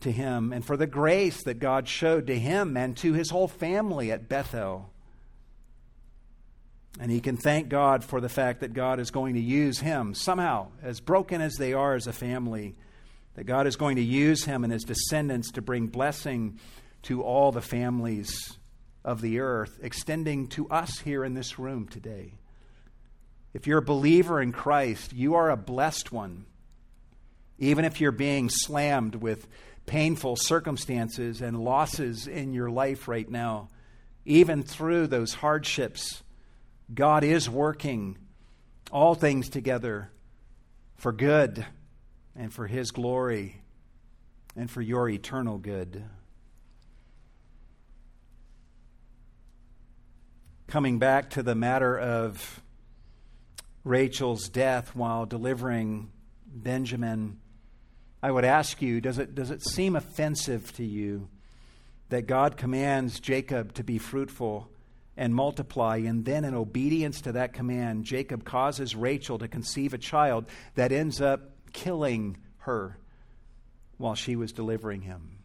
to 0.00 0.10
him 0.10 0.52
and 0.52 0.64
for 0.64 0.76
the 0.76 0.86
grace 0.86 1.42
that 1.44 1.58
God 1.60 1.88
showed 1.88 2.26
to 2.26 2.38
him 2.38 2.76
and 2.76 2.96
to 2.98 3.12
his 3.12 3.30
whole 3.30 3.48
family 3.48 4.10
at 4.10 4.28
Bethel. 4.28 4.90
And 7.00 7.10
he 7.10 7.20
can 7.20 7.36
thank 7.36 7.68
God 7.68 8.04
for 8.04 8.20
the 8.20 8.28
fact 8.28 8.60
that 8.60 8.72
God 8.72 9.00
is 9.00 9.10
going 9.10 9.34
to 9.34 9.40
use 9.40 9.80
him 9.80 10.14
somehow, 10.14 10.68
as 10.82 11.00
broken 11.00 11.40
as 11.40 11.54
they 11.54 11.72
are 11.72 11.94
as 11.94 12.06
a 12.06 12.12
family, 12.12 12.76
that 13.34 13.44
God 13.44 13.66
is 13.66 13.76
going 13.76 13.96
to 13.96 14.02
use 14.02 14.44
him 14.44 14.62
and 14.62 14.72
his 14.72 14.84
descendants 14.84 15.50
to 15.52 15.62
bring 15.62 15.88
blessing 15.88 16.60
to 17.02 17.22
all 17.22 17.50
the 17.50 17.60
families 17.60 18.56
of 19.04 19.20
the 19.20 19.40
earth, 19.40 19.78
extending 19.82 20.46
to 20.48 20.68
us 20.68 21.00
here 21.00 21.24
in 21.24 21.34
this 21.34 21.58
room 21.58 21.88
today. 21.88 22.34
If 23.52 23.66
you're 23.66 23.78
a 23.78 23.82
believer 23.82 24.40
in 24.40 24.52
Christ, 24.52 25.12
you 25.12 25.34
are 25.34 25.50
a 25.50 25.56
blessed 25.56 26.12
one. 26.12 26.46
Even 27.58 27.84
if 27.84 28.00
you're 28.00 28.12
being 28.12 28.48
slammed 28.48 29.16
with 29.16 29.46
painful 29.86 30.36
circumstances 30.36 31.40
and 31.40 31.62
losses 31.62 32.26
in 32.26 32.52
your 32.52 32.70
life 32.70 33.06
right 33.08 33.28
now, 33.28 33.68
even 34.24 34.62
through 34.62 35.06
those 35.06 35.34
hardships, 35.34 36.22
God 36.92 37.24
is 37.24 37.48
working 37.48 38.18
all 38.92 39.14
things 39.14 39.48
together 39.48 40.10
for 40.96 41.12
good 41.12 41.64
and 42.36 42.52
for 42.52 42.66
His 42.66 42.90
glory 42.90 43.62
and 44.56 44.70
for 44.70 44.82
your 44.82 45.08
eternal 45.08 45.58
good. 45.58 46.04
Coming 50.66 50.98
back 50.98 51.30
to 51.30 51.42
the 51.42 51.54
matter 51.54 51.98
of 51.98 52.60
Rachel's 53.84 54.48
death 54.48 54.94
while 54.94 55.24
delivering 55.24 56.10
Benjamin, 56.46 57.38
I 58.22 58.30
would 58.30 58.44
ask 58.44 58.82
you 58.82 59.00
does 59.00 59.18
it, 59.18 59.34
does 59.34 59.50
it 59.50 59.62
seem 59.62 59.96
offensive 59.96 60.72
to 60.76 60.84
you 60.84 61.28
that 62.08 62.26
God 62.26 62.56
commands 62.56 63.20
Jacob 63.20 63.74
to 63.74 63.84
be 63.84 63.98
fruitful 63.98 64.68
and 65.16 65.34
multiply, 65.34 65.98
and 65.98 66.24
then 66.24 66.44
in 66.44 66.54
obedience 66.54 67.20
to 67.22 67.32
that 67.32 67.52
command, 67.52 68.04
Jacob 68.04 68.44
causes 68.44 68.96
Rachel 68.96 69.38
to 69.38 69.48
conceive 69.48 69.94
a 69.94 69.98
child 69.98 70.46
that 70.74 70.92
ends 70.92 71.20
up 71.20 71.50
killing 71.72 72.36
her 72.58 72.98
while 73.98 74.14
she 74.14 74.36
was 74.36 74.52
delivering 74.52 75.02
him? 75.02 75.38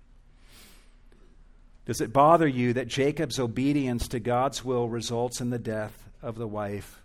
Does 1.86 2.01
it 2.01 2.13
bother 2.13 2.47
you 2.47 2.74
that 2.74 2.88
Jacob's 2.88 3.39
obedience 3.39 4.09
to 4.09 4.20
God's 4.20 4.63
will 4.63 4.88
results 4.88 5.41
in 5.41 5.49
the 5.49 5.59
death 5.59 6.09
of 6.22 6.36
the 6.36 6.47
wife 6.47 7.01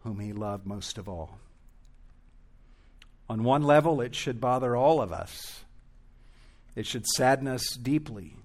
whom 0.00 0.20
he 0.20 0.32
loved 0.32 0.66
most 0.66 0.98
of 0.98 1.08
all? 1.08 1.38
On 3.28 3.44
one 3.44 3.62
level, 3.62 4.00
it 4.00 4.14
should 4.14 4.40
bother 4.40 4.76
all 4.76 5.00
of 5.00 5.12
us. 5.12 5.64
It 6.74 6.86
should 6.86 7.06
sadden 7.06 7.48
us 7.48 7.76
deeply. 7.76 8.36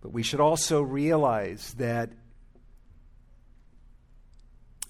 But 0.00 0.12
we 0.12 0.22
should 0.22 0.40
also 0.40 0.80
realize 0.80 1.74
that 1.74 2.10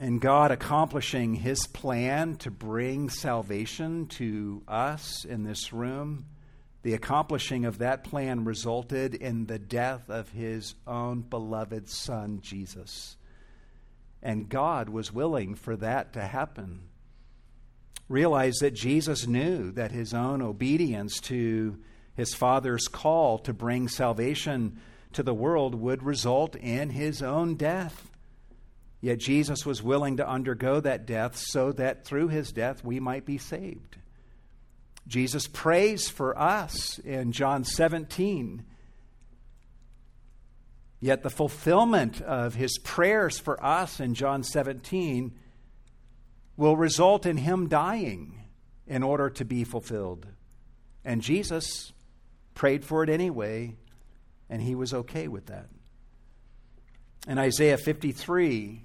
in 0.03 0.19
God 0.19 0.51
accomplishing 0.51 1.35
his 1.35 1.65
plan 1.69 2.35
to 2.39 2.51
bring 2.51 3.09
salvation 3.09 4.09
to 4.09 4.61
us 4.67 5.25
in 5.25 5.45
this 5.45 5.73
room, 5.73 6.27
the 6.83 6.95
accomplishing 6.95 7.65
of 7.65 7.79
that 7.79 8.03
plan 8.03 8.45
resulted 8.45 9.15
in 9.15 9.47
the 9.47 9.61
death 9.61 10.11
of 10.11 10.29
his 10.31 10.75
own 10.89 11.21
beloved 11.21 11.89
son, 11.89 12.41
Jesus. 12.43 13.17
And 14.21 14.49
God 14.49 14.89
was 14.89 15.13
willing 15.13 15.55
for 15.55 15.77
that 15.77 16.15
to 16.15 16.23
happen. 16.23 16.81
Realize 18.09 18.57
that 18.57 18.75
Jesus 18.75 19.29
knew 19.29 19.71
that 19.71 19.93
his 19.93 20.13
own 20.13 20.43
obedience 20.43 21.21
to 21.21 21.79
his 22.17 22.35
Father's 22.35 22.89
call 22.89 23.39
to 23.39 23.53
bring 23.53 23.87
salvation 23.87 24.81
to 25.13 25.23
the 25.23 25.33
world 25.33 25.77
would 25.77 26.03
result 26.03 26.57
in 26.57 26.91
his 26.91 27.23
own 27.23 27.55
death. 27.55 28.09
Yet 29.03 29.19
Jesus 29.19 29.67
was 29.67 29.83
willing 29.83 30.19
to 30.19 30.29
undergo 30.29 30.79
that 30.81 31.07
death 31.07 31.37
so 31.37 31.73
that 31.73 32.05
through 32.05 32.29
his 32.29 32.53
death 32.53 32.85
we 32.85 33.01
might 33.01 33.27
be 33.27 33.37
saved. 33.37 33.97
Jesus 35.09 35.49
prays 35.49 36.09
for 36.09 36.39
us 36.39 37.01
in 37.01 37.33
John 37.33 37.65
17. 37.65 38.65
Yet 41.01 41.25
the 41.25 41.31
fulfillment 41.31 42.21
of 42.21 42.55
his 42.55 42.79
prayers 42.79 43.41
for 43.41 43.63
us 43.63 43.99
in 43.99 44.15
John 44.15 44.45
17 44.45 45.37
will 46.57 46.77
result 46.77 47.27
in 47.27 47.39
him 47.39 47.69
dying 47.69 48.39
in 48.87 49.03
order 49.03 49.29
to 49.31 49.45
be 49.45 49.65
fulfilled. 49.65 50.29
And 51.05 51.23
Jesus 51.23 51.93
prayed 52.55 52.85
for 52.85 53.03
it 53.03 53.11
anyway, 53.11 53.75
and 54.49 54.63
he 54.63 54.77
was 54.77 54.95
okay 54.95 55.27
with 55.27 55.47
that. 55.47 55.67
In 57.27 57.39
Isaiah 57.39 57.79
53, 57.79 58.85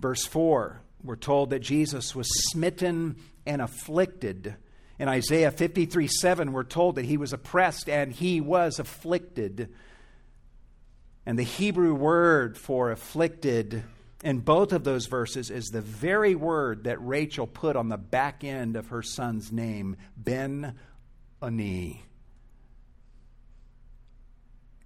verse 0.00 0.24
4, 0.24 0.80
we're 1.02 1.16
told 1.16 1.50
that 1.50 1.60
Jesus 1.60 2.14
was 2.14 2.28
smitten 2.50 3.16
and 3.46 3.62
afflicted. 3.62 4.56
In 4.98 5.08
Isaiah 5.08 5.50
53 5.50 6.06
7, 6.08 6.52
we're 6.52 6.64
told 6.64 6.96
that 6.96 7.04
he 7.04 7.16
was 7.16 7.32
oppressed 7.32 7.88
and 7.88 8.12
he 8.12 8.40
was 8.40 8.78
afflicted. 8.78 9.72
And 11.24 11.38
the 11.38 11.44
Hebrew 11.44 11.94
word 11.94 12.58
for 12.58 12.90
afflicted 12.90 13.84
in 14.22 14.40
both 14.40 14.72
of 14.72 14.84
those 14.84 15.06
verses 15.06 15.50
is 15.50 15.68
the 15.68 15.80
very 15.80 16.34
word 16.34 16.84
that 16.84 17.04
Rachel 17.04 17.46
put 17.46 17.76
on 17.76 17.88
the 17.88 17.96
back 17.96 18.44
end 18.44 18.76
of 18.76 18.88
her 18.88 19.02
son's 19.02 19.50
name, 19.50 19.96
Ben 20.16 20.74
Ani. 21.40 22.04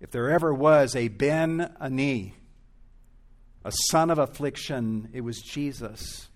If 0.00 0.10
there 0.10 0.30
ever 0.30 0.52
was 0.52 0.94
a 0.94 1.08
Ben 1.08 1.74
Ani, 1.80 2.34
a 3.64 3.72
son 3.88 4.10
of 4.10 4.18
affliction, 4.18 5.08
it 5.12 5.22
was 5.22 5.40
Jesus 5.40 6.28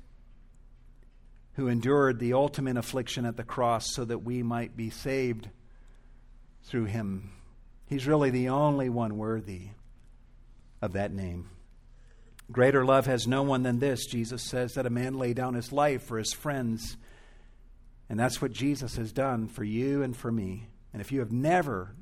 who 1.54 1.68
endured 1.68 2.18
the 2.20 2.32
ultimate 2.32 2.76
affliction 2.76 3.26
at 3.26 3.36
the 3.36 3.42
cross 3.42 3.92
so 3.92 4.04
that 4.04 4.18
we 4.18 4.42
might 4.42 4.76
be 4.76 4.90
saved 4.90 5.48
through 6.62 6.84
him. 6.84 7.32
He's 7.86 8.06
really 8.06 8.30
the 8.30 8.48
only 8.50 8.88
one 8.88 9.18
worthy 9.18 9.70
of 10.80 10.92
that 10.92 11.12
name. 11.12 11.50
Greater 12.50 12.84
love 12.84 13.06
has 13.06 13.26
no 13.26 13.42
one 13.42 13.62
than 13.62 13.78
this, 13.78 14.06
Jesus 14.06 14.42
says, 14.42 14.74
that 14.74 14.86
a 14.86 14.90
man 14.90 15.14
lay 15.14 15.34
down 15.34 15.54
his 15.54 15.72
life 15.72 16.04
for 16.04 16.16
his 16.16 16.32
friends. 16.32 16.96
And 18.08 18.18
that's 18.18 18.40
what 18.40 18.52
Jesus 18.52 18.96
has 18.96 19.12
done 19.12 19.48
for 19.48 19.64
you 19.64 20.02
and 20.02 20.16
for 20.16 20.30
me. 20.30 20.68
And 20.92 21.02
if 21.02 21.12
you 21.12 21.18
have 21.20 21.32
never, 21.32 21.94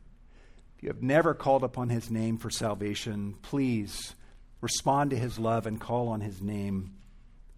if 0.77 0.83
you 0.83 0.89
have 0.89 1.03
never 1.03 1.35
called 1.35 1.65
upon 1.65 1.89
his 1.89 2.11
name 2.11 2.37
for 2.39 2.51
salvation, 2.51 3.35
please 3.43 4.15
respond 4.61 5.11
to 5.11 5.17
his 5.17 5.39
love 5.39 5.67
and 5.67 5.81
call 5.81 6.09
on 6.09 6.21
his 6.21 6.41
name 6.41 6.95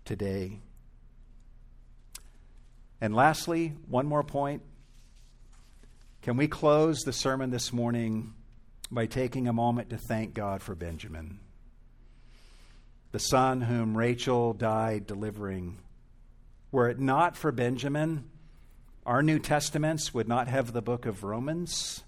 today. 0.05 0.61
And 3.01 3.15
lastly, 3.15 3.75
one 3.89 4.07
more 4.07 4.25
point. 4.25 4.63
Can 6.23 6.37
we 6.37 6.49
close 6.49 7.01
the 7.01 7.13
sermon 7.13 7.51
this 7.51 7.73
morning 7.73 8.35
by 8.91 9.07
taking 9.07 9.47
a 9.47 9.53
moment 9.53 9.91
to 9.91 9.99
thank 9.99 10.35
God 10.35 10.63
for 10.63 10.75
Benjamin, 10.75 11.39
the 13.13 13.19
son 13.19 13.61
whom 13.61 13.97
Rachel 13.97 14.53
died 14.53 15.07
delivering? 15.07 15.79
Were 16.73 16.89
it 16.89 16.99
not 16.99 17.37
for 17.37 17.53
Benjamin, 17.53 18.29
our 19.07 19.23
New 19.23 19.39
Testaments 19.39 20.13
would 20.13 20.29
not 20.29 20.49
have 20.49 20.73
the 20.73 20.83
book 20.83 21.07
of 21.07 21.23
Romans 21.23 22.03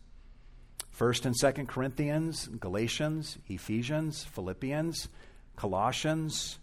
1st 1.00 1.24
and 1.24 1.34
2nd 1.34 1.66
Corinthians, 1.66 2.46
Galatians, 2.46 3.38
Ephesians, 3.48 4.22
Philippians, 4.24 5.08
Colossians, 5.56 6.58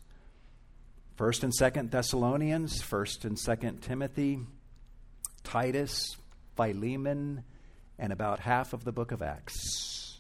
1st 1.18 1.44
and 1.44 1.54
2nd 1.60 1.90
Thessalonians, 1.90 2.84
1st 2.84 3.26
and 3.26 3.36
2nd 3.36 3.82
Timothy, 3.82 4.42
Titus, 5.44 6.18
Philemon, 6.56 7.46
and 7.98 8.14
about 8.14 8.40
half 8.40 8.74
of 8.74 8.84
the 8.84 8.92
book 8.92 9.12
of 9.12 9.24
Acts. 9.24 10.20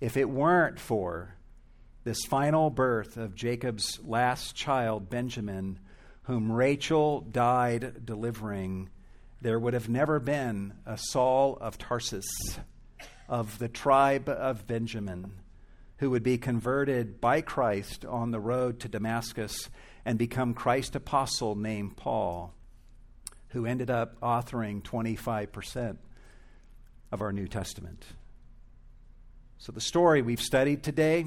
If 0.00 0.16
it 0.16 0.30
weren't 0.30 0.78
for 0.78 1.34
this 2.04 2.24
final 2.26 2.70
birth 2.70 3.16
of 3.16 3.34
Jacob's 3.34 3.98
last 4.04 4.54
child, 4.54 5.10
Benjamin, 5.10 5.80
whom 6.22 6.52
Rachel 6.52 7.22
died 7.22 8.06
delivering, 8.06 8.90
there 9.40 9.58
would 9.58 9.74
have 9.74 9.88
never 9.88 10.20
been 10.20 10.74
a 10.86 10.96
Saul 10.96 11.58
of 11.60 11.78
Tarsus 11.78 12.26
of 13.32 13.58
the 13.58 13.68
tribe 13.68 14.28
of 14.28 14.66
Benjamin 14.66 15.32
who 15.96 16.10
would 16.10 16.22
be 16.22 16.36
converted 16.36 17.18
by 17.18 17.40
Christ 17.40 18.04
on 18.04 18.30
the 18.30 18.38
road 18.38 18.78
to 18.80 18.88
Damascus 18.88 19.70
and 20.04 20.18
become 20.18 20.52
Christ 20.52 20.94
apostle 20.96 21.56
named 21.56 21.96
Paul, 21.96 22.52
who 23.48 23.64
ended 23.64 23.88
up 23.88 24.20
authoring 24.20 24.82
25% 24.82 25.96
of 27.10 27.22
our 27.22 27.32
New 27.32 27.48
Testament. 27.48 28.04
So 29.56 29.72
the 29.72 29.80
story 29.80 30.20
we've 30.20 30.38
studied 30.38 30.82
today 30.82 31.24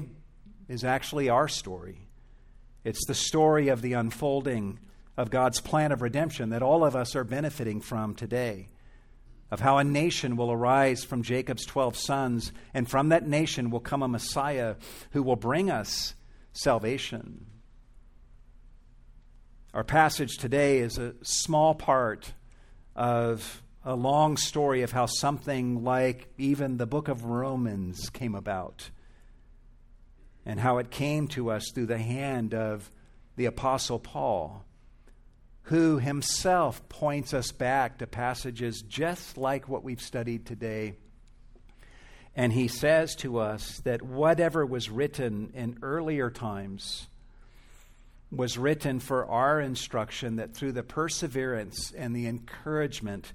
is 0.68 0.84
actually 0.84 1.28
our 1.28 1.48
story. 1.48 2.06
It's 2.84 3.04
the 3.08 3.14
story 3.14 3.66
of 3.66 3.82
the 3.82 3.94
unfolding 3.94 4.78
of 5.16 5.30
God's 5.30 5.60
plan 5.60 5.90
of 5.90 6.02
redemption 6.02 6.50
that 6.50 6.62
all 6.62 6.84
of 6.84 6.94
us 6.94 7.16
are 7.16 7.24
benefiting 7.24 7.80
from 7.80 8.14
today 8.14 8.68
of 9.50 9.60
how 9.60 9.78
a 9.78 9.84
nation 9.84 10.36
will 10.36 10.50
arise 10.50 11.04
from 11.04 11.22
Jacob's 11.22 11.64
12 11.64 11.96
sons, 11.96 12.52
and 12.74 12.90
from 12.90 13.10
that 13.10 13.26
nation 13.26 13.70
will 13.70 13.80
come 13.80 14.02
a 14.02 14.08
Messiah 14.08 14.76
who 15.12 15.22
will 15.22 15.36
bring 15.36 15.70
us 15.70 16.14
salvation. 16.52 17.46
Our 19.72 19.84
passage 19.84 20.38
today 20.38 20.78
is 20.78 20.98
a 20.98 21.14
small 21.22 21.74
part 21.74 22.32
of 22.96 23.62
a 23.84 23.94
long 23.94 24.36
story 24.36 24.82
of 24.82 24.90
how 24.90 25.06
something 25.06 25.84
like 25.84 26.28
even 26.38 26.76
the 26.76 26.86
book 26.86 27.06
of 27.06 27.24
Romans 27.24 28.10
came 28.10 28.34
about 28.34 28.90
and 30.44 30.58
how 30.58 30.78
it 30.78 30.90
came 30.90 31.28
to 31.28 31.50
us 31.50 31.70
through 31.72 31.86
the 31.86 31.98
hand 31.98 32.52
of 32.52 32.90
the 33.36 33.44
Apostle 33.44 34.00
Paul, 34.00 34.64
who 35.66 35.98
himself 35.98 36.88
points 36.88 37.34
us 37.34 37.50
back 37.50 37.98
to 37.98 38.06
passages 38.06 38.82
just 38.86 39.36
like 39.36 39.68
what 39.68 39.82
we've 39.82 40.00
studied 40.00 40.46
today. 40.46 40.94
And 42.36 42.52
he 42.52 42.68
says 42.68 43.16
to 43.16 43.38
us 43.38 43.78
that 43.78 44.00
whatever 44.00 44.64
was 44.64 44.88
written 44.88 45.50
in 45.54 45.78
earlier 45.82 46.30
times 46.30 47.08
was 48.30 48.56
written 48.56 49.00
for 49.00 49.26
our 49.26 49.60
instruction, 49.60 50.36
that 50.36 50.54
through 50.54 50.72
the 50.72 50.84
perseverance 50.84 51.92
and 51.96 52.14
the 52.14 52.28
encouragement 52.28 53.32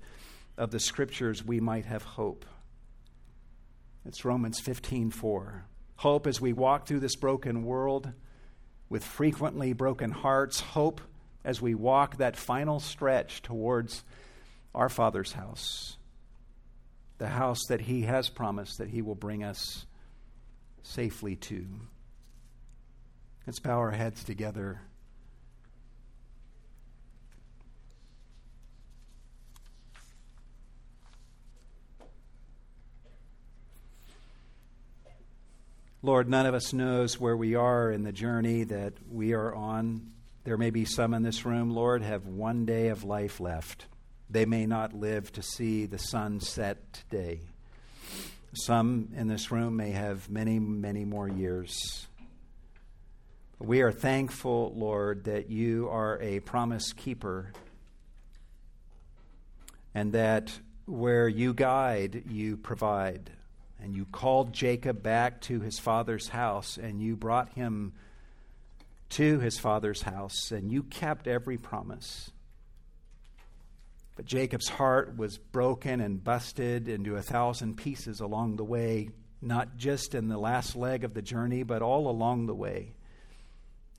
of 0.57 0.71
the 0.71 0.79
scriptures 0.79 1.43
we 1.43 1.59
might 1.59 1.85
have 1.85 2.03
hope. 2.03 2.45
It's 4.05 4.23
Romans 4.23 4.61
15:4. 4.61 5.65
Hope 5.97 6.27
as 6.27 6.39
we 6.39 6.53
walk 6.53 6.87
through 6.87 7.01
this 7.01 7.17
broken 7.17 7.63
world 7.63 8.13
with 8.87 9.03
frequently 9.03 9.73
broken 9.73 10.11
hearts, 10.11 10.61
hope 10.61 11.01
as 11.43 11.61
we 11.61 11.75
walk 11.75 12.17
that 12.17 12.35
final 12.35 12.79
stretch 12.79 13.41
towards 13.41 14.03
our 14.73 14.89
Father's 14.89 15.33
house. 15.33 15.97
The 17.17 17.27
house 17.27 17.59
that 17.67 17.81
he 17.81 18.03
has 18.03 18.29
promised 18.29 18.77
that 18.77 18.89
he 18.89 19.01
will 19.01 19.15
bring 19.15 19.43
us 19.43 19.85
safely 20.83 21.35
to. 21.35 21.65
Let's 23.45 23.59
bow 23.59 23.77
our 23.77 23.91
heads 23.91 24.23
together. 24.23 24.81
Lord, 36.03 36.27
none 36.27 36.47
of 36.47 36.55
us 36.55 36.73
knows 36.73 37.19
where 37.19 37.37
we 37.37 37.53
are 37.53 37.91
in 37.91 38.01
the 38.03 38.11
journey 38.11 38.63
that 38.63 38.93
we 39.11 39.33
are 39.33 39.53
on. 39.53 40.11
There 40.43 40.57
may 40.57 40.71
be 40.71 40.85
some 40.85 41.13
in 41.13 41.21
this 41.21 41.45
room, 41.45 41.69
Lord, 41.69 42.01
have 42.01 42.25
one 42.25 42.65
day 42.65 42.87
of 42.87 43.03
life 43.03 43.39
left. 43.39 43.85
They 44.27 44.45
may 44.45 44.65
not 44.65 44.91
live 44.91 45.31
to 45.33 45.43
see 45.43 45.85
the 45.85 45.99
sun 45.99 46.39
set 46.39 46.93
today. 46.93 47.41
Some 48.53 49.09
in 49.15 49.27
this 49.27 49.51
room 49.51 49.77
may 49.77 49.91
have 49.91 50.31
many, 50.31 50.57
many 50.57 51.05
more 51.05 51.27
years. 51.27 52.07
We 53.59 53.81
are 53.81 53.91
thankful, 53.91 54.73
Lord, 54.75 55.25
that 55.25 55.51
you 55.51 55.87
are 55.89 56.19
a 56.19 56.39
promise 56.39 56.91
keeper 56.91 57.53
and 59.93 60.13
that 60.13 60.51
where 60.85 61.27
you 61.27 61.53
guide, 61.53 62.23
you 62.31 62.57
provide 62.57 63.29
and 63.79 63.95
you 63.95 64.05
called 64.05 64.53
Jacob 64.53 65.03
back 65.03 65.41
to 65.41 65.59
his 65.59 65.77
father's 65.77 66.29
house, 66.29 66.77
and 66.77 67.01
you 67.01 67.15
brought 67.15 67.53
him 67.53 67.93
to 69.11 69.39
his 69.39 69.59
father's 69.59 70.01
house, 70.01 70.51
and 70.51 70.71
you 70.71 70.83
kept 70.83 71.27
every 71.27 71.57
promise. 71.57 72.31
But 74.15 74.25
Jacob's 74.25 74.69
heart 74.69 75.17
was 75.17 75.37
broken 75.37 76.01
and 76.01 76.23
busted 76.23 76.87
into 76.87 77.15
a 77.15 77.21
thousand 77.21 77.77
pieces 77.77 78.19
along 78.19 78.57
the 78.57 78.63
way, 78.63 79.09
not 79.41 79.77
just 79.77 80.13
in 80.13 80.27
the 80.27 80.37
last 80.37 80.75
leg 80.75 81.03
of 81.03 81.13
the 81.13 81.21
journey, 81.21 81.63
but 81.63 81.81
all 81.81 82.09
along 82.09 82.45
the 82.45 82.55
way. 82.55 82.93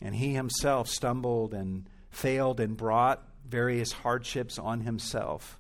And 0.01 0.15
he 0.15 0.35
himself 0.35 0.89
stumbled 0.89 1.55
and 1.55 1.89
failed 2.11 2.61
and 2.61 2.77
brought 2.77 3.23
various 3.49 3.93
hardships 3.93 4.59
on 4.59 4.81
himself. 4.81 5.59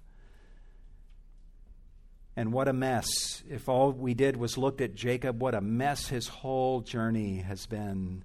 And 2.36 2.52
what 2.52 2.68
a 2.68 2.72
mess. 2.72 3.08
If 3.48 3.68
all 3.68 3.92
we 3.92 4.14
did 4.14 4.36
was 4.36 4.56
looked 4.56 4.80
at 4.80 4.94
Jacob, 4.94 5.42
what 5.42 5.54
a 5.54 5.60
mess 5.60 6.08
his 6.08 6.28
whole 6.28 6.80
journey 6.80 7.38
has 7.38 7.66
been. 7.66 8.24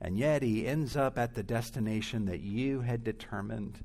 And 0.00 0.18
yet 0.18 0.42
he 0.42 0.66
ends 0.66 0.96
up 0.96 1.18
at 1.18 1.34
the 1.34 1.42
destination 1.42 2.26
that 2.26 2.40
you 2.40 2.80
had 2.80 3.02
determined. 3.02 3.82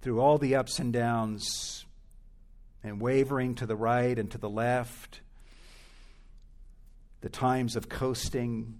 Through 0.00 0.20
all 0.20 0.38
the 0.38 0.54
ups 0.54 0.78
and 0.78 0.92
downs, 0.92 1.84
and 2.84 3.00
wavering 3.00 3.56
to 3.56 3.66
the 3.66 3.76
right 3.76 4.16
and 4.16 4.30
to 4.30 4.38
the 4.38 4.48
left, 4.48 5.20
the 7.20 7.28
times 7.28 7.74
of 7.74 7.88
coasting, 7.88 8.78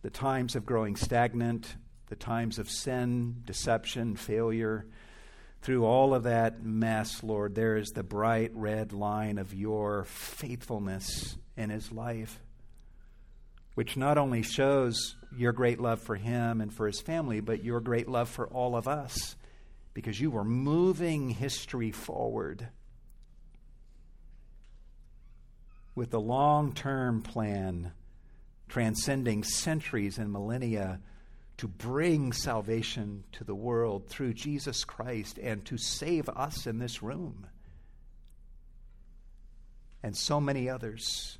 the 0.00 0.10
times 0.10 0.56
of 0.56 0.64
growing 0.64 0.96
stagnant, 0.96 1.76
the 2.06 2.16
times 2.16 2.58
of 2.58 2.70
sin, 2.70 3.42
deception, 3.44 4.16
failure 4.16 4.86
through 5.66 5.84
all 5.84 6.14
of 6.14 6.22
that 6.22 6.62
mess, 6.64 7.24
Lord, 7.24 7.56
there 7.56 7.76
is 7.76 7.88
the 7.88 8.04
bright 8.04 8.52
red 8.54 8.92
line 8.92 9.36
of 9.36 9.52
your 9.52 10.04
faithfulness 10.04 11.36
in 11.56 11.70
his 11.70 11.90
life, 11.90 12.40
which 13.76 13.94
not 13.94 14.16
only 14.16 14.40
shows 14.40 15.16
your 15.36 15.52
great 15.52 15.78
love 15.78 16.00
for 16.00 16.16
him 16.16 16.62
and 16.62 16.72
for 16.72 16.86
his 16.86 16.98
family, 17.02 17.40
but 17.40 17.62
your 17.62 17.78
great 17.78 18.08
love 18.08 18.26
for 18.26 18.48
all 18.48 18.74
of 18.74 18.88
us, 18.88 19.36
because 19.92 20.18
you 20.18 20.30
were 20.30 20.44
moving 20.44 21.28
history 21.28 21.90
forward 21.90 22.68
with 25.94 26.10
the 26.10 26.18
long 26.18 26.72
term 26.72 27.20
plan 27.20 27.92
transcending 28.66 29.44
centuries 29.44 30.16
and 30.16 30.32
millennia 30.32 30.98
to 31.58 31.68
bring 31.68 32.32
salvation 32.32 33.24
to 33.32 33.44
the 33.44 33.54
world 33.54 34.08
through 34.08 34.32
Jesus 34.32 34.84
Christ 34.84 35.38
and 35.38 35.62
to 35.66 35.76
save 35.76 36.30
us 36.30 36.66
in 36.66 36.78
this 36.78 37.02
room 37.02 37.46
and 40.02 40.16
so 40.16 40.40
many 40.40 40.70
others 40.70 41.38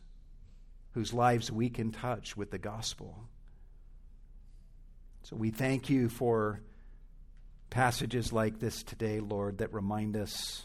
whose 0.96 1.12
lives 1.12 1.52
we 1.52 1.68
can 1.68 1.92
touch 1.92 2.38
with 2.38 2.50
the 2.50 2.56
gospel. 2.56 3.28
So 5.24 5.36
we 5.36 5.50
thank 5.50 5.90
you 5.90 6.08
for 6.08 6.62
passages 7.68 8.32
like 8.32 8.60
this 8.60 8.82
today, 8.82 9.20
Lord, 9.20 9.58
that 9.58 9.74
remind 9.74 10.16
us 10.16 10.64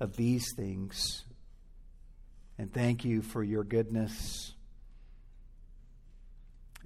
of 0.00 0.16
these 0.16 0.54
things. 0.56 1.22
And 2.56 2.72
thank 2.72 3.04
you 3.04 3.20
for 3.20 3.44
your 3.44 3.62
goodness 3.62 4.54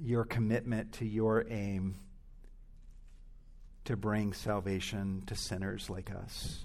your 0.03 0.25
commitment 0.25 0.95
to 0.95 1.07
your 1.07 1.45
aim 1.51 1.95
to 3.85 3.97
bring 3.97 4.33
salvation 4.33 5.23
to 5.27 5.37
sinners 5.37 5.89
like 5.89 6.11
us. 6.11 6.65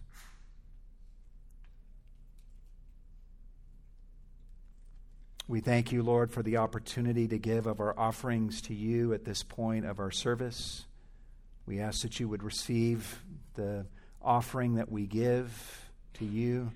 We 5.47 5.59
thank 5.59 5.91
you, 5.91 6.01
Lord, 6.01 6.31
for 6.31 6.41
the 6.41 6.57
opportunity 6.57 7.27
to 7.27 7.37
give 7.37 7.67
of 7.67 7.79
our 7.79 7.97
offerings 7.99 8.63
to 8.63 8.73
you 8.73 9.13
at 9.13 9.25
this 9.25 9.43
point 9.43 9.85
of 9.85 9.99
our 9.99 10.09
service. 10.09 10.85
We 11.67 11.79
ask 11.79 12.01
that 12.01 12.19
you 12.19 12.27
would 12.27 12.41
receive 12.41 13.21
the 13.53 13.85
offering 14.23 14.75
that 14.75 14.91
we 14.91 15.05
give 15.05 15.85
to 16.15 16.25
you 16.25 16.71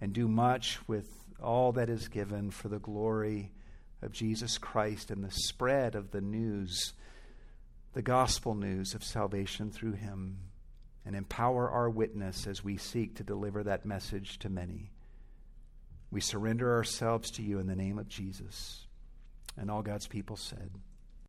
and 0.00 0.12
do 0.12 0.28
much 0.28 0.78
with 0.86 1.08
all 1.42 1.72
that 1.72 1.90
is 1.90 2.06
given 2.06 2.52
for 2.52 2.68
the 2.68 2.78
glory 2.78 3.50
of 4.00 4.12
Jesus 4.12 4.58
Christ 4.58 5.10
and 5.10 5.24
the 5.24 5.32
spread 5.32 5.96
of 5.96 6.12
the 6.12 6.20
news, 6.20 6.92
the 7.94 8.02
gospel 8.02 8.54
news 8.54 8.94
of 8.94 9.02
salvation 9.02 9.72
through 9.72 9.94
him, 9.94 10.38
and 11.04 11.16
empower 11.16 11.68
our 11.68 11.90
witness 11.90 12.46
as 12.46 12.62
we 12.62 12.76
seek 12.76 13.16
to 13.16 13.24
deliver 13.24 13.64
that 13.64 13.84
message 13.84 14.38
to 14.38 14.48
many. 14.48 14.93
We 16.14 16.20
surrender 16.20 16.72
ourselves 16.76 17.32
to 17.32 17.42
you 17.42 17.58
in 17.58 17.66
the 17.66 17.74
name 17.74 17.98
of 17.98 18.08
Jesus. 18.08 18.86
And 19.56 19.68
all 19.68 19.82
God's 19.82 20.06
people 20.06 20.36
said, 20.36 20.70